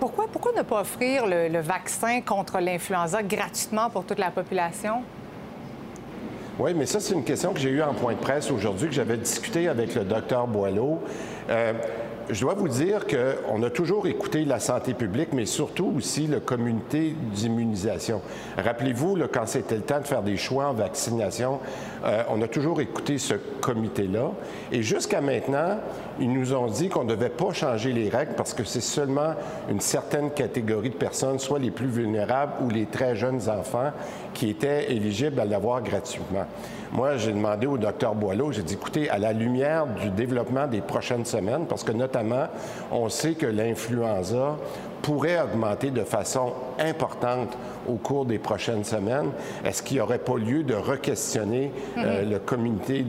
Pourquoi, 0.00 0.26
pourquoi 0.30 0.52
ne 0.52 0.62
pas 0.62 0.80
offrir 0.80 1.26
le, 1.26 1.48
le 1.48 1.60
vaccin 1.60 2.20
contre 2.20 2.58
l'influenza 2.58 3.22
gratuitement 3.22 3.88
pour 3.88 4.04
toute 4.04 4.18
la 4.18 4.30
population? 4.30 5.02
Oui, 6.58 6.72
mais 6.74 6.86
ça, 6.86 7.00
c'est 7.00 7.14
une 7.14 7.24
question 7.24 7.52
que 7.52 7.60
j'ai 7.60 7.70
eue 7.70 7.82
en 7.82 7.92
point 7.92 8.14
de 8.14 8.18
presse 8.18 8.50
aujourd'hui, 8.50 8.88
que 8.88 8.94
j'avais 8.94 9.18
discuté 9.18 9.68
avec 9.68 9.94
le 9.94 10.04
docteur 10.04 10.46
Boileau. 10.46 11.00
Euh, 11.50 11.72
je 12.30 12.40
dois 12.40 12.54
vous 12.54 12.68
dire 12.68 13.04
qu'on 13.06 13.62
a 13.62 13.70
toujours 13.70 14.06
écouté 14.06 14.44
la 14.44 14.58
santé 14.58 14.94
publique, 14.94 15.28
mais 15.32 15.46
surtout 15.46 15.92
aussi 15.96 16.26
le 16.26 16.40
comité 16.40 17.14
d'immunisation. 17.32 18.20
Rappelez-vous, 18.56 19.16
là, 19.16 19.26
quand 19.30 19.46
c'était 19.46 19.76
le 19.76 19.82
temps 19.82 20.00
de 20.00 20.06
faire 20.06 20.22
des 20.22 20.36
choix 20.36 20.68
en 20.68 20.72
vaccination, 20.72 21.60
euh, 22.04 22.22
on 22.30 22.42
a 22.42 22.48
toujours 22.48 22.80
écouté 22.80 23.18
ce 23.18 23.34
comité-là. 23.34 24.32
Et 24.72 24.82
jusqu'à 24.82 25.20
maintenant, 25.20 25.78
ils 26.20 26.32
nous 26.32 26.54
ont 26.54 26.66
dit 26.66 26.88
qu'on 26.88 27.04
ne 27.04 27.10
devait 27.14 27.28
pas 27.28 27.52
changer 27.52 27.92
les 27.92 28.08
règles 28.08 28.34
parce 28.36 28.54
que 28.54 28.64
c'est 28.64 28.80
seulement 28.80 29.34
une 29.68 29.80
certaine 29.80 30.30
catégorie 30.30 30.90
de 30.90 30.94
personnes, 30.94 31.38
soit 31.38 31.58
les 31.58 31.70
plus 31.70 31.88
vulnérables 31.88 32.52
ou 32.62 32.70
les 32.70 32.86
très 32.86 33.16
jeunes 33.16 33.48
enfants, 33.48 33.92
qui 34.34 34.50
étaient 34.50 34.92
éligibles 34.92 35.40
à 35.40 35.44
l'avoir 35.44 35.82
gratuitement. 35.82 36.46
Moi, 36.92 37.16
j'ai 37.16 37.32
demandé 37.32 37.66
au 37.66 37.78
docteur 37.78 38.14
Boileau, 38.14 38.52
j'ai 38.52 38.62
dit, 38.62 38.74
écoutez, 38.74 39.10
à 39.10 39.18
la 39.18 39.32
lumière 39.32 39.86
du 39.86 40.10
développement 40.10 40.66
des 40.66 40.80
prochaines 40.80 41.24
semaines, 41.24 41.66
parce 41.68 41.84
que 41.84 41.92
notamment, 41.92 42.46
on 42.90 43.08
sait 43.08 43.34
que 43.34 43.46
l'influenza 43.46 44.56
pourrait 45.06 45.40
augmenter 45.40 45.92
de 45.92 46.02
façon 46.02 46.52
importante 46.80 47.56
au 47.88 47.94
cours 47.94 48.26
des 48.26 48.40
prochaines 48.40 48.82
semaines, 48.82 49.30
est-ce 49.64 49.80
qu'il 49.80 49.98
n'y 49.98 50.00
aurait 50.00 50.18
pas 50.18 50.36
lieu 50.36 50.64
de 50.64 50.74
re-questionner 50.74 51.70
euh, 51.96 52.24
le 52.24 52.40
comité 52.40 53.04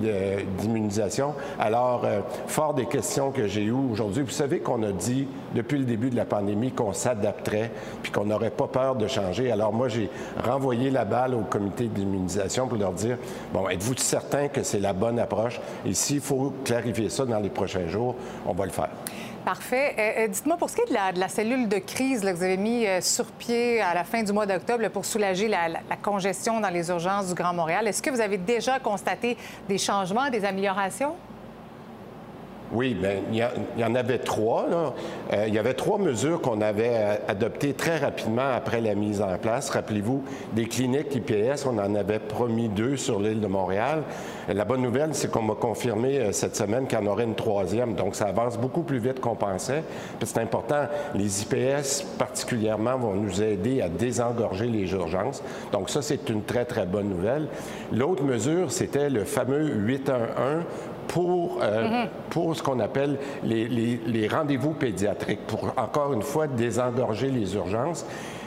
d'immunisation? 0.60 1.34
Alors, 1.60 2.04
euh, 2.06 2.20
fort 2.46 2.76
des 2.76 2.86
questions 2.86 3.32
que 3.32 3.48
j'ai 3.48 3.64
eues 3.64 3.72
aujourd'hui, 3.72 4.22
vous 4.22 4.30
savez 4.30 4.60
qu'on 4.60 4.84
a 4.84 4.92
dit 4.92 5.28
depuis 5.56 5.80
le 5.80 5.86
début 5.86 6.12
de 6.12 6.16
la 6.16 6.26
pandémie 6.26 6.72
qu'on 6.72 6.94
s'adapterait 6.94 7.72
puis 8.04 8.12
qu'on 8.12 8.26
n'aurait 8.26 8.52
pas 8.52 8.68
peur 8.68 8.96
de 8.96 9.08
changer. 9.08 9.52
Alors, 9.52 9.74
moi, 9.74 9.88
j'ai 9.88 10.12
renvoyé 10.46 10.92
la 10.92 11.04
balle 11.04 11.34
au 11.34 11.42
comité 11.50 11.88
d'immunisation 11.88 12.68
pour 12.68 12.78
leur 12.78 12.94
dire, 12.94 13.18
bon, 13.52 13.70
êtes-vous 13.70 13.96
certain 13.98 14.50
que 14.50 14.62
c'est 14.62 14.80
la 14.80 14.94
bonne 14.94 15.18
approche? 15.18 15.60
Et 15.84 15.96
s'il 15.96 16.22
faut 16.22 16.54
clarifier 16.64 17.10
ça 17.10 17.26
dans 17.26 17.40
les 17.40 17.50
prochains 17.50 17.88
jours, 17.88 18.14
on 18.46 18.54
va 18.54 18.66
le 18.66 18.72
faire. 18.72 18.90
Parfait. 19.48 19.96
Euh, 19.98 20.26
euh, 20.26 20.28
Dites-moi, 20.28 20.58
pour 20.58 20.70
ce 20.70 20.76
qui 20.76 20.82
est 20.82 20.90
de 21.14 21.20
la, 21.20 21.30
cellule 21.30 21.70
de 21.70 21.78
crise 21.78 22.20
que 22.20 22.30
vous 22.34 22.44
avez 22.44 22.58
mis 22.58 22.86
euh, 22.86 23.00
sur 23.00 23.28
pied 23.28 23.80
à 23.80 23.94
la 23.94 24.04
fin 24.04 24.22
du 24.22 24.34
mois 24.34 24.46
d'octobre 24.46 24.86
pour 24.90 25.06
soulager 25.06 25.48
la, 25.48 25.70
la- 25.70 25.80
la 25.90 25.96
congestion 25.96 26.60
dans 26.60 26.68
les 26.70 26.90
urgences 26.90 27.30
du 27.30 27.34
Grand 27.34 27.54
Montréal, 27.54 27.88
est-ce 27.88 28.02
que 28.02 28.10
vous 28.10 28.20
avez 28.20 28.38
déjà 28.38 28.78
constaté 28.82 29.38
des 29.70 29.78
changements, 29.78 30.30
des 30.30 30.44
améliorations? 30.44 31.16
Oui, 32.74 32.96
bien, 32.96 33.12
il 33.32 33.80
y, 33.82 33.84
en 33.86 33.96
avait 33.96 34.18
trois. 34.18 34.68
là. 34.70 34.94
Euh, 35.34 35.46
il 35.48 35.54
y 35.54 35.60
avait 35.60 35.74
trois 35.74 35.98
mesures 35.98 36.42
qu'on 36.42 36.60
avait 36.60 36.92
euh, 36.92 37.16
adoptées 37.30 37.74
très 37.74 37.98
rapidement 37.98 38.50
après 38.56 38.82
la 38.82 38.94
mise 38.94 39.22
en 39.22 39.38
place. 39.38 39.70
Rappelez-vous, 39.70 40.24
des 40.52 40.66
cliniques 40.66 41.16
IPS, 41.16 41.66
on 41.66 41.78
en 41.78 41.96
avait 41.96 42.20
promis 42.20 42.68
deux 42.68 42.98
sur 42.98 43.22
l'île 43.22 43.40
de 43.40 43.48
Montréal. 43.48 44.04
Euh, 44.50 44.54
La 44.54 44.66
bonne 44.66 44.82
nouvelle, 44.82 45.16
c'est 45.16 45.32
qu'on 45.32 45.44
m'a 45.44 45.56
confirmé 45.56 46.34
cette 46.34 46.58
semaine 46.58 46.88
qu'il 46.88 47.00
y 47.00 47.02
en 47.02 47.08
aurait 47.08 47.24
une 47.24 47.36
troisième. 47.36 47.94
Donc, 47.96 48.16
ça 48.16 48.26
avance 48.26 48.58
beaucoup 48.58 48.84
plus 48.84 49.00
vite 49.00 49.22
qu'on 49.22 49.36
pensait. 49.36 49.84
C'est 50.24 50.40
important. 50.40 50.88
Les 51.16 51.44
IPS, 51.44 52.04
particulièrement, 52.18 52.98
vont 52.98 53.14
nous 53.14 53.42
aider 53.42 53.82
à 53.82 53.88
désengorger 53.88 54.66
les 54.68 54.92
urgences. 54.92 55.42
Donc, 55.72 55.90
ça, 55.90 56.02
c'est 56.02 56.30
une 56.30 56.44
très, 56.44 56.66
très 56.66 56.86
bonne 56.86 57.08
nouvelle. 57.08 57.48
L'autre 57.94 58.24
mesure, 58.24 58.72
c'était 58.74 59.10
le 59.10 59.24
fameux 59.24 59.66
811 59.68 60.64
pour, 61.08 61.60
euh, 61.62 62.06
pour 62.30 62.56
ce 62.56 62.64
qu'on 62.64 62.80
appelle 62.80 63.18
les, 63.44 64.28
rendez-vous 64.28 64.74
pédiatriques, 64.74 65.46
pour 65.48 65.74
encore 65.78 66.14
une 66.14 66.22
fois 66.22 66.48
désengorger 66.48 67.30
les 67.30 67.56
urgences. 67.56 68.06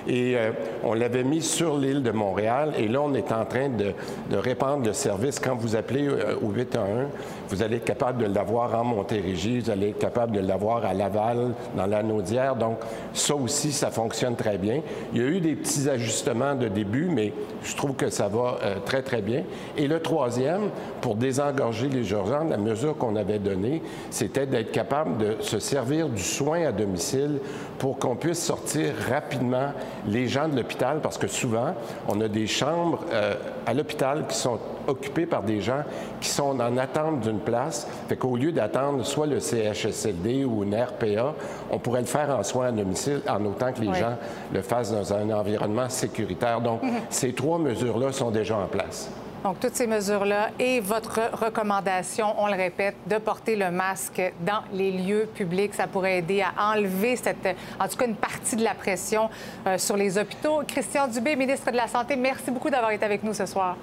Et 0.09 0.35
euh, 0.37 0.53
on 0.83 0.95
l'avait 0.95 1.25
mis 1.25 1.43
sur 1.43 1.77
l'île 1.77 2.03
de 2.03 2.11
Montréal 2.11 2.73
et 2.79 2.89
là, 2.89 3.03
on 3.03 3.13
est 3.13 3.33
en 3.33 3.45
train 3.45 3.69
de, 3.69 3.93
de 4.31 4.37
répandre 4.37 4.87
le 4.87 4.95
service. 4.95 5.39
Quand 5.39 5.55
vous 5.55 5.77
appelez 5.77 6.09
euh, 6.09 6.37
au 6.43 6.51
811, 6.51 7.09
vous 7.51 7.63
allez 7.63 7.77
être 7.77 7.85
capable 7.85 8.23
de 8.23 8.33
l'avoir 8.33 8.75
en 8.75 8.85
Montérégie, 8.85 9.61
vous 9.61 9.71
allez 9.71 9.91
être 9.91 9.99
capable 9.99 10.33
de 10.33 10.41
l'avoir 10.41 10.85
à 10.85 10.95
Laval, 10.95 11.53
dans 11.77 11.87
la 11.87 12.03
Naudière. 12.03 12.55
Donc, 12.55 12.79
ça 13.13 13.35
aussi, 13.35 13.73
ça 13.73 13.91
fonctionne 13.91 14.37
très 14.37 14.57
bien. 14.57 14.81
Il 15.13 15.21
y 15.21 15.25
a 15.25 15.29
eu 15.29 15.41
des 15.41 15.57
petits 15.57 15.89
ajustements 15.91 16.55
de 16.55 16.69
début, 16.69 17.09
mais 17.11 17.33
je 17.65 17.75
trouve 17.75 17.95
que 17.95 18.09
ça 18.09 18.29
va 18.29 18.59
euh, 18.63 18.77
très, 18.85 19.03
très 19.03 19.21
bien. 19.21 19.43
Et 19.77 19.89
le 19.89 20.01
troisième, 20.01 20.71
pour 21.01 21.17
désengorger 21.17 21.89
les 21.89 22.11
urgences, 22.13 22.49
la 22.49 22.57
mesure 22.57 22.97
qu'on 22.97 23.17
avait 23.17 23.39
donnée, 23.41 23.83
c'était 24.11 24.47
d'être 24.47 24.71
capable 24.71 25.19
de 25.19 25.37
se 25.41 25.59
servir 25.59 26.09
du 26.09 26.23
soin 26.23 26.67
à 26.67 26.73
domicile 26.73 27.41
pour 27.79 27.99
qu'on 27.99 28.15
puisse 28.15 28.43
sortir 28.43 28.93
rapidement 29.11 29.73
les 30.07 30.29
gens 30.29 30.49
de 30.49 30.57
l'hôpital, 30.57 31.01
parce 31.03 31.19
que 31.19 31.27
souvent, 31.27 31.75
on 32.09 32.21
a 32.21 32.29
des 32.29 32.47
chambres 32.47 33.01
euh, 33.13 33.35
à 33.67 33.75
l'hôpital 33.75 34.27
qui 34.29 34.37
sont 34.37 34.59
occupées 34.91 35.27
par 35.27 35.43
des 35.43 35.61
gens 35.61 35.83
qui 36.21 36.29
sont 36.29 36.61
en 36.61 36.77
attente 36.77 37.21
d'une 37.21 37.41
place. 37.41 37.87
Fait 38.09 38.17
qu'au 38.17 38.37
lieu 38.37 38.53
d'attendre 38.53 39.05
soit 39.05 39.27
le 39.27 39.41
CHSLD 39.41 40.45
ou 40.45 40.65
une 40.65 40.75
RPA, 40.75 41.35
on 41.71 41.79
pourrait 41.79 42.01
le 42.01 42.07
faire 42.07 42.31
en 42.37 42.43
soins 42.43 42.67
à 42.67 42.73
domicile 42.73 43.23
en 43.29 43.45
autant 43.47 43.73
que 43.73 43.81
les 43.81 43.89
Oui. 43.89 43.99
gens 43.99 44.17
le 44.53 44.63
fassent 44.63 44.93
dans 44.93 45.13
un 45.15 45.31
environnement 45.31 45.89
sécuritaire. 45.89 46.61
Donc, 46.61 46.81
ces 47.09 47.33
trois 47.33 47.59
mesures-là 47.59 48.13
sont 48.13 48.31
déjà 48.31 48.57
en 48.57 48.67
place. 48.67 49.11
Donc, 49.43 49.59
toutes 49.59 49.75
ces 49.75 49.87
mesures-là 49.87 50.51
et 50.59 50.81
votre 50.81 51.19
recommandation, 51.33 52.35
on 52.39 52.47
le 52.47 52.53
répète, 52.57 52.95
de 53.07 53.17
porter 53.17 53.57
le 53.57 53.71
masque 53.71 54.21
dans 54.45 54.61
les 54.73 54.91
lieux 54.93 55.27
publics, 55.35 55.73
ça 55.75 55.87
pourrait 55.87 56.19
aider 56.19 56.43
à 56.43 56.73
enlever 56.75 57.17
cette, 57.17 57.57
en 57.81 57.89
tout 57.89 57.97
cas, 57.97 58.05
une 58.07 58.17
partie 58.17 58.57
de 58.57 58.63
la 58.65 58.75
pression 58.75 59.31
euh, 59.67 59.79
sur 59.79 59.97
les 59.97 60.19
hôpitaux. 60.19 60.61
Christian 60.69 61.09
Dubé, 61.09 61.37
ministre 61.37 61.71
de 61.71 61.77
la 61.77 61.89
Santé, 61.89 62.17
merci 62.17 62.51
beaucoup 62.51 62.69
d'avoir 62.69 62.91
été 62.91 63.03
avec 63.07 63.23
nous 63.23 63.33
ce 63.33 63.47
soir. 63.47 63.77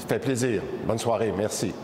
Ça 0.00 0.06
fait 0.08 0.18
plaisir. 0.18 0.62
Bonne 0.84 0.98
soirée. 0.98 1.32
Merci. 1.36 1.74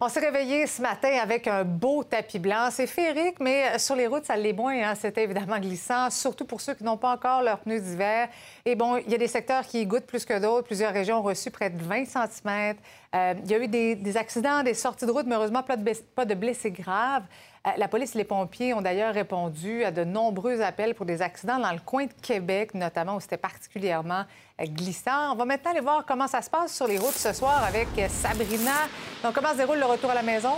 On 0.00 0.08
s'est 0.08 0.20
réveillé 0.20 0.64
ce 0.68 0.80
matin 0.80 1.10
avec 1.20 1.48
un 1.48 1.64
beau 1.64 2.04
tapis 2.04 2.38
blanc. 2.38 2.68
C'est 2.70 2.86
féerique, 2.86 3.40
mais 3.40 3.76
sur 3.80 3.96
les 3.96 4.06
routes, 4.06 4.24
ça 4.24 4.36
l'est 4.36 4.52
moins. 4.52 4.80
hein. 4.80 4.94
C'était 4.94 5.24
évidemment 5.24 5.58
glissant, 5.58 6.08
surtout 6.10 6.44
pour 6.44 6.60
ceux 6.60 6.74
qui 6.74 6.84
n'ont 6.84 6.96
pas 6.96 7.12
encore 7.12 7.42
leurs 7.42 7.58
pneus 7.58 7.80
d'hiver. 7.80 8.28
Et 8.64 8.76
bon, 8.76 8.98
il 8.98 9.10
y 9.10 9.14
a 9.16 9.18
des 9.18 9.26
secteurs 9.26 9.66
qui 9.66 9.80
y 9.80 9.86
goûtent 9.86 10.06
plus 10.06 10.24
que 10.24 10.38
d'autres. 10.38 10.68
Plusieurs 10.68 10.92
régions 10.92 11.18
ont 11.18 11.22
reçu 11.22 11.50
près 11.50 11.68
de 11.68 11.82
20 11.82 12.04
cm. 12.04 12.76
Il 13.14 13.50
y 13.50 13.54
a 13.54 13.58
eu 13.58 13.68
des, 13.68 14.16
accidents, 14.16 14.62
des 14.62 14.74
sorties 14.74 15.06
de 15.06 15.10
route, 15.10 15.26
mais 15.26 15.34
heureusement, 15.34 15.62
pas 15.62 15.76
de, 16.24 16.34
blessés 16.34 16.70
graves. 16.70 17.24
Euh, 17.66 17.70
la 17.76 17.88
police 17.88 18.14
et 18.14 18.18
les 18.18 18.24
pompiers 18.24 18.72
ont 18.74 18.82
d'ailleurs 18.82 19.14
répondu 19.14 19.84
à 19.84 19.90
de 19.90 20.04
nombreux 20.04 20.60
appels 20.60 20.94
pour 20.94 21.06
des 21.06 21.22
accidents 21.22 21.58
dans 21.58 21.72
le 21.72 21.80
coin 21.80 22.06
de 22.06 22.12
Québec, 22.22 22.74
notamment 22.74 23.16
où 23.16 23.20
c'était 23.20 23.36
particulièrement 23.36 24.24
euh, 24.60 24.64
glissant. 24.64 25.32
On 25.32 25.36
va 25.36 25.44
maintenant 25.44 25.72
aller 25.72 25.80
voir 25.80 26.04
comment 26.06 26.26
ça 26.26 26.42
se 26.42 26.50
passe 26.50 26.74
sur 26.74 26.86
les 26.86 26.98
routes 26.98 27.16
ce 27.16 27.32
soir 27.32 27.64
avec 27.64 27.88
euh, 27.98 28.08
Sabrina. 28.08 28.86
Donc, 29.22 29.34
comment 29.34 29.52
se 29.52 29.56
déroule 29.56 29.78
le 29.78 29.86
retour 29.86 30.10
à 30.10 30.14
la 30.14 30.22
maison? 30.22 30.54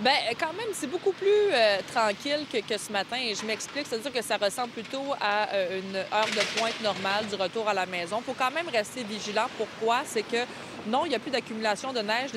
Bien, 0.00 0.12
quand 0.40 0.52
même, 0.54 0.66
c'est 0.72 0.90
beaucoup 0.90 1.12
plus 1.12 1.28
euh, 1.52 1.78
tranquille 1.92 2.46
que, 2.52 2.58
que, 2.58 2.76
ce 2.76 2.90
matin. 2.90 3.16
Et 3.16 3.32
je 3.36 3.46
m'explique, 3.46 3.86
c'est-à-dire 3.86 4.12
que 4.12 4.22
ça 4.22 4.36
ressemble 4.36 4.70
plutôt 4.70 5.04
à 5.20 5.48
euh, 5.52 5.80
une 5.80 5.96
heure 5.96 6.26
de 6.26 6.58
pointe 6.58 6.80
normale 6.82 7.26
du 7.26 7.36
retour 7.36 7.68
à 7.68 7.74
la 7.74 7.86
maison. 7.86 8.16
Il 8.18 8.24
faut 8.24 8.34
quand 8.36 8.50
même 8.50 8.68
rester 8.68 9.04
vigilant. 9.04 9.46
Pourquoi? 9.56 10.02
C'est 10.04 10.24
que 10.24 10.44
non, 10.88 11.04
il 11.06 11.10
n'y 11.10 11.14
a 11.14 11.20
plus 11.20 11.30
d'accumulation 11.30 11.92
de 11.92 12.00
neige 12.00 12.30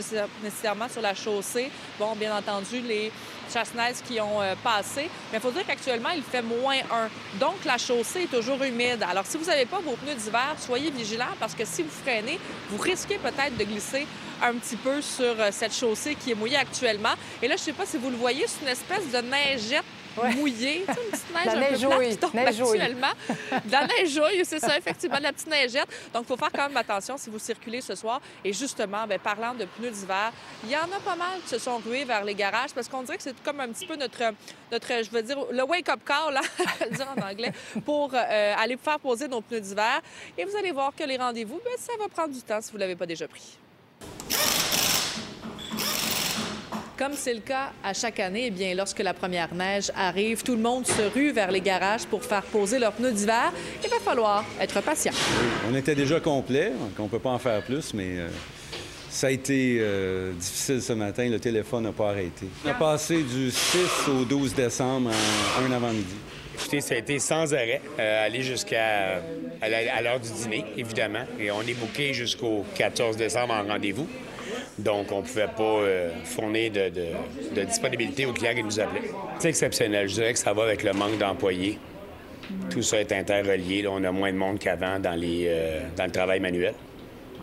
nécessairement 0.43 0.87
sur 0.87 1.01
la 1.01 1.15
chaussée. 1.15 1.71
Bon, 1.97 2.15
bien 2.15 2.37
entendu, 2.37 2.79
les 2.81 3.11
chasse-neige 3.51 3.97
qui 4.07 4.21
ont 4.21 4.39
euh, 4.39 4.53
passé. 4.63 5.09
Mais 5.31 5.39
il 5.39 5.41
faut 5.41 5.51
dire 5.51 5.65
qu'actuellement, 5.65 6.09
il 6.15 6.21
fait 6.21 6.43
moins 6.43 6.77
1. 6.77 7.39
Donc, 7.39 7.65
la 7.65 7.79
chaussée 7.79 8.23
est 8.23 8.31
toujours 8.31 8.61
humide. 8.61 9.03
Alors, 9.09 9.25
si 9.25 9.35
vous 9.35 9.45
n'avez 9.45 9.65
pas 9.65 9.79
vos 9.79 9.95
pneus 9.95 10.13
d'hiver, 10.13 10.55
soyez 10.59 10.91
vigilants 10.91 11.25
parce 11.39 11.55
que 11.55 11.65
si 11.65 11.81
vous 11.81 11.89
freinez, 11.89 12.39
vous 12.69 12.77
risquez 12.77 13.17
peut-être 13.17 13.57
de 13.57 13.63
glisser 13.63 14.05
un 14.43 14.53
petit 14.53 14.75
peu 14.75 15.01
sur 15.01 15.39
euh, 15.39 15.49
cette 15.51 15.73
chaussée 15.73 16.15
qui 16.15 16.31
est 16.31 16.35
mouillée 16.35 16.57
actuellement. 16.57 17.13
Et 17.41 17.47
là, 17.47 17.55
je 17.55 17.61
ne 17.61 17.65
sais 17.65 17.73
pas 17.73 17.85
si 17.85 17.97
vous 17.97 18.09
le 18.09 18.15
voyez, 18.15 18.45
c'est 18.47 18.61
une 18.61 18.71
espèce 18.71 19.11
de 19.11 19.21
neigette 19.21 19.83
mouillée, 20.35 20.83
tu 20.87 20.93
sais, 20.93 20.99
une 21.03 21.11
petite 21.11 21.33
neige 21.33 21.45
la 21.45 21.51
un 21.51 21.59
neige 21.59 21.81
peu 21.81 21.87
plate 21.87 22.09
qui 22.09 22.17
tombe 22.17 22.33
neige 22.33 22.61
actuellement. 22.61 23.07
De 23.65 23.71
la 23.71 23.87
neige 23.87 24.45
c'est 24.45 24.59
ça, 24.59 24.77
effectivement, 24.77 25.17
de 25.17 25.23
la 25.23 25.33
petite 25.33 25.49
neigette. 25.49 25.87
Donc, 26.13 26.23
il 26.23 26.27
faut 26.27 26.37
faire 26.37 26.51
quand 26.51 26.67
même 26.67 26.77
attention 26.77 27.17
si 27.17 27.29
vous 27.29 27.39
circulez 27.39 27.81
ce 27.81 27.95
soir. 27.95 28.21
Et 28.43 28.53
justement, 28.53 29.05
bien, 29.07 29.19
parlant 29.19 29.53
de 29.53 29.65
pneus 29.65 29.91
d'hiver, 29.91 30.31
il 30.63 30.71
y 30.71 30.75
en 30.75 30.83
a 30.83 30.99
pas 31.03 31.15
mal 31.15 31.39
qui 31.43 31.49
se 31.49 31.59
sont 31.59 31.77
rués 31.77 32.05
vers 32.05 32.23
les 32.23 32.35
garages 32.35 32.73
parce 32.73 32.87
qu'on 32.87 33.03
dirait 33.03 33.17
que 33.17 33.23
c'est 33.23 33.41
comme 33.43 33.59
un 33.59 33.69
petit 33.69 33.85
peu 33.85 33.95
notre, 33.95 34.33
notre 34.71 34.87
je 35.03 35.09
veux 35.11 35.21
dire, 35.21 35.37
le 35.51 35.63
wake-up 35.63 35.99
call, 36.05 36.33
là, 36.33 36.41
le 36.81 36.95
dire 36.95 37.07
en 37.15 37.21
anglais, 37.21 37.51
pour 37.85 38.11
euh, 38.13 38.53
aller 38.57 38.77
faire 38.77 38.99
poser 38.99 39.27
nos 39.27 39.41
pneus 39.41 39.61
d'hiver. 39.61 40.01
Et 40.37 40.45
vous 40.45 40.55
allez 40.55 40.71
voir 40.71 40.93
que 40.95 41.03
les 41.03 41.17
rendez-vous, 41.17 41.59
bien, 41.63 41.77
ça 41.77 41.93
va 41.99 42.07
prendre 42.07 42.33
du 42.33 42.41
temps 42.41 42.61
si 42.61 42.71
vous 42.71 42.77
ne 42.77 42.81
l'avez 42.81 42.95
pas 42.95 43.05
déjà 43.05 43.27
pris. 43.27 43.57
Comme 46.97 47.13
c'est 47.13 47.35
le 47.35 47.41
cas 47.41 47.73
à 47.83 47.93
chaque 47.93 48.19
année, 48.19 48.45
eh 48.47 48.49
bien, 48.49 48.73
lorsque 48.73 48.97
la 48.99 49.13
première 49.13 49.53
neige 49.53 49.91
arrive, 49.95 50.41
tout 50.41 50.55
le 50.55 50.61
monde 50.61 50.87
se 50.87 51.03
rue 51.13 51.31
vers 51.31 51.51
les 51.51 51.61
garages 51.61 52.07
pour 52.07 52.23
faire 52.23 52.41
poser 52.41 52.79
leurs 52.79 52.93
pneus 52.93 53.11
d'hiver. 53.11 53.53
Il 53.83 53.89
va 53.89 53.99
falloir 53.99 54.43
être 54.59 54.81
patient. 54.81 55.11
on 55.71 55.75
était 55.75 55.93
déjà 55.93 56.19
complet, 56.19 56.71
on 56.97 57.03
ne 57.03 57.07
peut 57.07 57.19
pas 57.19 57.29
en 57.29 57.37
faire 57.37 57.61
plus, 57.61 57.93
mais 57.93 58.17
euh, 58.17 58.29
ça 59.11 59.27
a 59.27 59.29
été 59.29 59.77
euh, 59.79 60.33
difficile 60.33 60.81
ce 60.81 60.93
matin. 60.93 61.29
Le 61.29 61.39
téléphone 61.39 61.83
n'a 61.83 61.91
pas 61.91 62.09
arrêté. 62.09 62.47
On 62.65 62.69
a 62.69 62.73
passé 62.73 63.21
du 63.21 63.51
6 63.51 63.77
au 64.09 64.25
12 64.25 64.55
décembre 64.55 65.11
en 65.59 65.71
un 65.71 65.75
avant-midi. 65.75 66.15
Écoutez, 66.57 66.81
ça 66.81 66.95
a 66.95 66.97
été 66.97 67.19
sans 67.19 67.53
arrêt, 67.53 67.81
euh, 67.99 68.25
aller 68.25 68.41
jusqu'à 68.41 69.21
à 69.61 70.01
l'heure 70.01 70.19
du 70.19 70.31
dîner, 70.31 70.65
évidemment. 70.75 71.23
Et 71.39 71.51
on 71.51 71.61
est 71.61 71.75
booké 71.75 72.13
jusqu'au 72.13 72.65
14 72.75 73.15
décembre 73.15 73.53
en 73.53 73.63
rendez-vous. 73.63 74.07
Donc, 74.79 75.11
on 75.11 75.17
ne 75.17 75.21
pouvait 75.21 75.47
pas 75.47 75.63
euh, 75.63 76.09
fournir 76.23 76.71
de, 76.71 77.63
disponibilité 77.63 78.25
aux 78.25 78.33
clients 78.33 78.55
qui 78.55 78.63
nous 78.63 78.79
appelaient. 78.79 79.09
C'est 79.39 79.49
exceptionnel. 79.49 80.07
Je 80.07 80.15
dirais 80.15 80.33
que 80.33 80.39
ça 80.39 80.53
va 80.53 80.63
avec 80.63 80.83
le 80.83 80.93
manque 80.93 81.17
d'employés. 81.17 81.77
Tout 82.69 82.81
ça 82.81 82.99
est 82.99 83.11
interrelié. 83.11 83.85
on 83.87 84.03
a 84.03 84.11
moins 84.11 84.31
de 84.31 84.37
monde 84.37 84.59
qu'avant 84.59 84.99
dans, 84.99 85.19
euh, 85.21 85.81
dans 85.95 86.05
le 86.05 86.11
travail 86.11 86.39
manuel. 86.39 86.73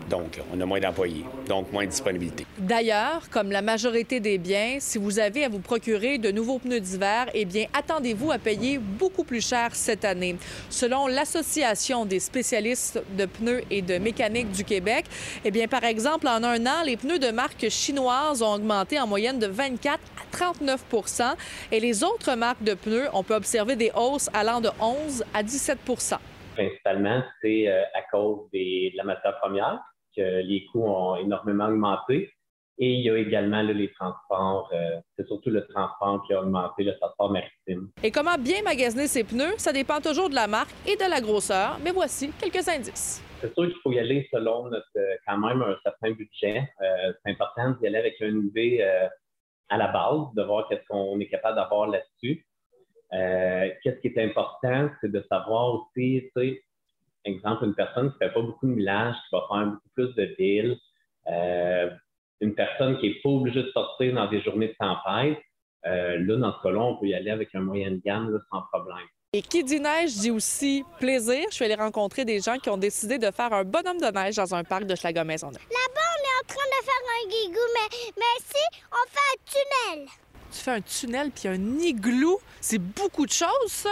Donc, 0.09 0.39
on 0.53 0.61
a 0.61 0.65
moins 0.65 0.79
d'employés, 0.79 1.25
donc 1.47 1.71
moins 1.71 1.85
de 1.85 1.89
disponibilité. 1.89 2.45
D'ailleurs, 2.59 3.29
comme 3.31 3.51
la 3.51 3.61
majorité 3.61 4.19
des 4.19 4.37
biens, 4.37 4.77
si 4.79 4.97
vous 4.97 5.17
avez 5.19 5.45
à 5.45 5.49
vous 5.49 5.59
procurer 5.59 6.19
de 6.19 6.31
nouveaux 6.31 6.59
pneus 6.59 6.79
d'hiver, 6.79 7.27
eh 7.33 7.45
bien, 7.45 7.65
attendez-vous 7.73 8.31
à 8.31 8.37
payer 8.37 8.77
beaucoup 8.77 9.23
plus 9.23 9.45
cher 9.45 9.69
cette 9.73 10.05
année. 10.05 10.35
Selon 10.69 11.07
l'Association 11.07 12.05
des 12.05 12.19
spécialistes 12.19 13.01
de 13.17 13.25
pneus 13.25 13.63
et 13.71 13.81
de 13.81 13.97
mécanique 13.97 14.51
du 14.51 14.63
Québec, 14.63 15.05
eh 15.43 15.49
bien, 15.49 15.67
par 15.67 15.83
exemple, 15.83 16.27
en 16.27 16.43
un 16.43 16.65
an, 16.67 16.83
les 16.85 16.97
pneus 16.97 17.19
de 17.19 17.31
marque 17.31 17.67
chinoise 17.69 18.43
ont 18.43 18.53
augmenté 18.53 18.99
en 18.99 19.07
moyenne 19.07 19.39
de 19.39 19.47
24 19.47 19.99
à 20.21 20.37
39% 20.37 21.33
et 21.71 21.79
les 21.79 22.03
autres 22.03 22.35
marques 22.35 22.63
de 22.63 22.75
pneus, 22.75 23.07
on 23.13 23.23
peut 23.23 23.35
observer 23.35 23.75
des 23.75 23.91
hausses 23.95 24.29
allant 24.33 24.61
de 24.61 24.69
11 24.79 25.23
à 25.33 25.41
17% 25.41 26.17
Principalement, 26.55 27.21
c'est 27.41 27.67
euh, 27.67 27.83
à 27.93 28.01
cause 28.11 28.49
de 28.53 28.95
la 28.95 29.03
matière 29.03 29.37
première 29.39 29.81
les 30.17 30.65
coûts 30.71 30.85
ont 30.85 31.15
énormément 31.15 31.67
augmenté. 31.67 32.31
Et 32.77 32.91
il 32.91 33.01
y 33.05 33.09
a 33.09 33.17
également 33.17 33.61
les 33.61 33.89
transports, 33.93 34.69
euh, 34.73 34.99
c'est 35.15 35.25
surtout 35.27 35.49
le 35.49 35.65
transport 35.67 36.25
qui 36.27 36.33
a 36.33 36.41
augmenté, 36.41 36.83
le 36.83 36.97
transport 36.97 37.31
maritime. 37.31 37.89
Et 38.03 38.11
comment 38.11 38.37
bien 38.37 38.61
magasiner 38.63 39.07
ces 39.07 39.23
pneus? 39.23 39.53
Ça 39.57 39.71
dépend 39.71 40.01
toujours 40.01 40.29
de 40.29 40.35
la 40.35 40.47
marque 40.47 40.73
et 40.85 40.97
de 40.97 41.09
la 41.09 41.21
grosseur, 41.21 41.79
mais 41.81 41.91
voici 41.91 42.31
quelques 42.37 42.67
indices. 42.67 43.23
C'est 43.39 43.53
sûr 43.53 43.67
qu'il 43.67 43.77
faut 43.81 43.93
y 43.93 43.99
aller 43.99 44.27
selon 44.29 44.65
notre, 44.65 44.85
euh, 44.97 45.15
quand 45.25 45.37
même 45.37 45.61
un 45.61 45.77
certain 45.83 46.11
budget. 46.11 46.67
Euh, 46.81 47.13
c'est 47.23 47.31
important 47.31 47.71
d'y 47.79 47.87
aller 47.87 47.99
avec 47.99 48.19
une 48.19 48.47
idée 48.47 48.83
à 49.69 49.77
la 49.77 49.87
base, 49.87 50.33
de 50.35 50.43
voir 50.43 50.67
qu'est-ce 50.67 50.85
qu'on 50.89 51.17
est 51.19 51.29
capable 51.29 51.55
d'avoir 51.55 51.87
là-dessus. 51.87 52.45
qu'est-ce 53.11 53.99
qui 54.01 54.07
est 54.07 54.21
important, 54.21 54.89
c'est 54.99 55.11
de 55.11 55.25
savoir 55.29 55.75
aussi, 55.75 56.29
tu 56.35 56.41
sais, 56.41 56.61
exemple, 57.25 57.65
une 57.65 57.75
personne 57.75 58.11
qui 58.11 58.17
ne 58.21 58.27
fait 58.27 58.33
pas 58.33 58.41
beaucoup 58.41 58.67
de 58.67 58.71
millage, 58.71 59.15
qui 59.15 59.35
va 59.35 59.45
faire 59.49 59.65
beaucoup 59.67 59.89
plus 59.93 60.15
de 60.15 60.35
villes, 60.37 60.77
euh, 61.27 61.89
une 62.41 62.55
personne 62.55 62.97
qui 62.99 63.09
n'est 63.09 63.15
pas 63.23 63.29
obligée 63.29 63.63
de 63.63 63.71
sortir 63.71 64.13
dans 64.13 64.29
des 64.29 64.41
journées 64.41 64.67
de 64.67 64.75
tempête, 64.79 65.39
euh, 65.85 66.17
là, 66.19 66.37
dans 66.37 66.57
ce 66.57 66.63
cas-là, 66.63 66.79
on 66.79 66.97
peut 66.97 67.07
y 67.07 67.13
aller 67.13 67.29
avec 67.29 67.53
un 67.53 67.61
moyen 67.61 67.91
de 67.91 68.01
gamme 68.03 68.39
sans 68.51 68.61
problème. 68.71 69.05
Et 69.33 69.41
qui 69.41 69.63
dit 69.63 69.79
neige 69.79 70.15
dit 70.15 70.31
aussi 70.31 70.83
plaisir. 70.99 71.43
Je 71.49 71.55
suis 71.55 71.65
allée 71.65 71.75
rencontrer 71.75 72.25
des 72.25 72.39
gens 72.39 72.57
qui 72.57 72.69
ont 72.69 72.77
décidé 72.77 73.17
de 73.17 73.29
faire 73.31 73.51
un 73.53 73.63
bonhomme 73.63 73.99
de 73.99 74.07
neige 74.07 74.35
dans 74.35 74.55
un 74.55 74.63
parc 74.63 74.85
de 74.85 74.95
Schlager-Maisonneuve. 74.95 75.61
Là-bas, 75.61 76.01
on 76.15 76.23
est 76.23 76.37
en 76.41 76.47
train 76.47 76.65
de 76.65 76.85
faire 76.85 77.03
un 77.15 77.27
guigou, 77.27 77.59
mais, 77.73 77.97
mais 78.17 78.23
ici, 78.39 78.81
on 78.91 79.09
fait 79.09 79.19
un 79.33 79.95
tunnel. 79.95 80.07
Tu 80.51 80.59
fais 80.59 80.71
un 80.71 80.81
tunnel 80.81 81.31
puis 81.31 81.49
un 81.49 81.79
igloo. 81.79 82.39
C'est 82.61 82.79
beaucoup 82.79 83.25
de 83.25 83.31
choses, 83.31 83.67
ça? 83.67 83.91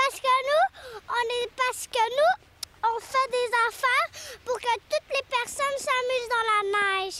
Parce 0.00 0.20
que 0.20 0.26
nous, 0.48 0.80
on 1.08 1.44
est 1.44 1.50
parce 1.56 1.86
que 1.86 1.98
nous, 1.98 2.46
on 2.88 3.00
fait 3.00 3.30
des 3.30 3.50
affaires 3.68 4.38
pour 4.44 4.58
que 4.58 4.74
toutes 4.88 5.10
les 5.10 5.22
personnes 5.28 5.78
s'amusent 5.78 6.30
dans 6.30 6.46
la 6.50 7.04
neige. 7.04 7.14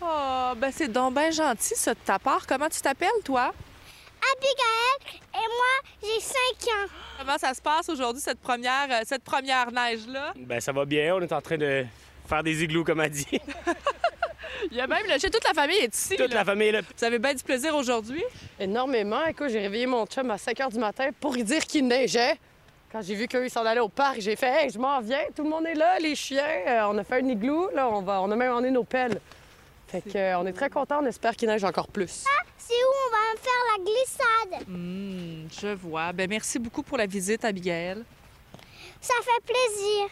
Oh, 0.00 0.54
ben 0.56 0.72
c'est 0.72 0.88
donc 0.88 1.14
bien 1.14 1.30
gentil, 1.30 1.74
ça, 1.74 1.94
de 1.94 1.98
ta 2.04 2.18
part. 2.18 2.46
Comment 2.46 2.68
tu 2.68 2.80
t'appelles, 2.80 3.22
toi? 3.24 3.52
Abigail 4.32 5.20
et 5.34 5.46
moi, 5.46 5.92
j'ai 6.02 6.20
5 6.20 6.36
ans. 6.72 6.88
Comment 7.18 7.38
ça 7.38 7.54
se 7.54 7.60
passe 7.60 7.88
aujourd'hui, 7.88 8.22
cette 8.22 8.40
première, 8.40 8.86
euh, 8.90 9.02
cette 9.04 9.22
première 9.24 9.70
neige-là? 9.70 10.32
Ben 10.36 10.60
ça 10.60 10.72
va 10.72 10.84
bien. 10.84 11.14
On 11.14 11.20
est 11.20 11.32
en 11.32 11.40
train 11.40 11.58
de 11.58 11.84
faire 12.26 12.42
des 12.42 12.62
igloos, 12.62 12.84
comme 12.84 13.00
a 13.00 13.08
dit. 13.08 13.26
Il 14.70 14.76
y 14.76 14.80
a 14.80 14.86
même 14.86 15.06
le 15.06 15.18
Toute 15.30 15.44
la 15.44 15.54
famille 15.54 15.78
est 15.78 15.94
ici. 15.94 16.16
Toute 16.16 16.34
la 16.34 16.44
famille 16.44 16.68
est 16.68 16.72
là. 16.72 16.80
Vous 16.82 17.04
avez 17.04 17.18
bien 17.18 17.34
du 17.34 17.42
plaisir 17.42 17.74
aujourd'hui? 17.74 18.22
Énormément. 18.58 19.24
Écoute, 19.26 19.48
j'ai 19.50 19.60
réveillé 19.60 19.86
mon 19.86 20.06
chum 20.06 20.30
à 20.30 20.38
5 20.38 20.56
h 20.58 20.72
du 20.72 20.78
matin 20.78 21.08
pour 21.20 21.34
lui 21.34 21.44
dire 21.44 21.64
qu'il 21.64 21.86
neigeait. 21.86 22.36
Quand 22.92 23.02
j'ai 23.02 23.14
vu 23.14 23.26
qu'ils 23.26 23.50
s'en 23.50 23.64
allaient 23.64 23.80
au 23.80 23.88
parc, 23.88 24.20
j'ai 24.20 24.36
fait 24.36 24.46
Hey, 24.46 24.70
je 24.70 24.78
m'en 24.78 25.00
viens, 25.00 25.20
tout 25.34 25.42
le 25.42 25.50
monde 25.50 25.66
est 25.66 25.74
là, 25.74 25.98
les 25.98 26.14
chiens. 26.14 26.44
Euh, 26.66 26.86
on 26.88 26.96
a 26.98 27.04
fait 27.04 27.16
un 27.16 27.28
igloo, 27.28 27.70
là, 27.74 27.88
on, 27.88 28.00
va, 28.00 28.22
on 28.22 28.30
a 28.30 28.36
même 28.36 28.52
emmené 28.52 28.70
nos 28.70 28.84
pelles. 28.84 29.20
Fait 29.88 30.00
que, 30.00 30.16
euh, 30.16 30.38
on 30.38 30.46
est 30.46 30.52
très 30.52 30.70
contents, 30.70 31.00
on 31.02 31.06
espère 31.06 31.36
qu'il 31.36 31.48
neige 31.48 31.64
encore 31.64 31.88
plus. 31.88 32.24
Ah, 32.26 32.42
c'est 32.56 32.74
où? 32.74 32.92
On 33.06 33.10
va 33.10 33.40
faire 33.42 33.62
la 33.76 33.84
glissade? 33.84 34.68
Hum, 34.68 35.48
je 35.60 35.74
vois. 35.74 36.12
Ben 36.12 36.28
merci 36.28 36.58
beaucoup 36.58 36.82
pour 36.82 36.96
la 36.98 37.06
visite, 37.06 37.44
Abigail. 37.44 38.02
Ça 39.00 39.14
fait 39.22 39.44
plaisir. 39.44 40.08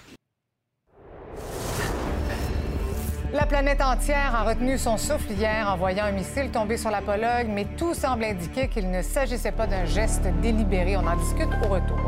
La 3.35 3.47
planète 3.47 3.81
entière 3.81 4.33
a 4.33 4.45
retenu 4.45 4.79
son 4.79 4.97
souffle 4.97 5.33
hier 5.33 5.69
en 5.69 5.77
voyant 5.77 6.05
un 6.05 6.13
missile 6.13 6.53
tomber 6.53 6.77
sur 6.77 6.91
la 6.91 7.03
Pologne, 7.03 7.51
mais 7.53 7.65
tout 7.77 7.93
semble 7.93 8.23
indiquer 8.23 8.69
qu'il 8.69 8.89
ne 8.93 9.03
s'agissait 9.03 9.51
pas 9.51 9.67
d'un 9.67 9.85
geste 9.87 10.23
délibéré. 10.41 10.97
On 10.97 11.05
en 11.05 11.17
discute 11.17 11.49
au 11.65 11.69
retour. 11.69 11.99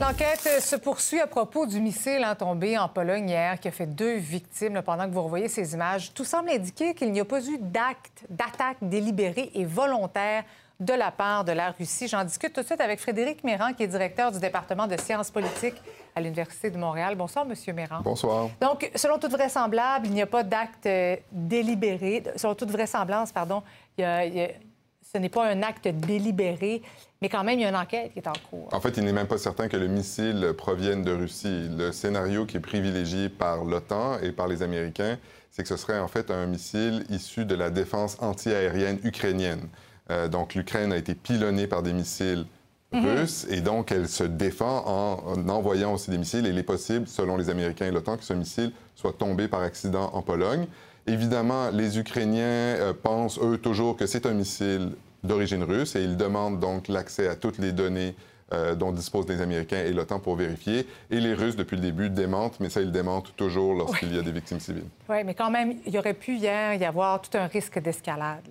L'enquête 0.00 0.60
se 0.60 0.76
poursuit 0.76 1.20
à 1.20 1.26
propos 1.26 1.66
du 1.66 1.80
missile 1.80 2.24
tombé 2.38 2.78
en 2.78 2.88
Pologne 2.88 3.28
hier 3.28 3.58
qui 3.58 3.66
a 3.66 3.72
fait 3.72 3.86
deux 3.86 4.14
victimes. 4.14 4.80
Pendant 4.82 5.08
que 5.08 5.12
vous 5.12 5.22
revoyez 5.22 5.48
ces 5.48 5.74
images, 5.74 6.14
tout 6.14 6.24
semble 6.24 6.50
indiquer 6.50 6.94
qu'il 6.94 7.10
n'y 7.10 7.18
a 7.18 7.24
pas 7.24 7.44
eu 7.44 7.58
d'acte 7.58 8.24
d'attaque 8.30 8.76
délibéré 8.80 9.50
et 9.54 9.64
volontaire 9.64 10.44
de 10.80 10.92
la 10.92 11.10
part 11.10 11.44
de 11.44 11.52
la 11.52 11.70
Russie. 11.70 12.08
J'en 12.08 12.24
discute 12.24 12.52
tout 12.52 12.60
de 12.60 12.66
suite 12.66 12.80
avec 12.80 13.00
Frédéric 13.00 13.44
Méran, 13.44 13.72
qui 13.74 13.84
est 13.84 13.88
directeur 13.88 14.32
du 14.32 14.38
département 14.38 14.86
de 14.86 14.96
sciences 14.96 15.30
politiques 15.30 15.80
à 16.14 16.20
l'Université 16.20 16.70
de 16.70 16.78
Montréal. 16.78 17.14
Bonsoir, 17.16 17.44
Monsieur 17.44 17.72
Méran. 17.72 18.00
Bonsoir. 18.02 18.48
Donc, 18.60 18.90
selon 18.94 19.18
toute 19.18 19.32
vraisemblance, 19.32 20.00
il 20.04 20.12
n'y 20.12 20.22
a 20.22 20.26
pas 20.26 20.42
d'acte 20.42 20.86
euh, 20.86 21.16
délibéré. 21.30 22.22
Selon 22.36 22.54
toute 22.54 22.70
vraisemblance, 22.70 23.32
pardon, 23.32 23.62
ce 23.98 25.18
n'est 25.18 25.28
pas 25.28 25.46
un 25.46 25.62
acte 25.62 25.86
délibéré, 25.86 26.82
mais 27.22 27.28
quand 27.28 27.44
même, 27.44 27.58
il 27.58 27.62
y 27.62 27.64
a 27.64 27.68
une 27.68 27.76
enquête 27.76 28.12
qui 28.12 28.18
est 28.18 28.28
en 28.28 28.32
cours. 28.50 28.68
En 28.72 28.80
fait, 28.80 28.96
il 28.96 29.04
n'est 29.04 29.12
même 29.12 29.28
pas 29.28 29.38
certain 29.38 29.68
que 29.68 29.76
le 29.76 29.86
missile 29.86 30.54
provienne 30.58 31.02
de 31.02 31.12
Russie. 31.12 31.68
Le 31.70 31.92
scénario 31.92 32.46
qui 32.46 32.56
est 32.56 32.60
privilégié 32.60 33.28
par 33.28 33.64
l'OTAN 33.64 34.18
et 34.18 34.32
par 34.32 34.48
les 34.48 34.62
Américains, 34.62 35.18
c'est 35.50 35.62
que 35.62 35.68
ce 35.68 35.76
serait 35.76 36.00
en 36.00 36.08
fait 36.08 36.32
un 36.32 36.46
missile 36.46 37.04
issu 37.10 37.44
de 37.44 37.54
la 37.54 37.70
défense 37.70 38.16
antiaérienne 38.20 38.98
ukrainienne. 39.04 39.68
Euh, 40.10 40.28
donc, 40.28 40.54
l'Ukraine 40.54 40.92
a 40.92 40.96
été 40.96 41.14
pilonnée 41.14 41.66
par 41.66 41.82
des 41.82 41.92
missiles 41.92 42.46
russe 42.92 43.46
et 43.50 43.60
donc 43.60 43.90
elle 43.90 44.08
se 44.08 44.22
défend 44.24 44.84
en, 44.86 45.48
envoyant 45.48 45.94
aussi 45.94 46.10
des 46.10 46.18
missiles. 46.18 46.46
Et 46.46 46.50
il 46.50 46.58
est 46.58 46.62
possible, 46.62 47.06
selon 47.08 47.36
les 47.36 47.50
Américains 47.50 47.86
et 47.86 47.90
l'OTAN, 47.90 48.16
que 48.16 48.24
ce 48.24 48.34
missile 48.34 48.72
soit 48.94 49.12
tombé 49.12 49.48
par 49.48 49.62
accident 49.62 50.10
en 50.12 50.22
Pologne. 50.22 50.66
Évidemment, 51.06 51.70
les 51.70 51.98
Ukrainiens 51.98 52.42
euh, 52.42 52.92
pensent, 52.94 53.38
eux, 53.42 53.58
toujours 53.58 53.96
que 53.96 54.06
c'est 54.06 54.26
un 54.26 54.32
missile 54.32 54.92
d'origine 55.22 55.62
russe 55.62 55.96
et 55.96 56.02
ils 56.02 56.16
demandent 56.16 56.60
donc 56.60 56.88
l'accès 56.88 57.28
à 57.28 57.34
toutes 57.34 57.58
les 57.58 57.72
données 57.72 58.14
euh, 58.52 58.74
dont 58.74 58.92
disposent 58.92 59.28
les 59.28 59.40
Américains 59.40 59.84
et 59.84 59.92
l'OTAN 59.92 60.20
pour 60.20 60.36
vérifier. 60.36 60.86
Et 61.10 61.18
les 61.18 61.34
Russes, 61.34 61.56
depuis 61.56 61.76
le 61.76 61.82
début, 61.82 62.10
démentent, 62.10 62.60
mais 62.60 62.68
ça, 62.68 62.80
ils 62.80 62.92
démentent 62.92 63.34
toujours 63.36 63.74
lorsqu'il 63.74 64.14
y 64.14 64.18
a 64.18 64.22
des 64.22 64.32
victimes 64.32 64.60
civiles. 64.60 64.84
Oui, 65.08 65.24
mais 65.24 65.34
quand 65.34 65.50
même, 65.50 65.74
il 65.86 65.92
y 65.92 65.98
aurait 65.98 66.14
pu 66.14 66.36
hier 66.36 66.74
y 66.74 66.84
avoir 66.84 67.20
tout 67.22 67.36
un 67.36 67.46
risque 67.46 67.78
d'escalade. 67.78 68.44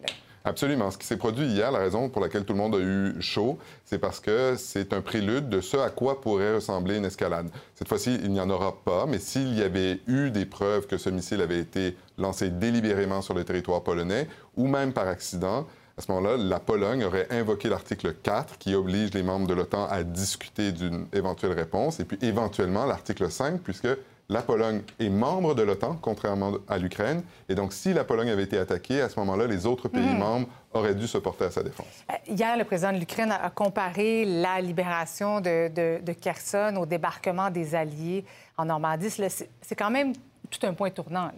Absolument. 0.46 0.92
Ce 0.92 0.98
qui 0.98 1.08
s'est 1.08 1.18
produit 1.18 1.46
hier, 1.46 1.72
la 1.72 1.80
raison 1.80 2.10
pour 2.10 2.22
laquelle 2.22 2.44
tout 2.44 2.52
le 2.52 2.60
monde 2.60 2.76
a 2.76 2.80
eu 2.80 3.22
chaud, 3.22 3.58
c'est 3.86 3.98
parce 3.98 4.20
que 4.20 4.56
c'est 4.58 4.92
un 4.92 5.00
prélude 5.00 5.48
de 5.48 5.62
ce 5.62 5.78
à 5.78 5.90
quoi 5.90 6.20
pourrait 6.20 6.56
ressembler 6.56 6.98
une 6.98 7.06
escalade. 7.06 7.50
Cette 7.76 7.88
fois-ci, 7.88 8.20
il 8.22 8.32
n'y 8.32 8.42
en 8.42 8.50
aura 8.50 8.76
pas, 8.84 9.06
mais 9.06 9.20
s'il 9.20 9.58
y 9.58 9.62
avait 9.62 10.02
eu 10.06 10.32
des 10.32 10.46
preuves 10.46 10.86
que 10.86 10.98
ce 10.98 11.10
missile 11.10 11.42
avait 11.42 11.60
été 11.60 11.96
lancé 12.18 12.50
délibérément 12.50 13.22
sur 13.22 13.34
le 13.34 13.46
territoire 13.46 13.84
polonais 13.84 14.28
ou 14.58 14.68
même 14.68 14.92
par 14.92 15.08
accident, 15.08 15.66
à 15.98 16.02
ce 16.02 16.12
moment-là, 16.12 16.38
la 16.38 16.60
Pologne 16.60 17.06
aurait 17.06 17.28
invoqué 17.30 17.70
l'article 17.70 18.14
4 18.14 18.58
qui 18.58 18.74
oblige 18.74 19.14
les 19.14 19.22
membres 19.22 19.48
de 19.48 19.54
l'OTAN 19.54 19.86
à 19.86 20.04
discuter 20.04 20.72
d'une 20.72 21.06
éventuelle 21.14 21.54
réponse, 21.54 22.00
et 22.00 22.06
puis 22.06 22.18
éventuellement 22.22 22.86
l'article 22.86 23.30
5, 23.30 23.62
puisque 23.62 23.88
la 24.30 24.42
Pologne 24.42 24.82
est 25.00 25.10
membre 25.10 25.54
de 25.54 25.64
l'OTAN, 25.64 25.98
contrairement 26.02 26.54
à 26.68 26.78
l'Ukraine. 26.78 27.24
Et 27.50 27.56
donc, 27.56 27.74
si 27.74 27.94
la 27.94 28.04
Pologne 28.04 28.30
avait 28.30 28.44
été 28.44 28.58
attaquée, 28.58 29.02
à 29.02 29.10
ce 29.10 29.20
moment-là, 29.20 29.48
les 29.48 29.66
autres 29.66 29.88
pays 29.90 30.02
hmm. 30.02 30.18
membres 30.18 30.48
auraient 30.74 30.96
dû 30.96 31.08
se 31.08 31.18
porter 31.18 31.46
à 31.46 31.52
sa 31.52 31.62
défense. 31.62 31.88
Euh, 32.10 32.16
hier, 32.28 32.58
le 32.58 32.64
président 32.64 32.94
de 32.94 32.98
l'Ukraine 32.98 33.32
a 33.32 33.50
comparé 33.50 34.26
la 34.26 34.60
libération 34.62 35.42
de, 35.42 35.70
de, 36.02 36.14
Kherson 36.14 36.76
au 36.80 36.86
débarquement 36.86 37.50
des 37.50 37.76
Alliés 37.76 38.26
en 38.58 38.66
Normandie. 38.66 39.10
C'est 39.10 39.76
quand 39.76 39.92
même 39.92 40.14
tout 40.50 40.66
un 40.66 40.74
point 40.74 40.90
tournant. 40.90 41.32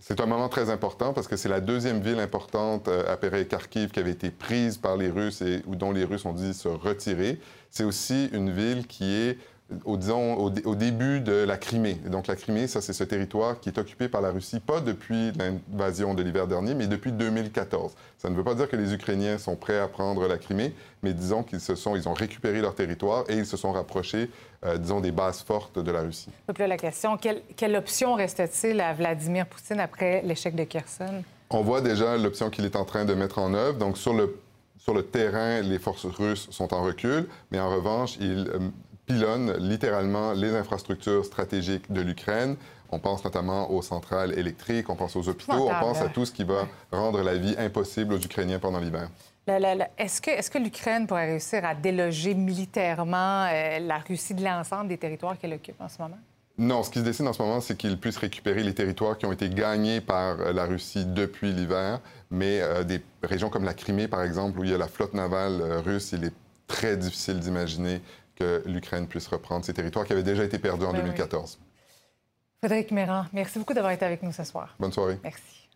C'est 0.00 0.20
un 0.20 0.26
moment 0.26 0.48
très 0.48 0.70
important 0.70 1.12
parce 1.12 1.26
que 1.26 1.36
c'est 1.36 1.48
la 1.48 1.60
deuxième 1.60 2.00
ville 2.00 2.20
importante 2.20 2.86
euh, 2.86 3.02
après 3.12 3.44
Kharkiv 3.46 3.90
qui 3.90 3.98
avait 3.98 4.12
été 4.12 4.30
prise 4.30 4.78
par 4.78 4.96
les 4.96 5.10
Russes 5.10 5.42
et 5.42 5.62
dont 5.66 5.90
les 5.90 6.04
Russes 6.04 6.24
ont 6.24 6.32
dit 6.32 6.54
se 6.54 6.68
retirer. 6.68 7.40
C'est 7.70 7.84
aussi 7.84 8.28
une 8.32 8.50
ville 8.50 8.86
qui 8.86 9.12
est 9.12 9.38
au, 9.84 9.96
disons, 9.96 10.34
au, 10.36 10.74
début 10.74 11.20
de 11.20 11.32
la 11.32 11.58
Crimée. 11.58 11.94
donc 12.06 12.26
la 12.26 12.36
Crimée, 12.36 12.66
ça 12.66 12.80
c'est 12.80 12.94
ce 12.94 13.04
territoire 13.04 13.60
qui 13.60 13.68
est 13.68 13.78
occupé 13.78 14.08
par 14.08 14.22
la 14.22 14.30
Russie, 14.30 14.60
pas 14.60 14.80
depuis 14.80 15.32
l'invasion 15.32 16.14
de 16.14 16.22
l'hiver 16.22 16.46
dernier, 16.46 16.74
mais 16.74 16.86
depuis 16.86 17.12
2014. 17.12 17.92
Ça 18.16 18.30
ne 18.30 18.34
veut 18.34 18.44
pas 18.44 18.54
dire 18.54 18.68
que 18.68 18.76
les 18.76 18.94
Ukrainiens 18.94 19.36
sont 19.36 19.56
prêts 19.56 19.78
à 19.78 19.86
prendre 19.86 20.26
la 20.26 20.38
Crimée, 20.38 20.74
mais 21.02 21.12
disons 21.12 21.42
qu'ils 21.42 21.60
se 21.60 21.74
sont, 21.74 21.96
ils 21.96 22.08
ont 22.08 22.14
récupéré 22.14 22.60
leur 22.60 22.74
territoire 22.74 23.24
et 23.28 23.34
ils 23.34 23.46
se 23.46 23.56
sont 23.56 23.72
rapprochés, 23.72 24.30
euh, 24.64 24.78
disons, 24.78 25.00
des 25.00 25.12
bases 25.12 25.42
fortes 25.42 25.78
de 25.78 25.90
la 25.90 26.00
Russie. 26.00 26.30
Donc 26.48 26.58
là, 26.58 26.66
la 26.66 26.78
question, 26.78 27.16
quelle, 27.18 27.42
quelle 27.56 27.76
option 27.76 28.14
reste-t-il 28.14 28.80
à 28.80 28.94
Vladimir 28.94 29.46
Poutine 29.46 29.80
après 29.80 30.22
l'échec 30.22 30.54
de 30.54 30.64
Kherson? 30.64 31.22
On 31.50 31.62
voit 31.62 31.82
déjà 31.82 32.16
l'option 32.16 32.48
qu'il 32.48 32.64
est 32.64 32.76
en 32.76 32.84
train 32.84 33.04
de 33.04 33.14
mettre 33.14 33.38
en 33.38 33.52
œuvre. 33.54 33.78
Donc 33.78 33.98
sur 33.98 34.14
le 34.14 34.38
sur 34.78 34.94
le 34.94 35.02
terrain, 35.02 35.60
les 35.60 35.78
forces 35.78 36.06
russes 36.06 36.48
sont 36.50 36.72
en 36.72 36.82
recul, 36.82 37.28
mais 37.50 37.60
en 37.60 37.68
revanche, 37.68 38.16
il 38.20 38.48
euh, 38.54 38.70
pilonne 39.08 39.54
littéralement 39.58 40.34
les 40.34 40.54
infrastructures 40.54 41.24
stratégiques 41.24 41.90
de 41.90 42.02
l'Ukraine. 42.02 42.56
On 42.90 42.98
pense 42.98 43.24
notamment 43.24 43.70
aux 43.70 43.82
centrales 43.82 44.38
électriques, 44.38 44.90
on 44.90 44.96
pense 44.96 45.16
aux 45.16 45.28
hôpitaux, 45.28 45.68
on 45.70 45.80
pense 45.80 46.00
à 46.00 46.08
tout 46.08 46.26
ce 46.26 46.32
qui 46.32 46.44
va 46.44 46.68
rendre 46.92 47.22
la 47.22 47.36
vie 47.36 47.54
impossible 47.58 48.14
aux 48.14 48.18
Ukrainiens 48.18 48.58
pendant 48.58 48.78
l'hiver. 48.78 49.08
Est-ce 49.46 50.20
que, 50.20 50.30
est 50.30 50.50
que 50.50 50.58
l'Ukraine 50.58 51.06
pourrait 51.06 51.30
réussir 51.30 51.64
à 51.64 51.74
déloger 51.74 52.34
militairement 52.34 53.46
euh, 53.46 53.78
la 53.78 53.98
Russie 53.98 54.34
de 54.34 54.44
l'ensemble 54.44 54.88
des 54.88 54.98
territoires 54.98 55.38
qu'elle 55.38 55.54
occupe 55.54 55.80
en 55.80 55.88
ce 55.88 56.02
moment? 56.02 56.18
Non, 56.58 56.82
ce 56.82 56.90
qui 56.90 56.98
se 56.98 57.04
dessine 57.04 57.26
en 57.28 57.32
ce 57.32 57.40
moment, 57.40 57.62
c'est 57.62 57.76
qu'ils 57.76 57.98
puissent 57.98 58.18
récupérer 58.18 58.62
les 58.62 58.74
territoires 58.74 59.16
qui 59.16 59.24
ont 59.24 59.32
été 59.32 59.48
gagnés 59.48 60.02
par 60.02 60.38
euh, 60.40 60.52
la 60.52 60.66
Russie 60.66 61.06
depuis 61.06 61.50
l'hiver, 61.52 62.00
mais 62.30 62.60
euh, 62.60 62.84
des 62.84 63.02
régions 63.22 63.48
comme 63.48 63.64
la 63.64 63.72
Crimée, 63.72 64.06
par 64.06 64.22
exemple, 64.22 64.58
où 64.58 64.64
il 64.64 64.70
y 64.70 64.74
a 64.74 64.78
la 64.78 64.88
flotte 64.88 65.14
navale 65.14 65.62
russe, 65.82 66.12
il 66.12 66.24
est 66.24 66.34
très 66.66 66.98
difficile 66.98 67.40
d'imaginer 67.40 68.02
que 68.38 68.62
l'Ukraine 68.66 69.06
puisse 69.06 69.26
reprendre 69.26 69.64
ces 69.64 69.74
territoires 69.74 70.04
qui 70.04 70.12
avaient 70.12 70.22
déjà 70.22 70.44
été 70.44 70.58
perdus 70.58 70.84
en 70.84 70.92
2014. 70.92 71.58
Ben 71.60 72.68
Frédéric 72.68 72.92
Méran, 72.92 73.24
merci 73.32 73.58
beaucoup 73.58 73.74
d'avoir 73.74 73.92
été 73.92 74.04
avec 74.04 74.22
nous 74.22 74.32
ce 74.32 74.44
soir. 74.44 74.74
Bonne 74.78 74.92
soirée. 74.92 75.18
Merci. 75.22 75.68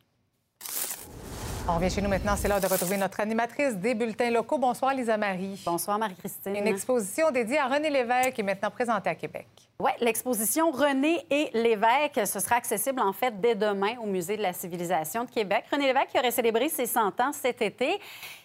On 1.68 1.76
revient 1.76 1.90
chez 1.90 2.02
nous 2.02 2.08
maintenant. 2.08 2.34
C'est 2.36 2.48
l'heure 2.48 2.60
de 2.60 2.66
retrouver 2.66 2.96
notre 2.96 3.20
animatrice 3.20 3.76
des 3.76 3.94
bulletins 3.94 4.30
locaux. 4.30 4.58
Bonsoir, 4.58 4.92
Lisa 4.94 5.16
Marie. 5.16 5.60
Bonsoir, 5.64 5.96
Marie-Christine. 5.98 6.56
Une 6.56 6.66
exposition 6.66 7.30
dédiée 7.30 7.58
à 7.58 7.68
René 7.68 7.88
Lévesque 7.88 8.36
est 8.36 8.42
maintenant 8.42 8.70
présentée 8.70 9.10
à 9.10 9.14
Québec. 9.14 9.46
Oui, 9.84 9.90
l'exposition 9.98 10.70
René 10.70 11.26
et 11.28 11.50
Lévesque, 11.54 12.24
ce 12.24 12.38
sera 12.38 12.54
accessible 12.54 13.00
en 13.00 13.12
fait 13.12 13.40
dès 13.40 13.56
demain 13.56 13.96
au 14.00 14.06
Musée 14.06 14.36
de 14.36 14.42
la 14.42 14.52
civilisation 14.52 15.24
de 15.24 15.30
Québec. 15.30 15.64
René 15.72 15.88
Lévesque 15.88 16.14
aurait 16.16 16.30
célébré 16.30 16.68
ses 16.68 16.86
100 16.86 17.20
ans 17.20 17.32
cet 17.32 17.60
été. 17.62 17.98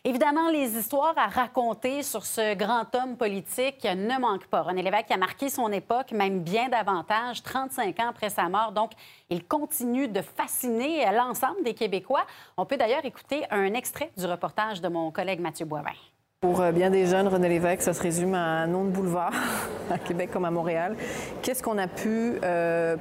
Évidemment, 0.03 0.49
les 0.49 0.75
histoires 0.75 1.13
à 1.15 1.27
raconter 1.27 2.01
sur 2.01 2.25
ce 2.25 2.55
grand 2.55 2.87
homme 2.95 3.17
politique 3.17 3.83
ne 3.83 4.19
manquent 4.19 4.47
pas. 4.47 4.63
René 4.63 4.81
Lévesque 4.81 5.11
a 5.11 5.17
marqué 5.17 5.49
son 5.49 5.71
époque, 5.71 6.11
même 6.11 6.39
bien 6.39 6.69
davantage, 6.69 7.43
35 7.43 7.99
ans 7.99 8.09
après 8.09 8.31
sa 8.31 8.49
mort. 8.49 8.71
Donc, 8.71 8.93
il 9.29 9.45
continue 9.45 10.07
de 10.07 10.23
fasciner 10.23 11.05
l'ensemble 11.11 11.61
des 11.63 11.75
Québécois. 11.75 12.25
On 12.57 12.65
peut 12.65 12.77
d'ailleurs 12.77 13.05
écouter 13.05 13.43
un 13.51 13.75
extrait 13.75 14.09
du 14.17 14.25
reportage 14.25 14.81
de 14.81 14.87
mon 14.87 15.11
collègue 15.11 15.39
Mathieu 15.39 15.67
Boivin. 15.67 15.93
Pour 16.41 16.61
euh, 16.61 16.71
bien 16.71 16.91
des 16.91 17.07
jeunes, 17.07 17.27
René 17.27 17.49
Lévesque, 17.49 17.81
ça 17.81 17.95
se 17.95 18.03
résume 18.03 18.35
à 18.35 18.61
un 18.61 18.67
nom 18.67 18.83
de 18.83 18.91
boulevard, 18.91 19.33
à 19.91 19.97
Québec 19.97 20.29
comme 20.31 20.45
à 20.45 20.51
Montréal. 20.51 20.95
Qu'est-ce 21.41 21.63
qu'on 21.63 21.79
a 21.79 21.87
pu 21.87 22.33
euh, 22.43 22.95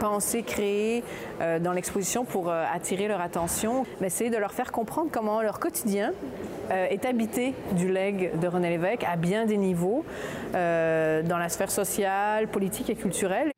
penser, 0.00 0.42
créer 0.42 1.04
euh, 1.42 1.58
dans 1.58 1.72
l'exposition 1.72 2.24
pour 2.24 2.50
attirer 2.50 3.06
leur 3.06 3.20
attention? 3.20 3.84
Essayer 4.02 4.30
de 4.30 4.38
leur 4.38 4.52
faire 4.52 4.72
comprendre 4.72 5.10
comment 5.12 5.42
leur 5.42 5.60
quotidien 5.60 6.14
est 6.70 7.04
habité 7.04 7.54
du 7.72 7.92
legs 7.92 8.38
de 8.38 8.46
René 8.46 8.70
Lévesque 8.70 9.04
à 9.04 9.16
bien 9.16 9.44
des 9.44 9.56
niveaux, 9.56 10.04
dans 10.52 11.38
la 11.38 11.48
sphère 11.48 11.70
sociale, 11.70 12.48
politique 12.48 12.90
et 12.90 12.94
culturelle. 12.94 13.52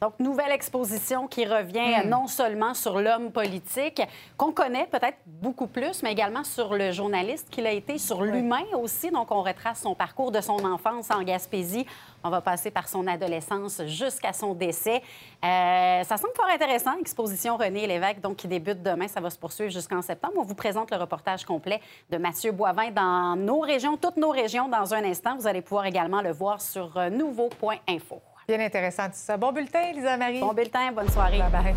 Donc, 0.00 0.14
nouvelle 0.20 0.52
exposition 0.52 1.26
qui 1.26 1.44
revient 1.44 2.04
hmm. 2.04 2.08
non 2.08 2.26
seulement 2.26 2.74
sur 2.74 3.00
l'homme 3.00 3.32
politique, 3.32 4.00
qu'on 4.36 4.52
connaît 4.52 4.86
peut-être 4.86 5.18
beaucoup 5.26 5.66
plus, 5.66 6.02
mais 6.02 6.12
également 6.12 6.44
sur 6.44 6.74
le 6.74 6.92
journaliste 6.92 7.48
qu'il 7.50 7.66
a 7.66 7.72
été, 7.72 7.98
sur 7.98 8.22
l'humain 8.22 8.64
aussi. 8.74 9.10
Donc, 9.10 9.30
on 9.30 9.42
retrace 9.42 9.80
son 9.80 9.94
parcours 9.94 10.30
de 10.30 10.40
son 10.40 10.64
enfance 10.64 11.10
en 11.10 11.22
Gaspésie. 11.22 11.86
On 12.22 12.30
va 12.30 12.40
passer 12.40 12.70
par 12.70 12.88
son 12.88 13.06
adolescence 13.06 13.82
jusqu'à 13.86 14.32
son 14.32 14.54
décès. 14.54 15.02
Euh, 15.44 16.02
ça 16.04 16.16
semble 16.16 16.34
fort 16.34 16.48
intéressant. 16.52 16.96
Exposition 17.00 17.56
René 17.56 17.86
Lévesque, 17.86 18.20
donc, 18.20 18.36
qui 18.36 18.48
débute 18.48 18.82
demain. 18.82 19.08
Ça 19.08 19.20
va 19.20 19.30
se 19.30 19.38
poursuivre 19.38 19.70
jusqu'en 19.70 20.02
septembre. 20.02 20.34
On 20.38 20.44
vous 20.44 20.54
présente 20.54 20.90
le 20.90 20.96
reportage 20.96 21.44
complet 21.44 21.80
de 22.10 22.18
Mathieu 22.18 22.52
Boivin 22.52 22.90
dans 22.90 23.36
nos 23.36 23.60
régions, 23.60 23.96
toutes 23.96 24.16
nos 24.16 24.30
régions, 24.30 24.68
dans 24.68 24.94
un 24.94 25.04
instant. 25.04 25.36
Vous 25.36 25.46
allez 25.46 25.62
pouvoir 25.62 25.86
également 25.86 26.22
le 26.22 26.32
voir 26.32 26.60
sur 26.60 26.96
euh, 26.96 27.10
nouveau.info. 27.10 28.22
Bien 28.48 28.60
intéressant 28.60 29.08
tout 29.08 29.12
ça. 29.12 29.36
Bon 29.36 29.52
bulletin, 29.52 29.92
Lisa 29.92 30.16
Marie. 30.16 30.40
Bon 30.40 30.54
bulletin, 30.54 30.90
bonne 30.92 31.10
soirée. 31.10 31.38
Bye 31.38 31.50
bye. 31.50 31.74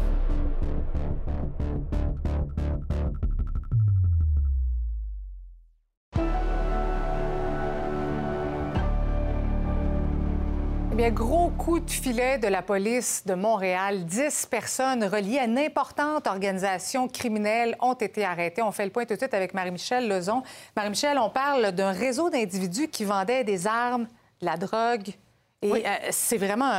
Eh 10.93 10.95
bien, 10.95 11.09
gros 11.09 11.49
coup 11.49 11.81
de 11.81 11.91
filet 11.91 12.37
de 12.37 12.47
la 12.47 12.61
police 12.61 13.25
de 13.25 13.33
Montréal. 13.33 14.05
Dix 14.05 14.45
personnes 14.45 15.03
reliées 15.03 15.39
à 15.39 15.43
une 15.43 15.59
importante 15.59 16.25
organisation 16.25 17.09
criminelle 17.09 17.75
ont 17.81 17.95
été 17.95 18.23
arrêtées. 18.23 18.61
On 18.61 18.71
fait 18.71 18.85
le 18.85 18.91
point 18.91 19.03
tout 19.03 19.15
de 19.15 19.19
suite 19.19 19.33
avec 19.33 19.53
Marie-Michel 19.53 20.07
Lezon. 20.07 20.41
Marie-Michel, 20.77 21.17
on 21.17 21.29
parle 21.29 21.73
d'un 21.73 21.91
réseau 21.91 22.29
d'individus 22.29 22.87
qui 22.87 23.03
vendaient 23.03 23.43
des 23.43 23.67
armes, 23.67 24.07
de 24.39 24.45
la 24.45 24.55
drogue, 24.55 25.09
et 25.63 25.85
euh, 25.85 25.89
c'est 26.09 26.37
vraiment 26.37 26.71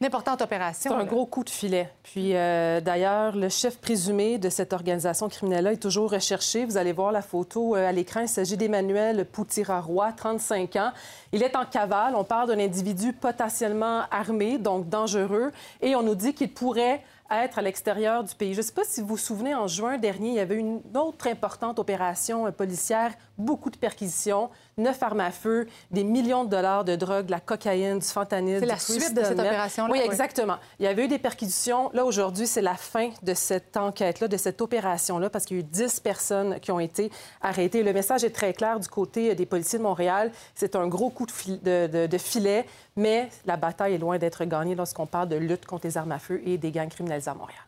une 0.00 0.06
importante 0.06 0.40
opération. 0.40 0.90
C'est 0.90 1.02
un 1.02 1.04
gros 1.04 1.26
coup 1.26 1.44
de 1.44 1.50
filet. 1.50 1.90
Puis 2.02 2.34
euh, 2.34 2.80
d'ailleurs, 2.80 3.36
le 3.36 3.50
chef 3.50 3.78
présumé 3.78 4.38
de 4.38 4.48
cette 4.48 4.72
organisation 4.72 5.28
criminelle-là 5.28 5.74
est 5.74 5.82
toujours 5.82 6.10
recherché. 6.10 6.64
Vous 6.64 6.78
allez 6.78 6.94
voir 6.94 7.12
la 7.12 7.20
photo 7.20 7.76
euh, 7.76 7.86
à 7.86 7.92
l'écran. 7.92 8.20
Il 8.20 8.28
s'agit 8.28 8.56
d'Emmanuel 8.56 9.26
Poutiraroy, 9.26 10.12
35 10.12 10.76
ans. 10.76 10.92
Il 11.32 11.42
est 11.42 11.54
en 11.56 11.66
cavale. 11.66 12.14
On 12.16 12.24
parle 12.24 12.48
d'un 12.48 12.58
individu 12.58 13.12
potentiellement 13.12 14.04
armé, 14.10 14.56
donc 14.56 14.88
dangereux. 14.88 15.52
Et 15.82 15.94
on 15.94 16.02
nous 16.02 16.14
dit 16.14 16.32
qu'il 16.32 16.54
pourrait 16.54 17.02
être 17.30 17.58
à 17.58 17.62
l'extérieur 17.62 18.24
du 18.24 18.34
pays. 18.34 18.54
Je 18.54 18.58
ne 18.58 18.62
sais 18.62 18.72
pas 18.72 18.84
si 18.84 19.00
vous 19.02 19.08
vous 19.08 19.16
souvenez, 19.16 19.54
en 19.54 19.66
juin 19.66 19.98
dernier, 19.98 20.28
il 20.28 20.34
y 20.34 20.40
avait 20.40 20.56
une 20.56 20.80
autre 20.94 21.26
importante 21.28 21.78
opération 21.78 22.50
policière, 22.52 23.12
beaucoup 23.42 23.70
de 23.70 23.76
perquisitions, 23.76 24.50
neuf 24.78 25.02
armes 25.02 25.20
à 25.20 25.30
feu, 25.30 25.66
des 25.90 26.04
millions 26.04 26.44
de 26.44 26.50
dollars 26.50 26.84
de 26.84 26.96
drogue, 26.96 27.26
de 27.26 27.30
la 27.30 27.40
cocaïne, 27.40 27.98
du 27.98 28.06
fentanyl. 28.06 28.60
C'est 28.60 28.66
la 28.66 28.78
suite 28.78 29.14
de 29.14 29.22
cette 29.22 29.38
opération-là? 29.38 29.92
Oui, 29.92 30.00
exactement. 30.00 30.56
Il 30.78 30.84
y 30.84 30.88
avait 30.88 31.04
eu 31.04 31.08
des 31.08 31.18
perquisitions. 31.18 31.90
Là, 31.92 32.04
aujourd'hui, 32.04 32.46
c'est 32.46 32.62
la 32.62 32.76
fin 32.76 33.10
de 33.22 33.34
cette 33.34 33.76
enquête-là, 33.76 34.28
de 34.28 34.36
cette 34.36 34.60
opération-là, 34.60 35.30
parce 35.30 35.44
qu'il 35.44 35.56
y 35.56 35.60
a 35.60 35.62
eu 35.62 35.66
dix 35.66 36.00
personnes 36.00 36.60
qui 36.60 36.70
ont 36.70 36.80
été 36.80 37.10
arrêtées. 37.40 37.82
Le 37.82 37.92
message 37.92 38.24
est 38.24 38.34
très 38.34 38.52
clair 38.52 38.80
du 38.80 38.88
côté 38.88 39.34
des 39.34 39.46
policiers 39.46 39.78
de 39.78 39.84
Montréal. 39.84 40.30
C'est 40.54 40.76
un 40.76 40.88
gros 40.88 41.10
coup 41.10 41.26
de, 41.26 42.06
de 42.06 42.18
filet, 42.18 42.66
mais 42.96 43.28
la 43.44 43.56
bataille 43.56 43.94
est 43.94 43.98
loin 43.98 44.18
d'être 44.18 44.44
gagnée 44.44 44.74
lorsqu'on 44.74 45.06
parle 45.06 45.28
de 45.28 45.36
lutte 45.36 45.66
contre 45.66 45.86
les 45.86 45.96
armes 45.96 46.12
à 46.12 46.18
feu 46.18 46.40
et 46.44 46.58
des 46.58 46.70
gangs 46.70 46.88
criminalisés 46.88 47.30
à 47.30 47.34
Montréal. 47.34 47.60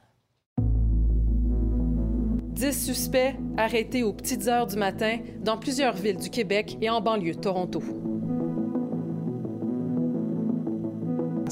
10 2.54 2.86
suspects 2.86 3.34
arrêtés 3.56 4.04
aux 4.04 4.12
petites 4.12 4.46
heures 4.46 4.68
du 4.68 4.76
matin 4.76 5.18
dans 5.40 5.58
plusieurs 5.58 5.96
villes 5.96 6.18
du 6.18 6.30
Québec 6.30 6.78
et 6.80 6.88
en 6.88 7.00
banlieue 7.00 7.34
de 7.34 7.40
Toronto. 7.40 7.82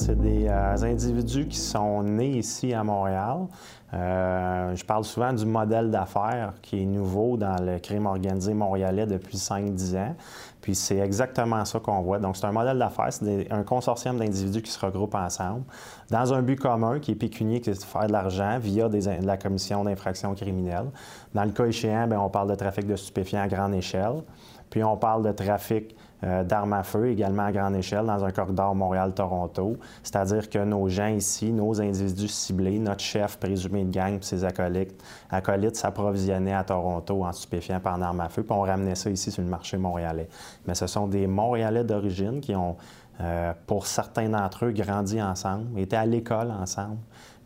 C'est 0.04 0.18
des 0.18 0.48
euh, 0.48 0.82
individus 0.82 1.46
qui 1.46 1.58
sont 1.58 2.02
nés 2.02 2.38
ici 2.38 2.74
à 2.74 2.82
Montréal. 2.82 3.46
Euh, 3.94 4.74
je 4.74 4.84
parle 4.84 5.04
souvent 5.04 5.32
du 5.32 5.46
modèle 5.46 5.92
d'affaires 5.92 6.54
qui 6.60 6.82
est 6.82 6.86
nouveau 6.86 7.36
dans 7.36 7.62
le 7.62 7.78
crime 7.78 8.06
organisé 8.06 8.52
montréalais 8.52 9.06
depuis 9.06 9.36
5-10 9.36 9.96
ans. 9.96 10.16
Puis 10.60 10.74
c'est 10.74 10.98
exactement 10.98 11.64
ça 11.64 11.78
qu'on 11.78 12.00
voit. 12.00 12.18
Donc 12.18 12.36
c'est 12.36 12.46
un 12.46 12.52
modèle 12.52 12.80
d'affaires, 12.80 13.12
c'est 13.12 13.46
un 13.52 13.62
consortium 13.62 14.18
d'individus 14.18 14.62
qui 14.62 14.72
se 14.72 14.84
regroupent 14.84 15.14
ensemble 15.14 15.62
dans 16.10 16.34
un 16.34 16.42
but 16.42 16.58
commun 16.58 16.98
qui 16.98 17.12
est 17.12 17.16
pécunier, 17.16 17.60
qui 17.60 17.70
est 17.70 17.74
de 17.74 17.84
faire 17.84 18.08
de 18.08 18.12
l'argent 18.12 18.58
via 18.58 18.88
la 19.20 19.36
commission 19.36 19.84
d'infractions 19.84 20.34
criminelles. 20.34 20.90
Dans 21.32 21.44
le 21.44 21.52
cas 21.52 21.66
échéant, 21.66 22.08
bien, 22.08 22.18
on 22.18 22.28
parle 22.28 22.50
de 22.50 22.56
trafic 22.56 22.88
de 22.88 22.96
stupéfiants 22.96 23.42
à 23.42 23.46
grande 23.46 23.74
échelle. 23.74 24.24
Puis 24.68 24.82
on 24.82 24.96
parle 24.96 25.22
de 25.22 25.30
trafic 25.30 25.94
euh, 26.24 26.44
d'armes 26.44 26.72
à 26.72 26.82
feu 26.82 27.08
également 27.08 27.44
à 27.44 27.52
grande 27.52 27.74
échelle 27.74 28.06
dans 28.06 28.24
un 28.24 28.30
corridor 28.30 28.74
Montréal-Toronto. 28.74 29.76
C'est-à-dire 30.02 30.48
que 30.48 30.58
nos 30.58 30.88
gens 30.88 31.08
ici, 31.08 31.52
nos 31.52 31.80
individus 31.80 32.28
ciblés, 32.28 32.78
notre 32.78 33.00
chef 33.00 33.38
présumé 33.38 33.84
de 33.84 33.92
gang 33.92 34.14
et 34.14 34.22
ses 34.22 34.44
acolytes, 34.44 34.94
acolytes 35.30 35.76
s'approvisionnaient 35.76 36.54
à 36.54 36.64
Toronto 36.64 37.24
en 37.24 37.32
stupéfiants 37.32 37.80
par 37.80 38.00
armes 38.00 38.20
à 38.20 38.28
feu, 38.28 38.42
puis 38.42 38.52
on 38.52 38.62
ramenait 38.62 38.94
ça 38.94 39.10
ici 39.10 39.30
sur 39.30 39.42
le 39.42 39.48
marché 39.48 39.76
montréalais. 39.76 40.28
Mais 40.66 40.74
ce 40.74 40.86
sont 40.86 41.06
des 41.06 41.26
Montréalais 41.26 41.84
d'origine 41.84 42.40
qui 42.40 42.54
ont, 42.54 42.76
euh, 43.20 43.52
pour 43.66 43.86
certains 43.86 44.28
d'entre 44.28 44.66
eux, 44.66 44.70
grandi 44.70 45.20
ensemble, 45.20 45.78
étaient 45.78 45.96
à 45.96 46.06
l'école 46.06 46.50
ensemble 46.50 46.98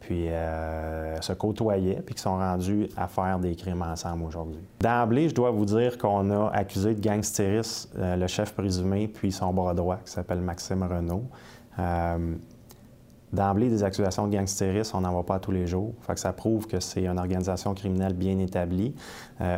puis 0.07 0.29
euh, 0.29 1.21
se 1.21 1.33
côtoyaient, 1.33 2.01
puis 2.07 2.14
qui 2.14 2.23
sont 2.23 2.37
rendus 2.37 2.88
à 2.97 3.09
faire 3.09 3.40
des 3.40 3.57
crimes 3.57 3.83
ensemble 3.83 4.23
aujourd'hui. 4.23 4.62
D'emblée, 4.79 5.29
je 5.29 5.35
dois 5.35 5.51
vous 5.51 5.64
dire 5.64 5.99
qu'on 5.99 6.31
a 6.31 6.49
accusé 6.51 6.95
de 6.95 7.01
gangstérisme 7.01 7.90
euh, 7.99 8.14
le 8.14 8.29
chef 8.29 8.53
présumé, 8.55 9.09
puis 9.09 9.33
son 9.33 9.53
bras 9.53 9.75
droit, 9.75 9.97
qui 10.05 10.12
s'appelle 10.12 10.40
Maxime 10.40 10.85
Renault. 10.85 11.25
Euh, 13.37 13.46
d'emblée, 13.46 13.68
des 13.68 13.83
accusations 13.83 14.27
de 14.27 14.33
gangstérisme, 14.33 14.96
on 14.96 15.01
n'en 15.01 15.12
voit 15.12 15.27
pas 15.27 15.38
tous 15.38 15.53
les 15.53 15.66
jours. 15.66 15.94
Fait 16.07 16.14
que 16.14 16.20
ça 16.20 16.33
prouve 16.33 16.66
que 16.66 16.81
c'est 16.81 17.05
une 17.05 17.18
organisation 17.18 17.75
criminelle 17.75 18.14
bien 18.14 18.38
établie. 18.38 18.94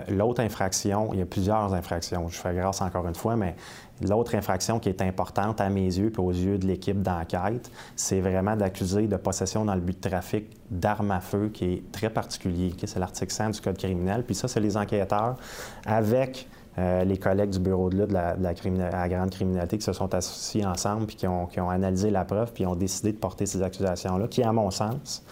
L'autre 0.08 0.42
infraction, 0.42 1.10
il 1.12 1.20
y 1.20 1.22
a 1.22 1.26
plusieurs 1.26 1.72
infractions, 1.72 2.28
je 2.28 2.36
fais 2.36 2.54
grâce 2.54 2.80
encore 2.80 3.06
une 3.06 3.14
fois, 3.14 3.36
mais 3.36 3.54
L'autre 4.00 4.36
infraction 4.36 4.78
qui 4.78 4.88
est 4.88 5.02
importante 5.02 5.60
à 5.60 5.68
mes 5.68 5.86
yeux 5.86 6.12
et 6.14 6.20
aux 6.20 6.30
yeux 6.30 6.58
de 6.58 6.66
l'équipe 6.66 7.02
d'enquête, 7.02 7.70
c'est 7.96 8.20
vraiment 8.20 8.54
d'accuser 8.54 9.08
de 9.08 9.16
possession 9.16 9.64
dans 9.64 9.74
le 9.74 9.80
but 9.80 10.00
de 10.02 10.08
trafic 10.08 10.46
d'armes 10.70 11.10
à 11.10 11.20
feu 11.20 11.50
qui 11.52 11.64
est 11.64 11.92
très 11.92 12.10
particulier. 12.10 12.72
C'est 12.84 12.98
l'article 12.98 13.32
100 13.32 13.50
du 13.50 13.60
Code 13.60 13.78
criminel. 13.78 14.22
Puis 14.24 14.34
ça, 14.34 14.46
c'est 14.46 14.60
les 14.60 14.76
enquêteurs 14.76 15.36
avec 15.84 16.48
euh, 16.78 17.04
les 17.04 17.16
collègues 17.16 17.50
du 17.50 17.58
bureau 17.58 17.90
de 17.90 17.96
lutte 17.96 18.10
de 18.10 18.14
la, 18.14 19.08
grande 19.08 19.30
criminalité 19.30 19.78
qui 19.78 19.84
se 19.84 19.92
sont 19.92 20.14
associés 20.14 20.64
ensemble 20.64 21.06
puis 21.06 21.16
qui 21.16 21.26
ont, 21.26 21.70
analysé 21.70 22.10
la 22.10 22.24
preuve 22.24 22.52
puis 22.52 22.66
ont 22.66 22.76
décidé 22.76 23.12
de 23.12 23.18
porter 23.18 23.46
ces 23.46 23.62
accusations-là, 23.62 24.28
qui, 24.28 24.44
à 24.44 24.52
mon 24.52 24.70
sens, 24.70 25.24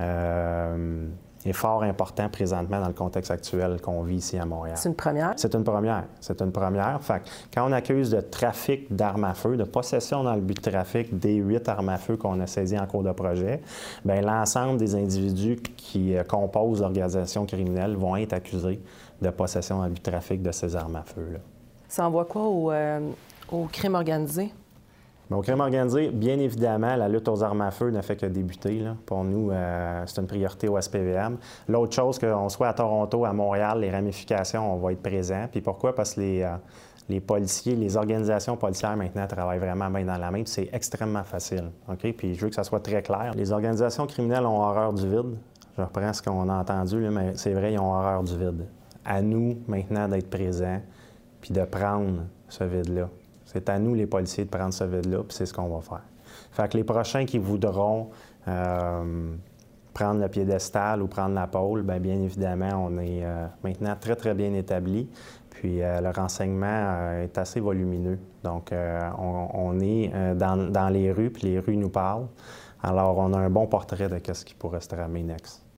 euh, 0.00 1.06
est 1.44 1.52
fort 1.52 1.82
important 1.84 2.28
présentement 2.28 2.80
dans 2.80 2.88
le 2.88 2.94
contexte 2.94 3.30
actuel 3.30 3.80
qu'on 3.80 4.02
vit 4.02 4.16
ici 4.16 4.36
à 4.36 4.44
Montréal. 4.44 4.76
C'est 4.76 4.88
une 4.88 4.94
première? 4.94 5.32
C'est 5.36 5.54
une 5.54 5.64
première. 5.64 6.04
C'est 6.20 6.42
une 6.42 6.52
première. 6.52 7.00
Fait 7.02 7.22
quand 7.54 7.68
on 7.68 7.72
accuse 7.72 8.10
de 8.10 8.20
trafic 8.20 8.94
d'armes 8.94 9.24
à 9.24 9.34
feu, 9.34 9.56
de 9.56 9.64
possession 9.64 10.24
dans 10.24 10.34
le 10.34 10.40
but 10.40 10.56
de 10.62 10.70
trafic 10.70 11.18
des 11.18 11.36
huit 11.36 11.66
armes 11.68 11.88
à 11.88 11.98
feu 11.98 12.16
qu'on 12.16 12.40
a 12.40 12.46
saisies 12.46 12.78
en 12.78 12.86
cours 12.86 13.04
de 13.04 13.12
projet, 13.12 13.62
bien, 14.04 14.20
l'ensemble 14.20 14.78
des 14.78 14.94
individus 14.94 15.56
qui 15.76 16.16
euh, 16.16 16.24
composent 16.24 16.80
l'organisation 16.80 17.46
criminelle 17.46 17.96
vont 17.96 18.16
être 18.16 18.32
accusés 18.32 18.80
de 19.20 19.30
possession 19.30 19.82
le 19.82 19.88
but 19.90 20.04
de 20.04 20.10
trafic 20.10 20.42
de 20.42 20.52
ces 20.52 20.74
armes 20.76 20.96
à 20.96 21.02
feu. 21.02 21.28
Là. 21.32 21.38
Ça 21.88 22.06
envoie 22.06 22.24
quoi 22.24 22.42
au, 22.42 22.70
euh, 22.70 23.00
au 23.50 23.64
crime 23.64 23.94
organisé? 23.94 24.52
Mais 25.30 25.36
au 25.36 25.42
crime 25.42 25.60
organisé, 25.60 26.08
bien 26.08 26.38
évidemment, 26.40 26.96
la 26.96 27.08
lutte 27.08 27.28
aux 27.28 27.42
armes 27.44 27.60
à 27.60 27.70
feu 27.70 27.90
ne 27.90 28.00
fait 28.00 28.16
que 28.16 28.26
débuter. 28.26 28.84
Pour 29.06 29.22
nous, 29.22 29.52
euh, 29.52 30.02
c'est 30.06 30.20
une 30.20 30.26
priorité 30.26 30.68
au 30.68 30.80
SPVM. 30.80 31.36
L'autre 31.68 31.94
chose, 31.94 32.18
qu'on 32.18 32.48
soit 32.48 32.68
à 32.68 32.74
Toronto, 32.74 33.24
à 33.24 33.32
Montréal, 33.32 33.78
les 33.80 33.90
ramifications, 33.90 34.74
on 34.74 34.78
va 34.78 34.92
être 34.92 35.02
présents. 35.02 35.46
Puis 35.50 35.60
pourquoi? 35.60 35.94
Parce 35.94 36.14
que 36.14 36.20
les, 36.20 36.42
euh, 36.42 36.56
les 37.08 37.20
policiers, 37.20 37.76
les 37.76 37.96
organisations 37.96 38.56
policières 38.56 38.96
maintenant 38.96 39.26
travaillent 39.28 39.60
vraiment 39.60 39.88
bien 39.88 40.04
dans 40.04 40.16
la 40.18 40.32
main, 40.32 40.42
c'est 40.46 40.68
extrêmement 40.72 41.24
facile. 41.24 41.70
OK? 41.88 42.12
Puis 42.16 42.34
je 42.34 42.40
veux 42.40 42.48
que 42.48 42.56
ça 42.56 42.64
soit 42.64 42.80
très 42.80 43.02
clair. 43.02 43.32
Les 43.36 43.52
organisations 43.52 44.06
criminelles 44.08 44.46
ont 44.46 44.60
horreur 44.60 44.92
du 44.92 45.08
vide. 45.08 45.36
Je 45.76 45.82
reprends 45.82 46.12
ce 46.12 46.22
qu'on 46.22 46.48
a 46.48 46.54
entendu, 46.54 46.96
mais 47.08 47.36
c'est 47.36 47.52
vrai, 47.52 47.72
ils 47.72 47.78
ont 47.78 47.94
horreur 47.94 48.24
du 48.24 48.36
vide. 48.36 48.66
À 49.04 49.22
nous, 49.22 49.58
maintenant, 49.66 50.08
d'être 50.08 50.30
présents 50.30 50.80
puis 51.40 51.52
de 51.52 51.64
prendre 51.64 52.24
ce 52.48 52.64
vide-là. 52.64 53.08
C'est 53.46 53.68
à 53.68 53.78
nous, 53.78 53.94
les 53.94 54.06
policiers, 54.06 54.44
de 54.44 54.50
prendre 54.50 54.72
ce 54.72 54.84
vide-là, 54.84 55.18
puis 55.18 55.36
c'est 55.36 55.46
ce 55.46 55.54
qu'on 55.54 55.68
va 55.68 55.80
faire. 55.80 56.02
Fait 56.52 56.70
que 56.70 56.76
les 56.76 56.84
prochains 56.84 57.24
qui 57.24 57.38
voudront 57.38 58.10
euh, 58.46 59.34
prendre 59.92 60.20
le 60.20 60.28
piédestal 60.28 61.02
ou 61.02 61.08
prendre 61.08 61.34
la 61.34 61.46
pôle, 61.46 61.82
bien, 61.82 61.98
bien 61.98 62.20
évidemment, 62.20 62.86
on 62.86 62.98
est 62.98 63.24
euh, 63.24 63.46
maintenant 63.64 63.96
très, 63.98 64.16
très 64.16 64.34
bien 64.34 64.52
établi. 64.54 65.08
Puis 65.50 65.82
euh, 65.82 66.00
le 66.00 66.10
renseignement 66.10 67.12
est 67.20 67.36
assez 67.38 67.60
volumineux. 67.60 68.18
Donc, 68.44 68.72
on, 69.18 69.80
est 69.80 70.10
dans, 70.34 70.88
les 70.90 71.12
rues, 71.12 71.30
puis 71.30 71.48
les 71.48 71.58
rues 71.58 71.76
nous 71.76 71.90
parlent. 71.90 72.28
Alors, 72.82 73.18
on 73.18 73.32
a 73.34 73.38
un 73.38 73.50
bon 73.50 73.66
portrait 73.66 74.08
de 74.08 74.32
ce 74.32 74.44
qui 74.44 74.54
pourrait 74.54 74.80
se 74.80 74.88
tramer 74.88 75.22
next. 75.22 75.69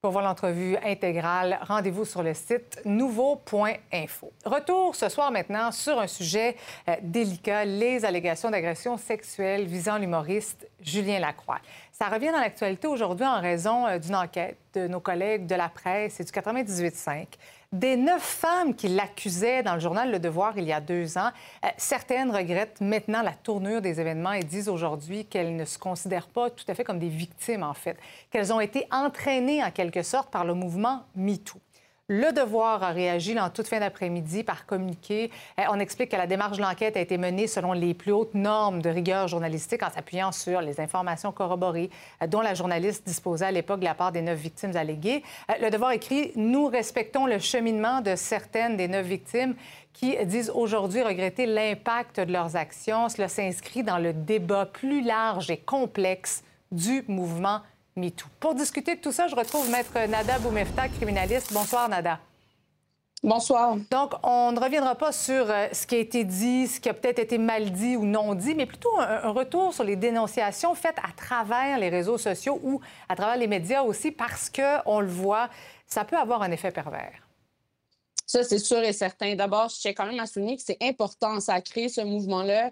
Pour 0.00 0.12
voir 0.12 0.22
l'entrevue 0.22 0.76
intégrale, 0.84 1.58
rendez-vous 1.62 2.04
sur 2.04 2.22
le 2.22 2.32
site 2.32 2.80
nouveau.info. 2.84 4.32
Retour 4.44 4.94
ce 4.94 5.08
soir 5.08 5.32
maintenant 5.32 5.72
sur 5.72 5.98
un 5.98 6.06
sujet 6.06 6.54
euh, 6.88 6.94
délicat, 7.02 7.64
les 7.64 8.04
allégations 8.04 8.48
d'agression 8.48 8.96
sexuelle 8.96 9.66
visant 9.66 9.98
l'humoriste 9.98 10.68
Julien 10.80 11.18
Lacroix. 11.18 11.58
Ça 12.00 12.10
revient 12.10 12.30
dans 12.30 12.38
l'actualité 12.38 12.86
aujourd'hui 12.86 13.26
en 13.26 13.40
raison 13.40 13.84
euh, 13.88 13.98
d'une 13.98 14.14
enquête 14.14 14.56
de 14.74 14.86
nos 14.86 15.00
collègues 15.00 15.46
de 15.46 15.56
la 15.56 15.68
presse 15.68 16.20
et 16.20 16.24
du 16.24 16.30
98.5 16.30 17.26
des 17.72 17.96
neuf 17.96 18.22
femmes 18.22 18.74
qui 18.74 18.86
l'accusaient 18.88 19.64
dans 19.64 19.74
le 19.74 19.80
journal 19.80 20.10
Le 20.10 20.20
Devoir 20.20 20.56
il 20.56 20.64
y 20.64 20.72
a 20.72 20.80
deux 20.80 21.18
ans, 21.18 21.30
euh, 21.64 21.68
certaines 21.76 22.30
regrettent 22.30 22.80
maintenant 22.80 23.20
la 23.20 23.32
tournure 23.32 23.82
des 23.82 24.00
événements 24.00 24.32
et 24.32 24.44
disent 24.44 24.68
aujourd'hui 24.68 25.26
qu'elles 25.26 25.56
ne 25.56 25.64
se 25.64 25.76
considèrent 25.76 26.28
pas 26.28 26.50
tout 26.50 26.64
à 26.68 26.74
fait 26.74 26.84
comme 26.84 27.00
des 27.00 27.08
victimes, 27.08 27.64
en 27.64 27.74
fait, 27.74 27.98
qu'elles 28.30 28.52
ont 28.52 28.60
été 28.60 28.86
entraînées 28.92 29.62
en 29.62 29.70
quelque 29.72 30.02
sorte 30.02 30.30
par 30.30 30.44
le 30.44 30.54
mouvement 30.54 31.02
MeToo. 31.16 31.58
Le 32.10 32.32
Devoir 32.32 32.82
a 32.82 32.92
réagi 32.92 33.38
en 33.38 33.50
toute 33.50 33.68
fin 33.68 33.80
d'après-midi 33.80 34.42
par 34.42 34.64
communiqué. 34.64 35.30
Euh, 35.60 35.64
on 35.68 35.78
explique 35.78 36.10
que 36.10 36.16
la 36.16 36.26
démarche 36.26 36.56
de 36.56 36.62
l'enquête 36.62 36.96
a 36.96 37.00
été 37.00 37.18
menée 37.18 37.46
selon 37.46 37.74
les 37.74 37.92
plus 37.92 38.12
hautes 38.12 38.32
normes 38.32 38.80
de 38.80 38.88
rigueur 38.88 39.28
journalistique 39.28 39.82
en 39.82 39.90
s'appuyant 39.90 40.32
sur 40.32 40.62
les 40.62 40.80
informations 40.80 41.32
corroborées 41.32 41.90
euh, 42.22 42.26
dont 42.26 42.40
la 42.40 42.54
journaliste 42.54 43.06
disposait 43.06 43.44
à 43.44 43.50
l'époque 43.50 43.80
de 43.80 43.84
la 43.84 43.94
part 43.94 44.10
des 44.10 44.22
neuf 44.22 44.38
victimes 44.38 44.74
alléguées. 44.74 45.22
Euh, 45.50 45.54
le 45.60 45.68
Devoir 45.68 45.90
écrit 45.90 46.32
Nous 46.34 46.68
respectons 46.68 47.26
le 47.26 47.38
cheminement 47.38 48.00
de 48.00 48.16
certaines 48.16 48.78
des 48.78 48.88
neuf 48.88 49.04
victimes 49.04 49.54
qui 49.92 50.16
disent 50.24 50.50
aujourd'hui 50.54 51.02
regretter 51.02 51.44
l'impact 51.44 52.20
de 52.20 52.32
leurs 52.32 52.56
actions. 52.56 53.10
Cela 53.10 53.28
s'inscrit 53.28 53.82
dans 53.82 53.98
le 53.98 54.14
débat 54.14 54.64
plus 54.64 55.02
large 55.02 55.50
et 55.50 55.58
complexe 55.58 56.42
du 56.72 57.04
mouvement 57.06 57.60
pour 58.40 58.54
discuter 58.54 58.96
de 58.96 59.00
tout 59.00 59.12
ça, 59.12 59.28
je 59.28 59.34
retrouve 59.34 59.68
Maître 59.70 59.98
Nada 60.08 60.38
Boumefta, 60.38 60.88
criminaliste. 60.88 61.52
Bonsoir, 61.52 61.88
Nada. 61.88 62.20
Bonsoir. 63.22 63.76
Donc, 63.90 64.12
on 64.22 64.52
ne 64.52 64.60
reviendra 64.60 64.94
pas 64.94 65.10
sur 65.10 65.50
euh, 65.50 65.66
ce 65.72 65.86
qui 65.86 65.96
a 65.96 65.98
été 65.98 66.22
dit, 66.22 66.68
ce 66.68 66.78
qui 66.78 66.88
a 66.88 66.94
peut-être 66.94 67.18
été 67.18 67.36
mal 67.36 67.72
dit 67.72 67.96
ou 67.96 68.04
non 68.04 68.36
dit, 68.36 68.54
mais 68.54 68.64
plutôt 68.64 68.96
un, 69.00 69.30
retour 69.30 69.74
sur 69.74 69.82
les 69.82 69.96
dénonciations 69.96 70.72
faites 70.76 70.98
à 70.98 71.10
travers 71.16 71.78
les 71.80 71.88
réseaux 71.88 72.16
sociaux 72.18 72.60
ou 72.62 72.80
à 73.08 73.16
travers 73.16 73.36
les 73.36 73.48
médias 73.48 73.82
aussi, 73.82 74.12
parce 74.12 74.48
que 74.48 74.78
on 74.86 75.00
le 75.00 75.08
voit, 75.08 75.48
ça 75.86 76.04
peut 76.04 76.16
avoir 76.16 76.42
un 76.42 76.52
effet 76.52 76.70
pervers. 76.70 77.26
Ça, 78.24 78.44
c'est 78.44 78.60
sûr 78.60 78.78
et 78.78 78.92
certain. 78.92 79.34
D'abord, 79.34 79.68
je 79.68 79.80
tiens 79.80 79.94
quand 79.94 80.06
même 80.06 80.20
à 80.20 80.26
souligner 80.26 80.56
que 80.56 80.62
c'est 80.62 80.78
important, 80.80 81.40
ça 81.40 81.54
a 81.54 81.60
créé 81.60 81.88
ce 81.88 82.02
mouvement-là 82.02 82.70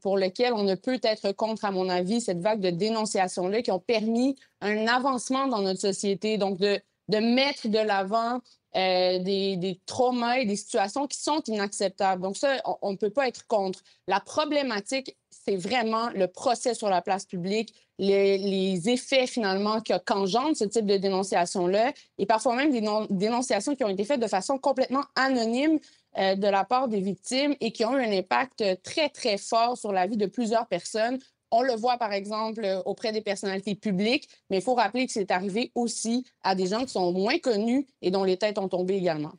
pour 0.00 0.16
lequel 0.16 0.52
on 0.52 0.62
ne 0.62 0.74
peut 0.74 1.00
être 1.02 1.32
contre, 1.32 1.64
à 1.64 1.70
mon 1.70 1.88
avis, 1.88 2.20
cette 2.20 2.40
vague 2.40 2.60
de 2.60 2.70
dénonciations-là 2.70 3.62
qui 3.62 3.70
ont 3.70 3.80
permis 3.80 4.36
un 4.60 4.86
avancement 4.86 5.48
dans 5.48 5.60
notre 5.60 5.80
société. 5.80 6.38
Donc, 6.38 6.58
de, 6.58 6.80
de 7.08 7.18
mettre 7.18 7.68
de 7.68 7.78
l'avant 7.78 8.40
euh, 8.74 9.18
des, 9.18 9.56
des, 9.58 9.78
traumas 9.84 10.38
et 10.38 10.46
des 10.46 10.56
situations 10.56 11.06
qui 11.06 11.18
sont 11.18 11.42
inacceptables. 11.46 12.22
Donc 12.22 12.38
ça, 12.38 12.56
on 12.80 12.92
ne 12.92 12.96
peut 12.96 13.10
pas 13.10 13.28
être 13.28 13.46
contre. 13.46 13.80
La 14.06 14.18
problématique, 14.18 15.14
c'est 15.30 15.56
vraiment 15.56 16.08
le 16.14 16.26
procès 16.26 16.72
sur 16.72 16.88
la 16.88 17.02
place 17.02 17.26
publique, 17.26 17.74
les, 17.98 18.38
les 18.38 18.88
effets 18.88 19.26
finalement 19.26 19.82
qu'engendre 19.82 20.56
ce 20.56 20.64
type 20.64 20.86
de 20.86 20.96
dénonciation-là, 20.96 21.92
et 22.16 22.24
parfois 22.24 22.56
même 22.56 22.72
des 22.72 22.80
dénonciations 23.10 23.76
qui 23.76 23.84
ont 23.84 23.90
été 23.90 24.04
faites 24.04 24.20
de 24.20 24.26
façon 24.26 24.56
complètement 24.56 25.04
anonyme 25.16 25.78
euh, 26.18 26.34
de 26.34 26.46
la 26.46 26.64
part 26.64 26.88
des 26.88 27.00
victimes 27.00 27.54
et 27.60 27.72
qui 27.72 27.84
ont 27.84 27.98
eu 27.98 28.04
un 28.04 28.12
impact 28.12 28.64
très, 28.82 29.08
très 29.08 29.38
fort 29.38 29.76
sur 29.76 29.92
la 29.92 30.06
vie 30.06 30.16
de 30.16 30.26
plusieurs 30.26 30.66
personnes. 30.66 31.18
On 31.50 31.62
le 31.62 31.74
voit, 31.74 31.98
par 31.98 32.12
exemple, 32.12 32.66
auprès 32.86 33.12
des 33.12 33.20
personnalités 33.20 33.74
publiques, 33.74 34.28
mais 34.48 34.58
il 34.58 34.62
faut 34.62 34.74
rappeler 34.74 35.06
que 35.06 35.12
c'est 35.12 35.30
arrivé 35.30 35.70
aussi 35.74 36.24
à 36.42 36.54
des 36.54 36.66
gens 36.66 36.80
qui 36.80 36.92
sont 36.92 37.12
moins 37.12 37.38
connus 37.38 37.86
et 38.00 38.10
dont 38.10 38.24
les 38.24 38.38
têtes 38.38 38.58
ont 38.58 38.68
tombé 38.68 38.94
également. 38.94 39.32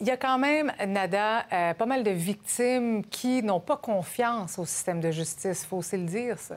il 0.00 0.06
y 0.06 0.10
a 0.10 0.16
quand 0.18 0.38
même, 0.38 0.72
Nada, 0.86 1.46
euh, 1.52 1.74
pas 1.74 1.86
mal 1.86 2.02
de 2.04 2.10
victimes 2.10 3.04
qui 3.06 3.42
n'ont 3.42 3.60
pas 3.60 3.78
confiance 3.78 4.58
au 4.58 4.66
système 4.66 5.00
de 5.00 5.10
justice. 5.10 5.64
Faut 5.64 5.78
aussi 5.78 5.96
le 5.96 6.04
dire, 6.04 6.38
ça. 6.38 6.56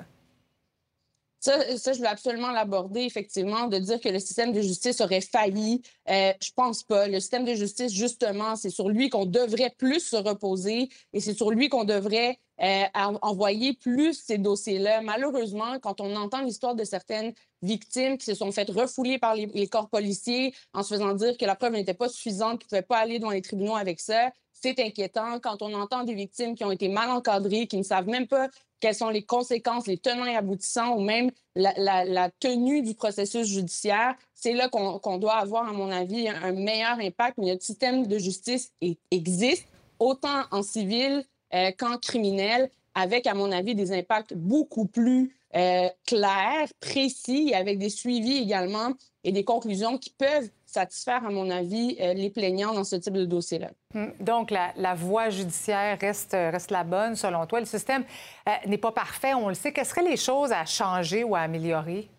Ça, 1.43 1.77
ça, 1.77 1.91
je 1.91 1.99
veux 1.99 2.07
absolument 2.07 2.51
l'aborder, 2.51 3.01
effectivement, 3.01 3.67
de 3.67 3.77
dire 3.77 3.99
que 3.99 4.07
le 4.07 4.19
système 4.19 4.53
de 4.53 4.61
justice 4.61 5.01
aurait 5.01 5.19
failli. 5.19 5.81
Euh, 6.09 6.31
je 6.41 6.51
pense 6.55 6.83
pas. 6.83 7.09
Le 7.09 7.19
système 7.19 7.43
de 7.43 7.53
justice, 7.53 7.91
justement, 7.91 8.55
c'est 8.55 8.69
sur 8.69 8.87
lui 8.87 9.09
qu'on 9.09 9.25
devrait 9.25 9.75
plus 9.77 9.99
se 9.99 10.15
reposer 10.15 10.87
et 11.11 11.19
c'est 11.19 11.33
sur 11.33 11.51
lui 11.51 11.67
qu'on 11.67 11.83
devrait 11.83 12.39
euh, 12.61 12.83
envoyer 13.21 13.73
plus 13.73 14.13
ces 14.13 14.37
dossiers-là. 14.37 15.01
Malheureusement, 15.01 15.79
quand 15.81 15.99
on 15.99 16.15
entend 16.15 16.43
l'histoire 16.43 16.75
de 16.75 16.85
certaines 16.85 17.33
victimes 17.61 18.17
qui 18.17 18.25
se 18.25 18.35
sont 18.35 18.53
faites 18.53 18.69
refouler 18.69 19.19
par 19.19 19.35
les, 19.35 19.47
les 19.47 19.67
corps 19.67 19.89
policiers 19.89 20.55
en 20.73 20.81
se 20.81 20.93
faisant 20.93 21.13
dire 21.13 21.35
que 21.37 21.43
la 21.43 21.57
preuve 21.57 21.73
n'était 21.73 21.93
pas 21.93 22.07
suffisante, 22.07 22.59
qu'ils 22.59 22.67
ne 22.67 22.69
pouvaient 22.69 22.87
pas 22.87 22.99
aller 22.99 23.19
devant 23.19 23.31
les 23.31 23.41
tribunaux 23.41 23.75
avec 23.75 23.99
ça, 23.99 24.31
c'est 24.53 24.79
inquiétant. 24.79 25.39
Quand 25.41 25.61
on 25.61 25.73
entend 25.73 26.05
des 26.05 26.13
victimes 26.13 26.55
qui 26.55 26.63
ont 26.63 26.71
été 26.71 26.87
mal 26.87 27.09
encadrées, 27.09 27.67
qui 27.67 27.75
ne 27.75 27.83
savent 27.83 28.07
même 28.07 28.27
pas 28.27 28.47
quelles 28.83 28.95
sont 28.95 29.07
les 29.07 29.23
conséquences, 29.23 29.87
les 29.87 29.97
tenants 29.97 30.25
et 30.25 30.35
aboutissants 30.35 30.97
ou 30.97 30.99
même 30.99 31.31
la, 31.55 32.29
tenue 32.41 32.81
du 32.81 32.95
processus 32.95 33.47
judiciaire, 33.47 34.13
c'est 34.33 34.51
là 34.51 34.67
qu'on 34.67 35.17
doit 35.19 35.35
avoir, 35.35 35.69
à 35.69 35.71
mon 35.71 35.89
avis, 35.89 36.27
un 36.27 36.51
meilleur 36.51 36.99
impact. 36.99 37.37
Mais 37.37 37.45
notre 37.45 37.63
système 37.63 38.07
de 38.07 38.17
justice 38.17 38.73
existe, 39.09 39.69
autant 39.99 40.43
en 40.51 40.63
civil 40.63 41.23
euh, 41.53 41.71
qu'en 41.77 41.97
criminel, 41.97 42.69
avec, 42.93 43.25
à 43.25 43.33
mon 43.33 43.53
avis, 43.53 43.73
des 43.73 43.93
impacts 43.93 44.33
beaucoup 44.33 44.85
plus 44.85 45.33
euh, 45.55 45.87
clairs, 46.05 46.67
précis, 46.81 47.53
avec 47.53 47.79
des 47.79 47.89
suivis 47.89 48.35
également 48.35 48.91
et 49.23 49.31
des 49.31 49.45
conclusions 49.45 49.97
qui 49.97 50.09
peuvent 50.09 50.49
satisfaire, 50.73 51.25
à 51.25 51.29
mon 51.29 51.49
avis, 51.49 51.95
euh, 51.99 52.13
les 52.13 52.29
plaignants 52.29 52.73
dans 52.73 52.83
ce 52.83 52.95
type 52.95 53.13
de 53.13 53.25
dossier-là. 53.25 53.71
Hum, 53.95 54.11
donc, 54.19 54.51
la, 54.51 54.95
voie 54.95 55.29
judiciaire 55.29 55.97
reste, 55.99 56.31
reste 56.33 56.71
la 56.71 56.83
bonne, 56.83 57.15
selon 57.15 57.45
toi. 57.45 57.59
Le 57.59 57.65
système 57.65 58.03
euh, 58.47 58.51
n'est 58.67 58.77
pas 58.77 58.91
parfait, 58.91 59.33
on 59.33 59.49
le 59.49 59.53
sait. 59.53 59.71
Quelles 59.71 59.85
seraient 59.85 60.09
les 60.09 60.17
choses 60.17 60.51
à 60.51 60.65
changer 60.65 61.23
ou 61.23 61.35
à 61.35 61.39
améliorer? 61.39 62.09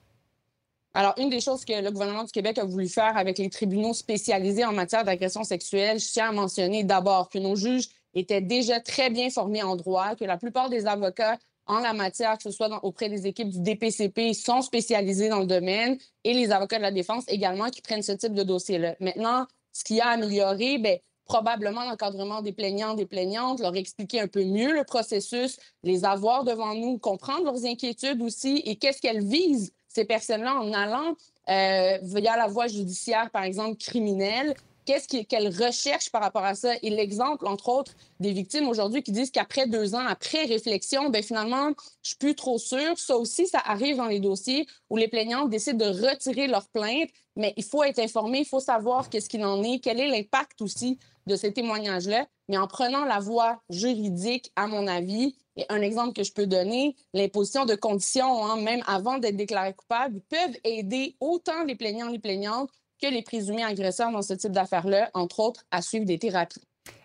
Alors, 0.94 1.14
une 1.18 1.28
des 1.28 1.40
choses 1.40 1.64
que 1.64 1.72
le 1.72 1.90
gouvernement 1.90 2.22
du 2.22 2.30
Québec 2.30 2.56
a 2.58 2.64
voulu 2.64 2.88
faire 2.88 3.16
avec 3.16 3.38
les 3.38 3.50
tribunaux 3.50 3.94
spécialisés 3.94 4.64
en 4.64 4.72
matière 4.72 5.04
d'agression 5.04 5.42
sexuelle, 5.42 5.98
je 5.98 6.12
tiens 6.12 6.28
à 6.28 6.32
mentionner 6.32 6.84
d'abord 6.84 7.28
que 7.28 7.38
nos 7.38 7.56
juges 7.56 7.88
étaient 8.14 8.40
déjà 8.40 8.78
très 8.80 9.10
bien 9.10 9.28
formés 9.28 9.64
en 9.64 9.74
droit, 9.74 10.14
que 10.14 10.24
la 10.24 10.36
plupart 10.36 10.70
des 10.70 10.86
avocats 10.86 11.36
en 11.66 11.78
la 11.78 11.92
matière, 11.92 12.36
que 12.36 12.42
ce 12.42 12.50
soit 12.50 12.84
auprès 12.84 13.08
des 13.08 13.26
équipes 13.26 13.48
du 13.48 13.60
DPCP, 13.60 14.34
sont 14.34 14.62
spécialisés 14.62 15.28
dans 15.28 15.40
le 15.40 15.46
domaine 15.46 15.98
et 16.24 16.34
les 16.34 16.50
avocats 16.50 16.76
de 16.76 16.82
la 16.82 16.90
défense 16.90 17.24
également 17.28 17.70
qui 17.70 17.80
prennent 17.80 18.02
ce 18.02 18.12
type 18.12 18.34
de 18.34 18.42
dossier-là. 18.42 18.96
Maintenant, 19.00 19.46
ce 19.72 19.84
qui 19.84 20.00
a 20.00 20.08
amélioré, 20.08 20.78
bien, 20.78 20.96
probablement 21.24 21.84
l'encadrement 21.84 22.42
des 22.42 22.52
plaignants, 22.52 22.94
des 22.94 23.06
plaignantes, 23.06 23.60
leur 23.60 23.74
expliquer 23.76 24.20
un 24.20 24.28
peu 24.28 24.44
mieux 24.44 24.74
le 24.74 24.84
processus, 24.84 25.58
les 25.82 26.04
avoir 26.04 26.44
devant 26.44 26.74
nous, 26.74 26.98
comprendre 26.98 27.44
leurs 27.44 27.64
inquiétudes 27.64 28.20
aussi 28.22 28.62
et 28.64 28.76
qu'est-ce 28.76 29.00
qu'elles 29.00 29.24
visent, 29.24 29.72
ces 29.88 30.04
personnes-là, 30.04 30.54
en 30.54 30.72
allant 30.72 31.16
euh, 31.48 31.98
via 32.02 32.36
la 32.36 32.46
voie 32.46 32.66
judiciaire, 32.66 33.30
par 33.30 33.44
exemple, 33.44 33.76
criminelle, 33.76 34.54
qu'est-ce 34.84 35.22
qu'elles 35.22 35.48
recherchent 35.48 36.10
par 36.10 36.22
rapport 36.22 36.44
à 36.44 36.54
ça? 36.54 36.74
Et 36.82 36.90
l'exemple, 36.90 37.46
entre 37.46 37.68
autres, 37.68 37.92
des 38.20 38.32
victimes 38.32 38.68
aujourd'hui 38.68 39.02
qui 39.02 39.12
disent 39.12 39.30
qu'après 39.30 39.66
deux 39.66 39.94
ans, 39.94 40.06
après 40.06 40.44
réflexion, 40.44 41.10
ben 41.10 41.22
finalement, 41.22 41.70
je 42.02 42.10
suis 42.10 42.16
plus 42.16 42.34
trop 42.34 42.58
sûre. 42.58 42.98
Ça 42.98 43.16
aussi, 43.16 43.46
ça 43.46 43.60
arrive 43.64 43.96
dans 43.96 44.06
les 44.06 44.20
dossiers 44.20 44.66
où 44.90 44.96
les 44.96 45.08
plaignantes 45.08 45.50
décident 45.50 45.86
de 45.86 46.06
retirer 46.06 46.46
leur 46.46 46.68
plainte, 46.68 47.10
mais 47.36 47.52
il 47.56 47.64
faut 47.64 47.82
être 47.82 47.98
informé, 47.98 48.40
il 48.40 48.46
faut 48.46 48.60
savoir 48.60 49.08
qu'est-ce 49.10 49.28
qu'il 49.28 49.44
en 49.44 49.62
est, 49.62 49.80
quel 49.80 50.00
est 50.00 50.08
l'impact 50.08 50.62
aussi 50.62 50.98
de 51.26 51.36
ces 51.36 51.52
témoignages-là. 51.52 52.26
Mais 52.48 52.58
en 52.58 52.66
prenant 52.66 53.04
la 53.04 53.18
voie 53.18 53.62
juridique, 53.70 54.52
à 54.56 54.66
mon 54.66 54.86
avis, 54.86 55.34
et 55.56 55.64
un 55.68 55.80
exemple 55.80 56.14
que 56.14 56.24
je 56.24 56.32
peux 56.32 56.46
donner, 56.46 56.96
l'imposition 57.12 57.64
de 57.64 57.74
conditions, 57.74 58.44
hein, 58.44 58.56
même 58.60 58.82
avant 58.86 59.18
d'être 59.18 59.36
déclaré 59.36 59.72
coupable, 59.72 60.20
peuvent 60.28 60.56
aider 60.64 61.16
autant 61.20 61.64
les 61.64 61.76
plaignants, 61.76 62.08
les 62.08 62.18
plaignantes 62.18 62.70
que 63.04 63.12
les 63.12 63.22
présumés 63.22 63.62
agresseurs 63.64 64.10
dans 64.10 64.22
ce 64.22 64.32
type 64.32 64.52
d'affaires-là, 64.52 65.10
entre 65.12 65.40
autres, 65.40 65.64
à 65.70 65.82
suivre 65.82 66.06
des 66.06 66.18
thérapies. 66.18 66.62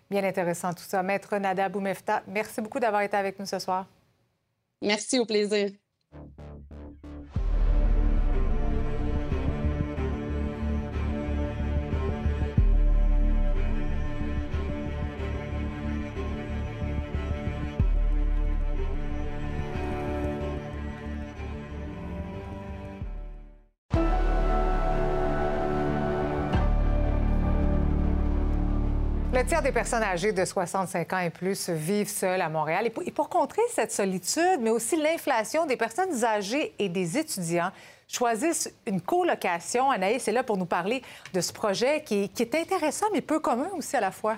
Bien 0.09 0.23
intéressant 0.23 0.73
tout 0.73 0.83
ça. 0.83 1.03
Maître 1.03 1.37
Nada 1.37 1.67
Boumefta, 1.67 2.23
merci 2.27 2.61
beaucoup 2.61 2.79
d'avoir 2.79 3.01
été 3.01 3.17
avec 3.17 3.37
nous 3.37 3.45
ce 3.45 3.59
soir. 3.59 3.85
Merci, 4.81 5.19
au 5.19 5.25
plaisir. 5.25 5.71
Le 29.31 29.45
tiers 29.45 29.61
des 29.61 29.71
personnes 29.71 30.01
âgées 30.01 30.31
de 30.31 30.43
65 30.43 31.13
ans 31.13 31.19
et 31.19 31.29
plus 31.29 31.69
vivent 31.69 32.09
seules 32.09 32.41
à 32.41 32.49
Montréal. 32.49 32.87
Et 33.05 33.11
pour, 33.11 33.29
contrer 33.29 33.61
cette 33.71 33.91
solitude, 33.91 34.59
mais 34.59 34.71
aussi 34.71 34.95
l'inflation, 34.95 35.67
des 35.67 35.77
personnes 35.77 36.25
âgées 36.25 36.73
et 36.79 36.89
des 36.89 37.15
étudiants 37.15 37.69
choisissent 38.07 38.73
une 38.87 38.99
colocation. 38.99 39.91
Anaïs 39.91 40.27
est 40.27 40.31
là 40.31 40.41
pour 40.41 40.57
nous 40.57 40.65
parler 40.65 41.03
de 41.31 41.41
ce 41.41 41.53
projet 41.53 42.01
qui 42.03 42.31
est, 42.39 42.55
intéressant, 42.55 43.05
mais 43.13 43.21
peu 43.21 43.39
commun 43.39 43.69
aussi 43.77 43.95
à 43.95 44.01
la 44.01 44.09
fois. 44.09 44.37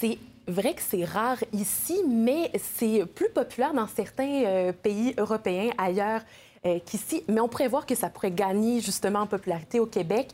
C'est 0.00 0.16
vrai 0.48 0.72
que 0.72 0.80
c'est 0.80 1.04
rare 1.04 1.38
ici, 1.52 2.02
mais 2.08 2.50
c'est 2.58 3.04
plus 3.14 3.28
populaire 3.28 3.74
dans 3.74 3.88
certains 3.88 4.44
euh, 4.46 4.72
pays 4.72 5.14
européens 5.18 5.70
ailleurs 5.76 6.22
euh, 6.64 6.78
qu'ici. 6.86 7.24
Mais 7.28 7.40
on 7.40 7.48
pourrait 7.48 7.68
voir 7.68 7.84
que 7.84 7.94
ça 7.94 8.08
pourrait 8.08 8.30
gagner 8.30 8.80
justement 8.80 9.20
en 9.20 9.26
popularité 9.26 9.80
au 9.80 9.86
Québec 9.86 10.30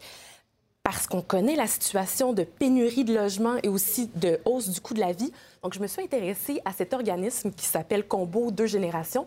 parce 0.87 1.09
qu'on 1.09 1.21
connaît 1.21 1.57
la 1.57 1.67
situation 1.67 2.33
de 2.33 2.45
pénurie 2.45 3.03
de 3.03 3.13
logements 3.13 3.57
et 3.65 3.67
aussi 3.67 4.09
de 4.15 4.39
hausse 4.45 4.69
du 4.69 4.81
coût 4.81 4.95
de 4.95 5.01
la 5.01 5.11
vie. 5.11 5.33
Donc, 5.65 5.75
je 5.75 5.81
me 5.81 5.89
suis 5.89 6.01
intéressée 6.01 6.61
à 6.65 6.73
cet 6.73 6.95
organisme 6.95 7.51
qui 7.51 7.67
s'appelle 7.67 8.07
Combo 8.07 8.53
Deux 8.53 8.67
Générations, 8.67 9.27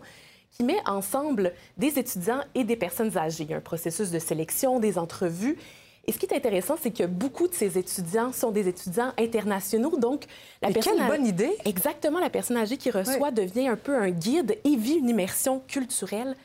qui 0.52 0.64
met 0.64 0.78
ensemble 0.86 1.52
des 1.76 1.98
étudiants 1.98 2.40
et 2.54 2.64
des 2.64 2.76
personnes 2.76 3.14
âgées. 3.18 3.44
Il 3.44 3.50
y 3.50 3.52
a 3.52 3.58
un 3.58 3.60
processus 3.60 4.10
de 4.10 4.18
sélection, 4.18 4.80
des 4.80 4.96
entrevues. 4.96 5.58
Et 6.06 6.12
ce 6.12 6.18
qui 6.18 6.24
est 6.24 6.34
intéressant, 6.34 6.76
c'est 6.80 6.92
que 6.92 7.04
beaucoup 7.04 7.46
de 7.46 7.52
ces 7.52 7.76
étudiants 7.76 8.32
sont 8.32 8.52
des 8.52 8.66
étudiants 8.66 9.12
internationaux. 9.18 9.98
Donc, 9.98 10.24
la 10.62 10.70
personne 10.70 10.96
quelle 10.96 11.08
bonne 11.08 11.26
idée! 11.26 11.54
Exactement, 11.66 12.20
la 12.20 12.30
personne 12.30 12.56
âgée 12.56 12.78
qui 12.78 12.90
reçoit 12.90 13.32
devient 13.32 13.68
un 13.68 13.76
peu 13.76 13.94
un 13.94 14.08
guide 14.08 14.56
et 14.64 14.76
vit 14.76 14.94
une 14.94 15.10
immersion 15.10 15.60
culturelle. 15.68 16.36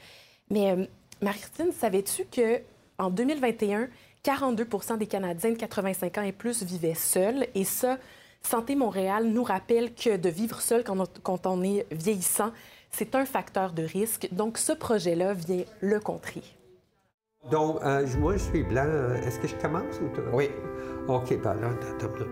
Mais, 0.50 0.72
euh, 0.72 0.86
Marie-Christine, 1.22 1.72
savais-tu 1.72 2.26
que 2.26 2.60
en 2.98 3.10
2021, 3.10 3.88
42% 4.26 4.98
des 4.98 5.06
Canadiens 5.06 5.52
de 5.52 5.56
85 5.56 6.18
ans 6.18 6.24
et 6.24 6.32
plus 6.32 6.64
vivaient 6.64 6.96
seuls. 6.96 7.46
Et 7.54 7.64
ça, 7.64 7.98
Santé 8.42 8.76
Montréal 8.76 9.26
nous 9.26 9.44
rappelle 9.44 9.94
que 9.94 10.18
de 10.18 10.30
vivre 10.30 10.62
seul 10.62 10.84
quand 10.84 11.48
on, 11.48 11.64
est 11.64 11.86
vieillissant, 11.92 12.52
c'est 12.90 13.14
un 13.14 13.26
facteur 13.26 13.72
de 13.72 13.84
risque. 13.84 14.28
Donc, 14.32 14.58
ce 14.58 14.72
projet-là 14.72 15.34
vient 15.34 15.64
le 15.82 16.00
contrer. 16.00 16.42
Donc, 17.52 17.78
euh, 17.84 18.08
moi, 18.18 18.34
je 18.34 18.44
suis 18.44 18.64
blanc. 18.64 18.88
Est-ce 19.24 19.40
que 19.40 19.48
je 19.48 19.56
commence 19.58 20.00
ou 20.02 20.36
Oui. 20.36 20.50
OK, 21.08 21.40
ben 21.44 21.54
là, 21.56 21.70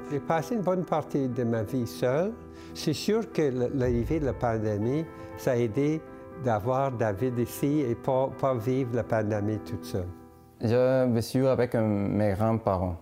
J'ai 0.09 0.19
passé 0.19 0.55
une 0.55 0.61
bonne 0.61 0.85
partie 0.85 1.27
de 1.27 1.43
ma 1.43 1.61
vie 1.61 1.85
seul. 1.85 2.33
C'est 2.73 2.93
sûr 2.93 3.31
que 3.31 3.69
l'arrivée 3.75 4.19
de 4.19 4.25
la 4.25 4.33
pandémie, 4.33 5.05
ça 5.37 5.51
a 5.51 5.55
aidé 5.57 6.01
d'avoir 6.43 6.91
David 6.91 7.37
ici 7.37 7.81
et 7.81 7.93
pas, 7.93 8.31
pas 8.41 8.55
vivre 8.55 8.95
la 8.95 9.03
pandémie 9.03 9.59
toute 9.59 9.85
seule. 9.85 10.07
Je 10.64 11.11
vécu 11.14 11.45
avec 11.47 11.76
mes 11.76 12.34
grands-parents. 12.34 12.95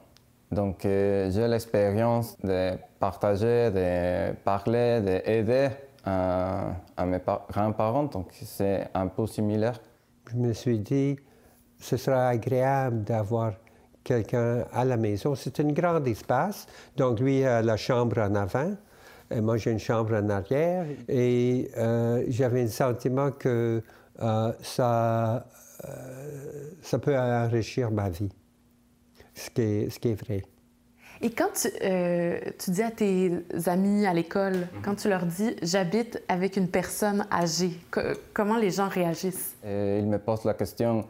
Donc, 0.51 0.83
euh, 0.83 1.29
j'ai 1.31 1.47
l'expérience 1.47 2.35
de 2.43 2.71
partager, 2.99 3.69
de 3.69 4.33
parler, 4.43 4.99
d'aider 5.01 5.69
à, 6.03 6.71
à 6.97 7.05
mes 7.05 7.19
par- 7.19 7.45
grands-parents, 7.51 8.05
donc 8.05 8.29
c'est 8.41 8.87
un 8.93 9.07
peu 9.07 9.27
similaire. 9.27 9.79
Je 10.31 10.37
me 10.37 10.53
suis 10.53 10.79
dit, 10.79 11.17
ce 11.77 11.97
sera 11.97 12.29
agréable 12.29 13.03
d'avoir 13.03 13.53
quelqu'un 14.03 14.65
à 14.73 14.83
la 14.83 14.97
maison. 14.97 15.35
C'est 15.35 15.59
un 15.59 15.71
grand 15.71 16.03
espace. 16.05 16.65
Donc, 16.97 17.19
lui 17.19 17.45
a 17.45 17.61
la 17.61 17.77
chambre 17.77 18.17
en 18.17 18.33
avant. 18.35 18.71
Et 19.29 19.39
moi, 19.39 19.57
j'ai 19.57 19.71
une 19.71 19.79
chambre 19.79 20.15
en 20.15 20.29
arrière. 20.29 20.85
Et 21.07 21.69
euh, 21.77 22.23
j'avais 22.27 22.63
le 22.63 22.69
sentiment 22.69 23.31
que 23.31 23.81
euh, 24.21 24.51
ça, 24.61 25.45
ça 26.81 26.99
peut 26.99 27.17
enrichir 27.17 27.91
ma 27.91 28.09
vie, 28.09 28.29
ce 29.33 29.49
qui 29.49 29.61
est, 29.61 29.89
ce 29.89 29.99
qui 29.99 30.09
est 30.09 30.15
vrai. 30.25 30.43
Et 31.23 31.29
quand 31.29 31.49
tu, 31.53 31.67
euh, 31.83 32.39
tu 32.57 32.71
dis 32.71 32.81
à 32.81 32.89
tes 32.89 33.31
amis 33.67 34.07
à 34.07 34.13
l'école, 34.13 34.67
quand 34.83 34.95
tu 34.95 35.07
leur 35.07 35.25
dis 35.25 35.55
j'habite 35.61 36.21
avec 36.27 36.57
une 36.57 36.67
personne 36.67 37.27
âgée, 37.31 37.73
co- 37.91 38.01
comment 38.33 38.57
les 38.57 38.71
gens 38.71 38.87
réagissent? 38.89 39.55
Et 39.63 39.99
il 39.99 40.07
me 40.07 40.17
pose 40.17 40.43
la 40.45 40.55
question 40.55 41.05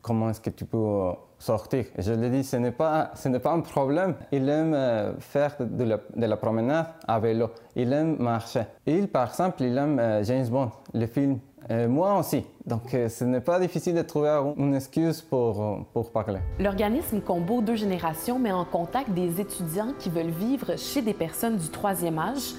comment 0.00 0.30
est-ce 0.30 0.40
que 0.40 0.48
tu 0.50 0.64
peux 0.64 0.78
euh, 0.78 1.12
sortir? 1.38 1.84
Et 1.98 2.02
Je 2.02 2.14
lui 2.14 2.30
dis 2.30 2.44
ce 2.44 2.56
n'est 2.56 2.72
pas, 2.72 3.10
ce 3.14 3.28
n'est 3.28 3.40
pas 3.40 3.52
un 3.52 3.60
problème. 3.60 4.14
Il 4.32 4.48
aime 4.48 4.72
euh, 4.72 5.12
faire 5.20 5.54
de 5.60 5.84
la, 5.84 6.00
de 6.16 6.26
la 6.26 6.36
promenade 6.38 6.86
à 7.06 7.20
vélo. 7.20 7.50
Il 7.76 7.92
aime 7.92 8.16
marcher. 8.18 8.62
Il, 8.86 9.06
par 9.08 9.28
exemple, 9.28 9.62
il 9.62 9.76
aime 9.76 9.98
euh, 9.98 10.24
James 10.24 10.48
Bond, 10.48 10.70
le 10.94 11.06
film. 11.06 11.38
Euh, 11.70 11.88
moi 11.88 12.18
aussi. 12.18 12.44
Donc, 12.66 12.94
euh, 12.94 13.08
ce 13.08 13.24
n'est 13.24 13.40
pas 13.40 13.58
difficile 13.58 13.94
de 13.94 14.02
trouver 14.02 14.30
une 14.56 14.74
excuse 14.74 15.20
pour, 15.20 15.62
euh, 15.62 15.76
pour 15.92 16.10
parler. 16.10 16.40
L'organisme 16.58 17.20
Combo 17.20 17.60
Deux 17.60 17.76
Générations 17.76 18.38
met 18.38 18.52
en 18.52 18.64
contact 18.64 19.10
des 19.10 19.40
étudiants 19.40 19.92
qui 19.98 20.10
veulent 20.10 20.30
vivre 20.30 20.76
chez 20.76 21.02
des 21.02 21.14
personnes 21.14 21.56
du 21.56 21.68
troisième 21.68 22.18
âge. 22.18 22.54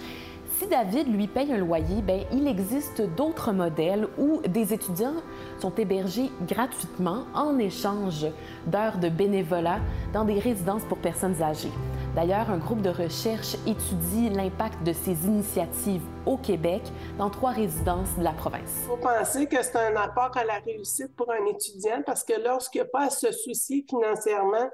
Si 0.60 0.68
David 0.68 1.14
lui 1.14 1.28
paye 1.28 1.52
un 1.52 1.58
loyer, 1.58 2.02
ben, 2.06 2.22
il 2.32 2.48
existe 2.48 3.02
d'autres 3.18 3.52
modèles 3.52 4.08
où 4.20 4.40
des 4.48 4.74
étudiants 4.74 5.16
sont 5.60 5.74
hébergés 5.76 6.30
gratuitement 6.48 7.24
en 7.34 7.58
échange 7.58 8.28
d'heures 8.68 9.00
de 9.00 9.10
bénévolat 9.10 9.80
dans 10.14 10.26
des 10.26 10.40
résidences 10.40 10.84
pour 10.84 11.00
personnes 11.00 11.42
âgées. 11.42 11.72
D'ailleurs, 12.16 12.52
un 12.52 12.60
groupe 12.60 12.84
de 12.84 12.92
recherche 12.92 13.56
étudie 13.66 14.30
l'impact 14.30 14.84
de 14.84 14.94
ces 14.94 15.26
initiatives 15.26 16.04
au 16.28 16.38
Québec 16.38 16.84
dans 17.18 17.32
trois 17.32 17.52
résidences 17.52 18.16
de 18.18 18.24
la 18.24 18.34
province. 18.34 18.82
Il 18.84 18.88
faut 18.88 18.98
penser 18.98 19.48
que 19.48 19.64
c'est 19.64 19.78
un 19.78 19.96
apport 19.96 20.38
à 20.38 20.44
la 20.44 20.60
réussite 20.60 21.16
pour 21.16 21.32
un 21.32 21.44
étudiant 21.48 22.04
parce 22.06 22.24
que 22.24 22.40
lorsqu'il 22.40 22.82
n'y 22.82 22.88
a 22.88 22.90
pas 22.92 23.06
à 23.08 23.10
se 23.10 23.32
soucier 23.32 23.84
financièrement 23.90 24.70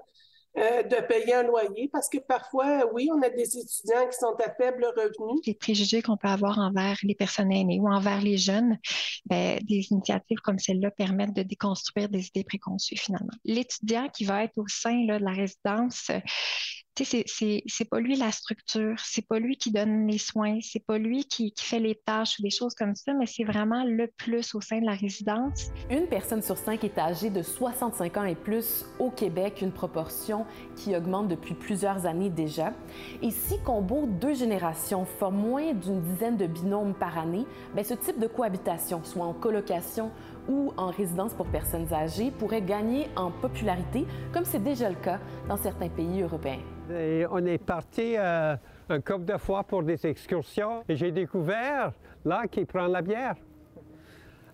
euh, 0.57 0.81
de 0.81 0.95
payer 1.05 1.35
un 1.35 1.43
loyer, 1.43 1.89
parce 1.93 2.09
que 2.09 2.17
parfois, 2.17 2.91
oui, 2.91 3.07
on 3.15 3.21
a 3.21 3.29
des 3.29 3.55
étudiants 3.55 4.07
qui 4.11 4.17
sont 4.17 4.35
à 4.43 4.51
faible 4.55 4.83
revenu. 4.97 5.39
les 5.45 5.53
préjugés 5.53 6.01
qu'on 6.01 6.17
peut 6.17 6.27
avoir 6.27 6.57
envers 6.57 6.97
les 7.03 7.13
personnes 7.13 7.51
aînées 7.51 7.79
ou 7.79 7.87
envers 7.87 8.19
les 8.19 8.37
jeunes, 8.37 8.77
ben, 9.27 9.59
des 9.61 9.87
initiatives 9.91 10.39
comme 10.39 10.57
celle-là 10.57 10.89
permettent 10.89 11.35
de 11.35 11.43
déconstruire 11.43 12.09
des 12.09 12.27
idées 12.27 12.43
préconçues 12.43 12.97
finalement. 12.97 13.31
L'étudiant 13.45 14.09
qui 14.09 14.25
va 14.25 14.43
être 14.43 14.57
au 14.57 14.67
sein 14.67 15.05
là, 15.05 15.19
de 15.19 15.23
la 15.23 15.31
résidence, 15.31 16.09
euh, 16.09 16.19
sais, 17.05 17.23
c'est- 17.27 17.89
pas 17.89 17.99
lui 17.99 18.15
la 18.15 18.31
structure, 18.31 18.95
c'est 19.03 19.27
pas 19.27 19.39
lui 19.39 19.57
qui 19.57 19.71
donne 19.71 20.05
les 20.07 20.17
soins, 20.17 20.59
c'est 20.61 20.85
pas 20.85 20.97
lui 20.97 21.25
qui, 21.25 21.53
fait 21.57 21.79
les 21.79 21.95
tâches 21.95 22.39
ou 22.39 22.43
des 22.43 22.49
choses 22.49 22.75
comme 22.75 22.95
ça, 22.95 23.13
mais 23.13 23.25
c'est 23.25 23.43
vraiment 23.43 23.83
le 23.83 24.07
plus 24.17 24.53
au 24.55 24.61
sein 24.61 24.79
de 24.79 24.85
la 24.85 24.93
résidence. 24.93 25.71
Une 25.89 26.07
personne 26.07 26.41
sur 26.41 26.57
cinq 26.57 26.83
est 26.83 26.97
âgée 26.97 27.29
de 27.29 27.41
65 27.41 28.17
ans 28.17 28.23
et 28.25 28.35
plus 28.35 28.85
au 28.99 29.09
Québec, 29.09 29.59
une 29.61 29.71
proportion 29.71 30.45
qui 30.75 30.95
augmente 30.95 31.27
depuis 31.27 31.53
plusieurs 31.53 32.05
années 32.05 32.29
déjà. 32.29 32.73
Et 33.21 33.31
si 33.31 33.59
Combo 33.63 34.05
Deux 34.05 34.33
Générations 34.33 35.05
forme 35.05 35.37
moins 35.37 35.73
d'une 35.73 36.01
dizaine 36.01 36.37
de 36.37 36.47
binômes 36.47 36.93
par 36.93 37.17
année, 37.17 37.45
ben 37.75 37.83
ce 37.83 37.93
type 37.93 38.19
de 38.19 38.27
cohabitation, 38.27 39.03
soit 39.03 39.25
en 39.25 39.33
colocation 39.33 40.11
ou 40.47 40.73
en 40.77 40.87
résidence 40.91 41.33
pour 41.33 41.47
personnes 41.47 41.91
âgées, 41.93 42.31
pourrait 42.31 42.61
gagner 42.61 43.07
en 43.15 43.31
popularité, 43.31 44.05
comme 44.33 44.45
c'est 44.45 44.63
déjà 44.63 44.89
le 44.89 44.95
cas 44.95 45.19
dans 45.47 45.57
certains 45.57 45.89
pays 45.89 46.21
européens. 46.21 46.59
On 46.89 47.45
est 47.45 47.57
parti 47.63 48.15
euh, 48.17 48.55
un 48.89 48.99
couple 49.01 49.25
de 49.25 49.37
fois 49.37 49.63
pour 49.63 49.83
des 49.83 50.05
excursions 50.07 50.83
et 50.89 50.95
j'ai 50.95 51.11
découvert 51.11 51.91
là 52.25 52.47
qu'il 52.47 52.65
prend 52.65 52.87
la 52.87 53.01
bière. 53.01 53.35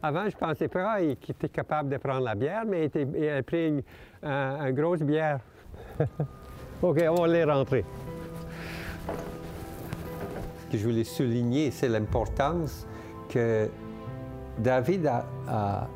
Avant, 0.03 0.29
je 0.29 0.35
pensais 0.35 0.67
pas 0.67 0.99
qu'il 0.99 1.31
était 1.31 1.49
capable 1.49 1.89
de 1.89 1.97
prendre 1.97 2.23
la 2.25 2.35
bière, 2.35 2.63
mais 2.67 2.87
il, 2.93 3.29
a 3.29 3.41
pris 3.41 3.67
une, 3.69 3.81
un- 4.21 4.67
une 4.67 4.75
grosse 4.75 5.01
bière. 5.01 5.39
OK, 6.81 7.01
on 7.09 7.15
va 7.21 7.27
les 7.27 7.43
rentrer. 7.45 7.85
Ce 10.59 10.71
que 10.71 10.77
je 10.77 10.83
voulais 10.87 11.03
souligner, 11.05 11.71
c'est 11.71 11.87
l'importance 11.87 12.85
que 13.29 13.69
David 14.59 15.09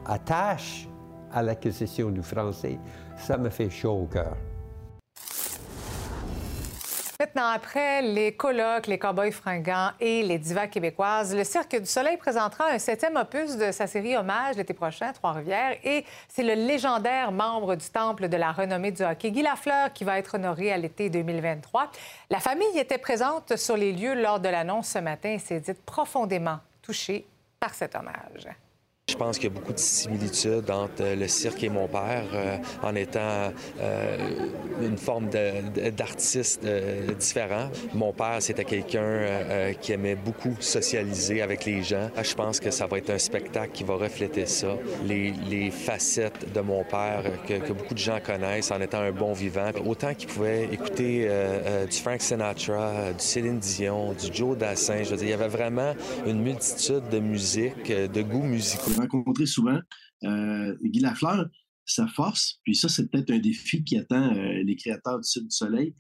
attache 0.06 0.88
à 1.32 1.44
l'acquisition 1.44 2.10
du 2.10 2.22
français. 2.24 2.80
Ça 3.18 3.38
me 3.38 3.50
fait 3.50 3.70
chaud 3.70 4.04
au 4.04 4.06
cœur. 4.06 4.36
Maintenant, 7.22 7.50
après 7.50 8.02
les 8.02 8.32
colloques, 8.32 8.88
les 8.88 8.98
cowboys 8.98 9.34
fringants 9.34 9.92
et 10.00 10.24
les 10.24 10.38
divas 10.38 10.68
québécoises, 10.68 11.36
le 11.36 11.44
Cirque 11.44 11.76
du 11.76 11.86
Soleil 11.86 12.16
présentera 12.16 12.70
un 12.70 12.80
septième 12.80 13.18
opus 13.18 13.58
de 13.58 13.74
sa 13.74 13.88
série 13.88 14.16
Hommage 14.16 14.56
l'été 14.56 14.74
prochain, 14.74 15.12
Trois-Rivières. 15.12 15.76
Et 15.84 16.06
c'est 16.30 16.44
le 16.44 16.54
légendaire 16.54 17.34
membre 17.34 17.76
du 17.76 17.90
Temple 17.90 18.30
de 18.30 18.38
la 18.38 18.54
renommée 18.54 18.94
du 18.94 19.04
hockey, 19.04 19.32
Guy 19.32 19.42
Lafleur, 19.42 19.92
qui 19.92 20.06
va 20.06 20.18
être 20.18 20.36
honoré 20.36 20.72
à 20.72 20.78
l'été 20.78 21.10
2023. 21.10 21.92
La 22.30 22.40
famille 22.40 22.80
était 22.80 22.98
présente 22.98 23.58
sur 23.58 23.76
les 23.76 23.92
lieux 23.92 24.14
lors 24.14 24.40
de 24.40 24.48
l'annonce 24.48 24.88
ce 24.88 25.00
matin 25.00 25.32
et 25.32 25.40
s'est 25.40 25.60
dite 25.60 25.84
profondément 25.84 26.60
touchée 26.82 27.28
par 27.60 27.74
cet 27.74 27.96
hommage. 27.96 28.48
Je 29.10 29.16
pense 29.18 29.40
qu'il 29.40 29.50
y 29.50 29.52
a 29.52 29.56
beaucoup 29.60 29.74
de 29.74 29.80
similitudes 29.80 30.70
entre 30.70 31.02
euh, 31.02 31.16
le 31.16 31.28
cirque 31.28 31.64
et 31.64 31.70
mon 31.70 31.88
père 31.88 32.26
euh, 32.34 32.58
en 32.84 32.94
étant 32.96 33.52
euh, 33.82 34.18
une 34.82 34.98
forme 34.98 35.30
d'artiste 35.98 36.62
euh, 36.64 37.12
différent. 37.16 37.70
Mon 37.96 38.14
père, 38.14 38.38
c'était 38.40 38.66
quelqu'un 38.66 39.02
euh, 39.02 39.44
euh, 39.50 39.74
qui 39.74 39.94
aimait 39.94 40.16
beaucoup 40.16 40.56
socialiser 40.60 41.42
avec 41.42 41.66
les 41.66 41.82
gens. 41.82 42.10
Je 42.22 42.36
pense 42.36 42.60
que 42.60 42.70
ça 42.70 42.86
va 42.86 43.00
être 43.00 43.10
un 43.10 43.18
spectacle 43.18 43.72
qui 43.74 43.84
va 43.84 43.96
refléter 43.96 44.46
ça. 44.46 44.76
Les, 45.04 45.34
les 45.50 45.72
facettes 45.72 46.54
de 46.54 46.62
mon 46.62 46.84
père 46.84 47.24
que, 47.48 47.56
que 47.56 47.74
beaucoup 47.74 47.96
de 47.96 48.00
gens 48.00 48.20
connaissent 48.24 48.72
en 48.72 48.80
étant 48.80 49.00
un 49.00 49.12
bon 49.12 49.34
vivant. 49.34 49.72
Autant 49.86 50.14
qu'il 50.14 50.28
pouvait 50.30 50.66
écouter 50.72 51.28
du 51.90 51.98
Frank 51.98 52.22
Sinatra, 52.22 53.12
du 53.14 53.24
Céline 53.24 53.60
Dion, 53.60 54.14
du 54.14 54.32
Joe 54.32 54.56
Dassin. 54.56 55.04
Je 55.04 55.10
veux 55.10 55.18
dire, 55.18 55.28
il 55.28 55.32
y 55.32 55.34
avait 55.34 55.48
vraiment 55.48 55.94
une 56.26 56.42
multitude 56.42 57.10
de 57.10 57.20
musiques, 57.20 57.90
euh, 57.90 58.08
de 58.08 58.22
goûts 58.22 58.44
musicaux. 58.44 58.99
Rencontrer 59.00 59.46
souvent 59.46 59.80
euh, 60.24 60.76
Guy 60.84 61.00
Lafleur, 61.00 61.50
sa 61.86 62.08
force, 62.08 62.60
puis 62.64 62.76
ça, 62.76 62.88
c'est 62.88 63.10
peut-être 63.10 63.32
un 63.32 63.40
défi 63.40 63.84
qui 63.84 63.98
attend 63.98 64.34
euh, 64.36 64.64
les 64.64 64.76
créateurs 64.76 65.20
du 65.20 65.28
Sud 65.28 65.46
du 65.46 65.52
Soleil, 65.52 65.96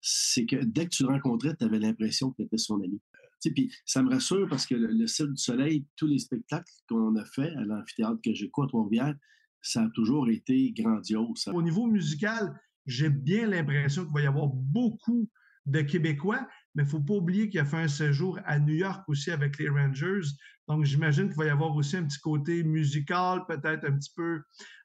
c'est 0.00 0.44
que 0.44 0.56
dès 0.64 0.84
que 0.86 0.90
tu 0.90 1.02
le 1.04 1.10
rencontrais, 1.10 1.54
tu 1.56 1.64
avais 1.64 1.78
l'impression 1.78 2.30
que 2.30 2.36
tu 2.36 2.42
étais 2.42 2.58
son 2.58 2.80
ami. 2.82 3.00
Euh, 3.46 3.50
Puis 3.54 3.72
ça 3.86 4.02
me 4.02 4.10
rassure 4.10 4.48
parce 4.48 4.66
que 4.66 4.74
le, 4.74 4.88
le 4.88 5.06
du 5.06 5.36
Soleil, 5.36 5.86
tous 5.96 6.06
les 6.06 6.18
spectacles 6.18 6.70
qu'on 6.88 7.14
a 7.16 7.24
fait 7.24 7.50
à 7.50 7.64
l'amphithéâtre 7.64 8.20
que 8.22 8.34
j'ai 8.34 8.46
à 8.46 8.66
Trois-Rivières, 8.66 9.14
ça 9.62 9.82
a 9.82 9.88
toujours 9.94 10.28
été 10.28 10.72
grandiose. 10.72 11.48
Au 11.52 11.62
niveau 11.62 11.86
musical, 11.86 12.60
j'ai 12.86 13.08
bien 13.08 13.46
l'impression 13.46 14.04
qu'il 14.04 14.12
va 14.12 14.20
y 14.20 14.26
avoir 14.26 14.48
beaucoup 14.48 15.30
de 15.64 15.80
Québécois, 15.80 16.46
mais 16.74 16.82
il 16.82 16.86
ne 16.86 16.90
faut 16.90 17.00
pas 17.00 17.14
oublier 17.14 17.48
qu'il 17.48 17.60
a 17.60 17.64
fait 17.64 17.76
un 17.76 17.88
séjour 17.88 18.38
à 18.44 18.58
New 18.58 18.74
York 18.74 19.02
aussi 19.08 19.30
avec 19.30 19.58
les 19.58 19.68
Rangers. 19.68 20.28
Donc, 20.66 20.84
j'imagine 20.84 21.28
qu'il 21.28 21.36
va 21.36 21.44
y 21.44 21.50
avoir 21.50 21.74
aussi 21.76 21.96
un 21.96 22.04
petit 22.04 22.20
côté 22.20 22.62
musical, 22.64 23.42
peut-être 23.46 23.84
un 23.86 23.92
petit 23.92 24.12
peu 24.16 24.40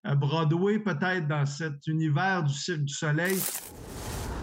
euh, 0.05 0.15
Broadway, 0.15 0.79
peut-être 0.79 1.27
dans 1.27 1.45
cet 1.45 1.87
univers 1.87 2.43
du 2.43 2.53
Cirque 2.53 2.81
du 2.81 2.93
Soleil. 2.93 3.39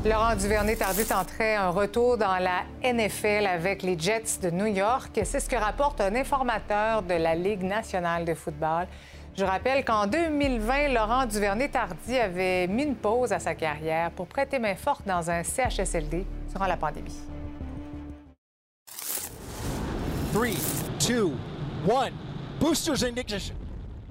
Laurent 0.05 0.37
Duvernay-Tardif 0.37 1.09
tenterait 1.09 1.57
un 1.57 1.71
retour 1.71 2.17
dans 2.17 2.39
la 2.39 2.65
NFL 2.83 3.47
avec 3.47 3.83
les 3.83 3.99
Jets 3.99 4.41
de 4.43 4.51
New 4.51 4.67
York. 4.67 5.21
C'est 5.25 5.41
ce 5.41 5.49
que 5.49 5.57
rapporte 5.57 6.01
un 6.01 6.15
informateur 6.15 7.03
de 7.03 7.15
la 7.15 7.35
Ligue 7.35 7.63
nationale 7.63 8.25
de 8.25 8.35
football. 8.35 8.87
Je 9.37 9.45
rappelle 9.45 9.85
qu'en 9.85 10.07
2020, 10.07 10.89
Laurent 10.95 11.27
Duvernay-Tardy 11.27 12.17
avait 12.17 12.67
mis 12.69 12.85
une 12.85 12.95
pause 12.95 13.33
à 13.33 13.39
sa 13.39 13.55
carrière 13.55 14.11
pour 14.13 14.27
prêter 14.27 14.59
main 14.59 14.77
forte 14.77 15.07
dans 15.07 15.31
un 15.31 15.43
CHSLD 15.43 16.25
durant 16.53 16.67
la 16.67 16.77
pandémie. 16.77 17.36
3, 20.37 20.49
2, 21.09 21.33
1. 21.89 22.11
Boosters 22.61 23.03
ignition. 23.05 23.55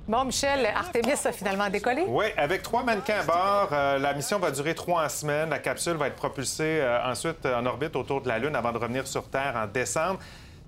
Bon, 0.08 0.26
Michel, 0.26 0.66
Artemis 0.66 1.12
a 1.24 1.32
finalement 1.32 1.70
décollé. 1.70 2.04
Oui, 2.08 2.26
avec 2.36 2.64
trois 2.64 2.82
mannequins 2.82 3.20
à 3.20 3.24
bord, 3.24 3.70
euh, 3.72 4.00
la 4.00 4.12
mission 4.16 4.40
va 4.40 4.50
durer 4.50 4.74
trois 4.74 5.08
semaines. 5.08 5.52
La 5.52 5.60
capsule 5.60 5.98
va 5.98 6.08
être 6.08 6.16
propulsée 6.16 6.80
euh, 6.82 6.98
ensuite 7.06 7.46
euh, 7.46 7.60
en 7.60 7.68
orbite 7.68 7.96
autour 7.96 8.22
de 8.22 8.28
la 8.28 8.40
Lune 8.40 8.56
avant 8.56 8.72
de 8.72 8.80
revenir 8.80 9.06
sur 9.06 9.30
Terre 9.30 9.54
en 9.56 9.68
décembre. 9.68 10.20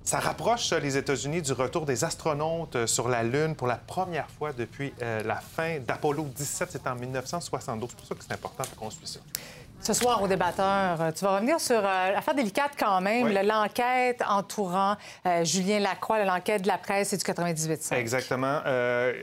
Ça 0.08 0.20
rapproche 0.22 0.72
les 0.72 0.96
États-Unis 0.96 1.42
du 1.42 1.52
retour 1.52 1.86
des 1.86 2.06
astronautes 2.06 2.86
sur 2.86 3.10
la 3.10 3.24
Lune 3.24 3.56
pour 3.56 3.68
la 3.68 3.76
première 3.76 4.30
fois 4.30 4.54
depuis 4.54 4.94
euh, 5.02 5.22
la 5.24 5.36
fin 5.36 5.80
d'Apollo 5.80 6.24
17. 6.34 6.70
C'est 6.72 6.88
en 6.88 6.96
1972. 6.96 7.90
C'est 7.90 7.98
pour 7.98 8.06
ça 8.06 8.16
que 8.16 8.24
c'est 8.24 8.34
important 8.34 8.64
qu'on 8.78 8.90
suit 8.90 9.06
ça. 9.06 9.20
Ce 9.80 9.94
soir, 9.94 10.22
au 10.22 10.28
débatteur, 10.28 11.00
euh, 11.02 11.12
tu 11.12 11.24
vas 11.24 11.36
revenir 11.36 11.60
sur 11.62 11.78
euh, 11.78 12.12
l'affaire 12.12 12.34
délicate 12.34 12.72
quand 12.78 13.00
même, 13.00 13.28
le- 13.28 13.48
l'enquête 13.48 14.22
entourant 14.28 14.96
euh, 15.26 15.46
Julien 15.46 15.80
Lacroix, 15.80 16.24
l'enquête 16.26 16.64
de 16.64 16.68
la 16.68 16.78
presse 16.78 17.14
et 17.14 17.18
du 17.18 17.24
98.5. 17.24 17.96
Exactement. 17.96 18.60
Euh, 18.66 19.14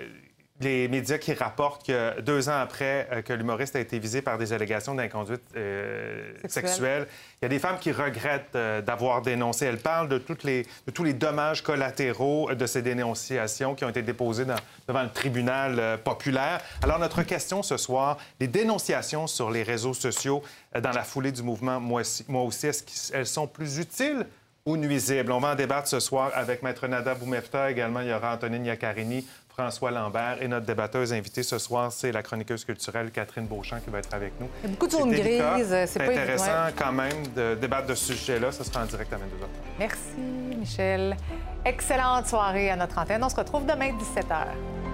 les 0.65 0.89
médias 0.89 1.19
qui 1.19 1.33
rapportent 1.33 1.87
que 1.87 2.21
deux 2.21 2.49
ans 2.49 2.59
après 2.61 3.07
euh, 3.13 3.23
que 3.23 3.33
l'humoriste 3.33 3.77
a 3.77 3.81
été 3.81 3.99
visé 3.99 4.23
par 4.23 4.39
des 4.39 4.53
allégations 4.53 4.95
d'inconduite 4.95 5.43
euh, 5.57 6.33
Sexuelle. 6.43 6.51
sexuelle, 6.69 7.07
il 7.41 7.45
y 7.45 7.47
a 7.47 7.49
des 7.49 7.59
femmes 7.59 7.79
qui 7.79 7.93
regrettent 7.93 8.57
euh, 8.57 8.81
d'avoir 8.81 9.23
dénoncé. 9.23 9.67
Elles 9.67 9.79
parlent 9.79 10.09
de, 10.09 10.19
toutes 10.19 10.43
les, 10.43 10.65
de 10.87 10.91
tous 10.93 11.05
les 11.05 11.13
dommages 11.13 11.63
collatéraux 11.63 12.53
de 12.55 12.67
ces 12.67 12.83
dénonciations 12.83 13.75
qui 13.75 13.85
ont 13.85 13.89
été 13.91 14.03
déposées 14.03 14.45
dans- 14.45 14.57
devant 14.89 15.03
le 15.03 15.11
tribunal 15.11 15.79
euh, 15.79 15.97
populaire. 15.97 16.61
Alors, 16.83 16.99
notre 16.99 17.23
question 17.23 17.63
ce 17.63 17.77
soir, 17.77 18.17
les 18.41 18.49
dénonciations 18.49 19.27
sur 19.27 19.51
les 19.51 19.63
réseaux 19.63 19.95
sociaux 19.95 20.43
dans 20.81 20.91
la 20.93 21.03
foulée 21.05 21.31
du 21.33 21.43
mouvement 21.43 21.79
Moi 21.81 22.01
aussi, 22.01 22.25
Moi 22.29 22.43
aussi 22.43 22.67
est-ce 22.67 23.11
qu'elles 23.13 23.27
sont 23.27 23.47
plus 23.47 23.79
utiles 23.79 24.27
ou 24.67 24.77
nuisibles? 24.77 25.31
On 25.31 25.39
va 25.41 25.53
en 25.53 25.55
débattre 25.55 25.89
ce 25.89 26.01
soir 26.01 26.31
avec 26.35 26.63
Maître 26.63 26.87
Nada 26.87 27.15
Boumefta. 27.15 27.71
Également, 27.71 28.01
il 28.01 28.09
y 28.09 28.13
aura 28.15 28.35
Antonine 28.35 28.65
Iaccarini, 28.65 29.27
François 29.57 29.93
Lambert 29.93 30.39
et 30.43 30.49
notre 30.49 30.67
débatteuse 30.67 31.13
invitée 31.13 31.45
ce 31.45 31.59
soir, 31.59 31.93
c'est 31.93 32.11
la 32.11 32.25
chroniqueuse 32.25 32.65
culturelle 32.65 33.13
Catherine 33.13 33.47
Beauchamp 33.47 33.79
qui 33.85 33.91
va 33.91 34.01
être 34.01 34.13
avec 34.13 34.33
nous. 34.41 34.49
Il 34.63 34.67
y 34.67 34.73
a 34.73 34.75
beaucoup 34.75 34.87
de 34.89 34.93
zones 34.93 35.13
grises, 35.13 35.77
c'est 35.87 36.01
évident, 36.01 36.23
intéressant 36.23 36.45
ouais. 36.45 36.75
quand 36.77 36.93
même 36.93 37.27
de 37.37 37.55
débattre 37.55 37.87
de 37.87 37.95
ce 37.95 38.15
sujet-là. 38.15 38.51
Ça 38.51 38.65
sera 38.65 38.83
en 38.83 38.87
direct 38.87 39.13
à 39.13 39.17
22h. 39.17 39.47
Merci, 39.79 40.59
Michel. 40.59 41.17
Excellente 41.65 42.27
soirée 42.27 42.71
à 42.71 42.77
notre 42.77 42.99
antenne. 42.99 43.23
On 43.23 43.29
se 43.29 43.37
retrouve 43.37 43.65
demain, 43.65 43.93
17h. 43.93 44.94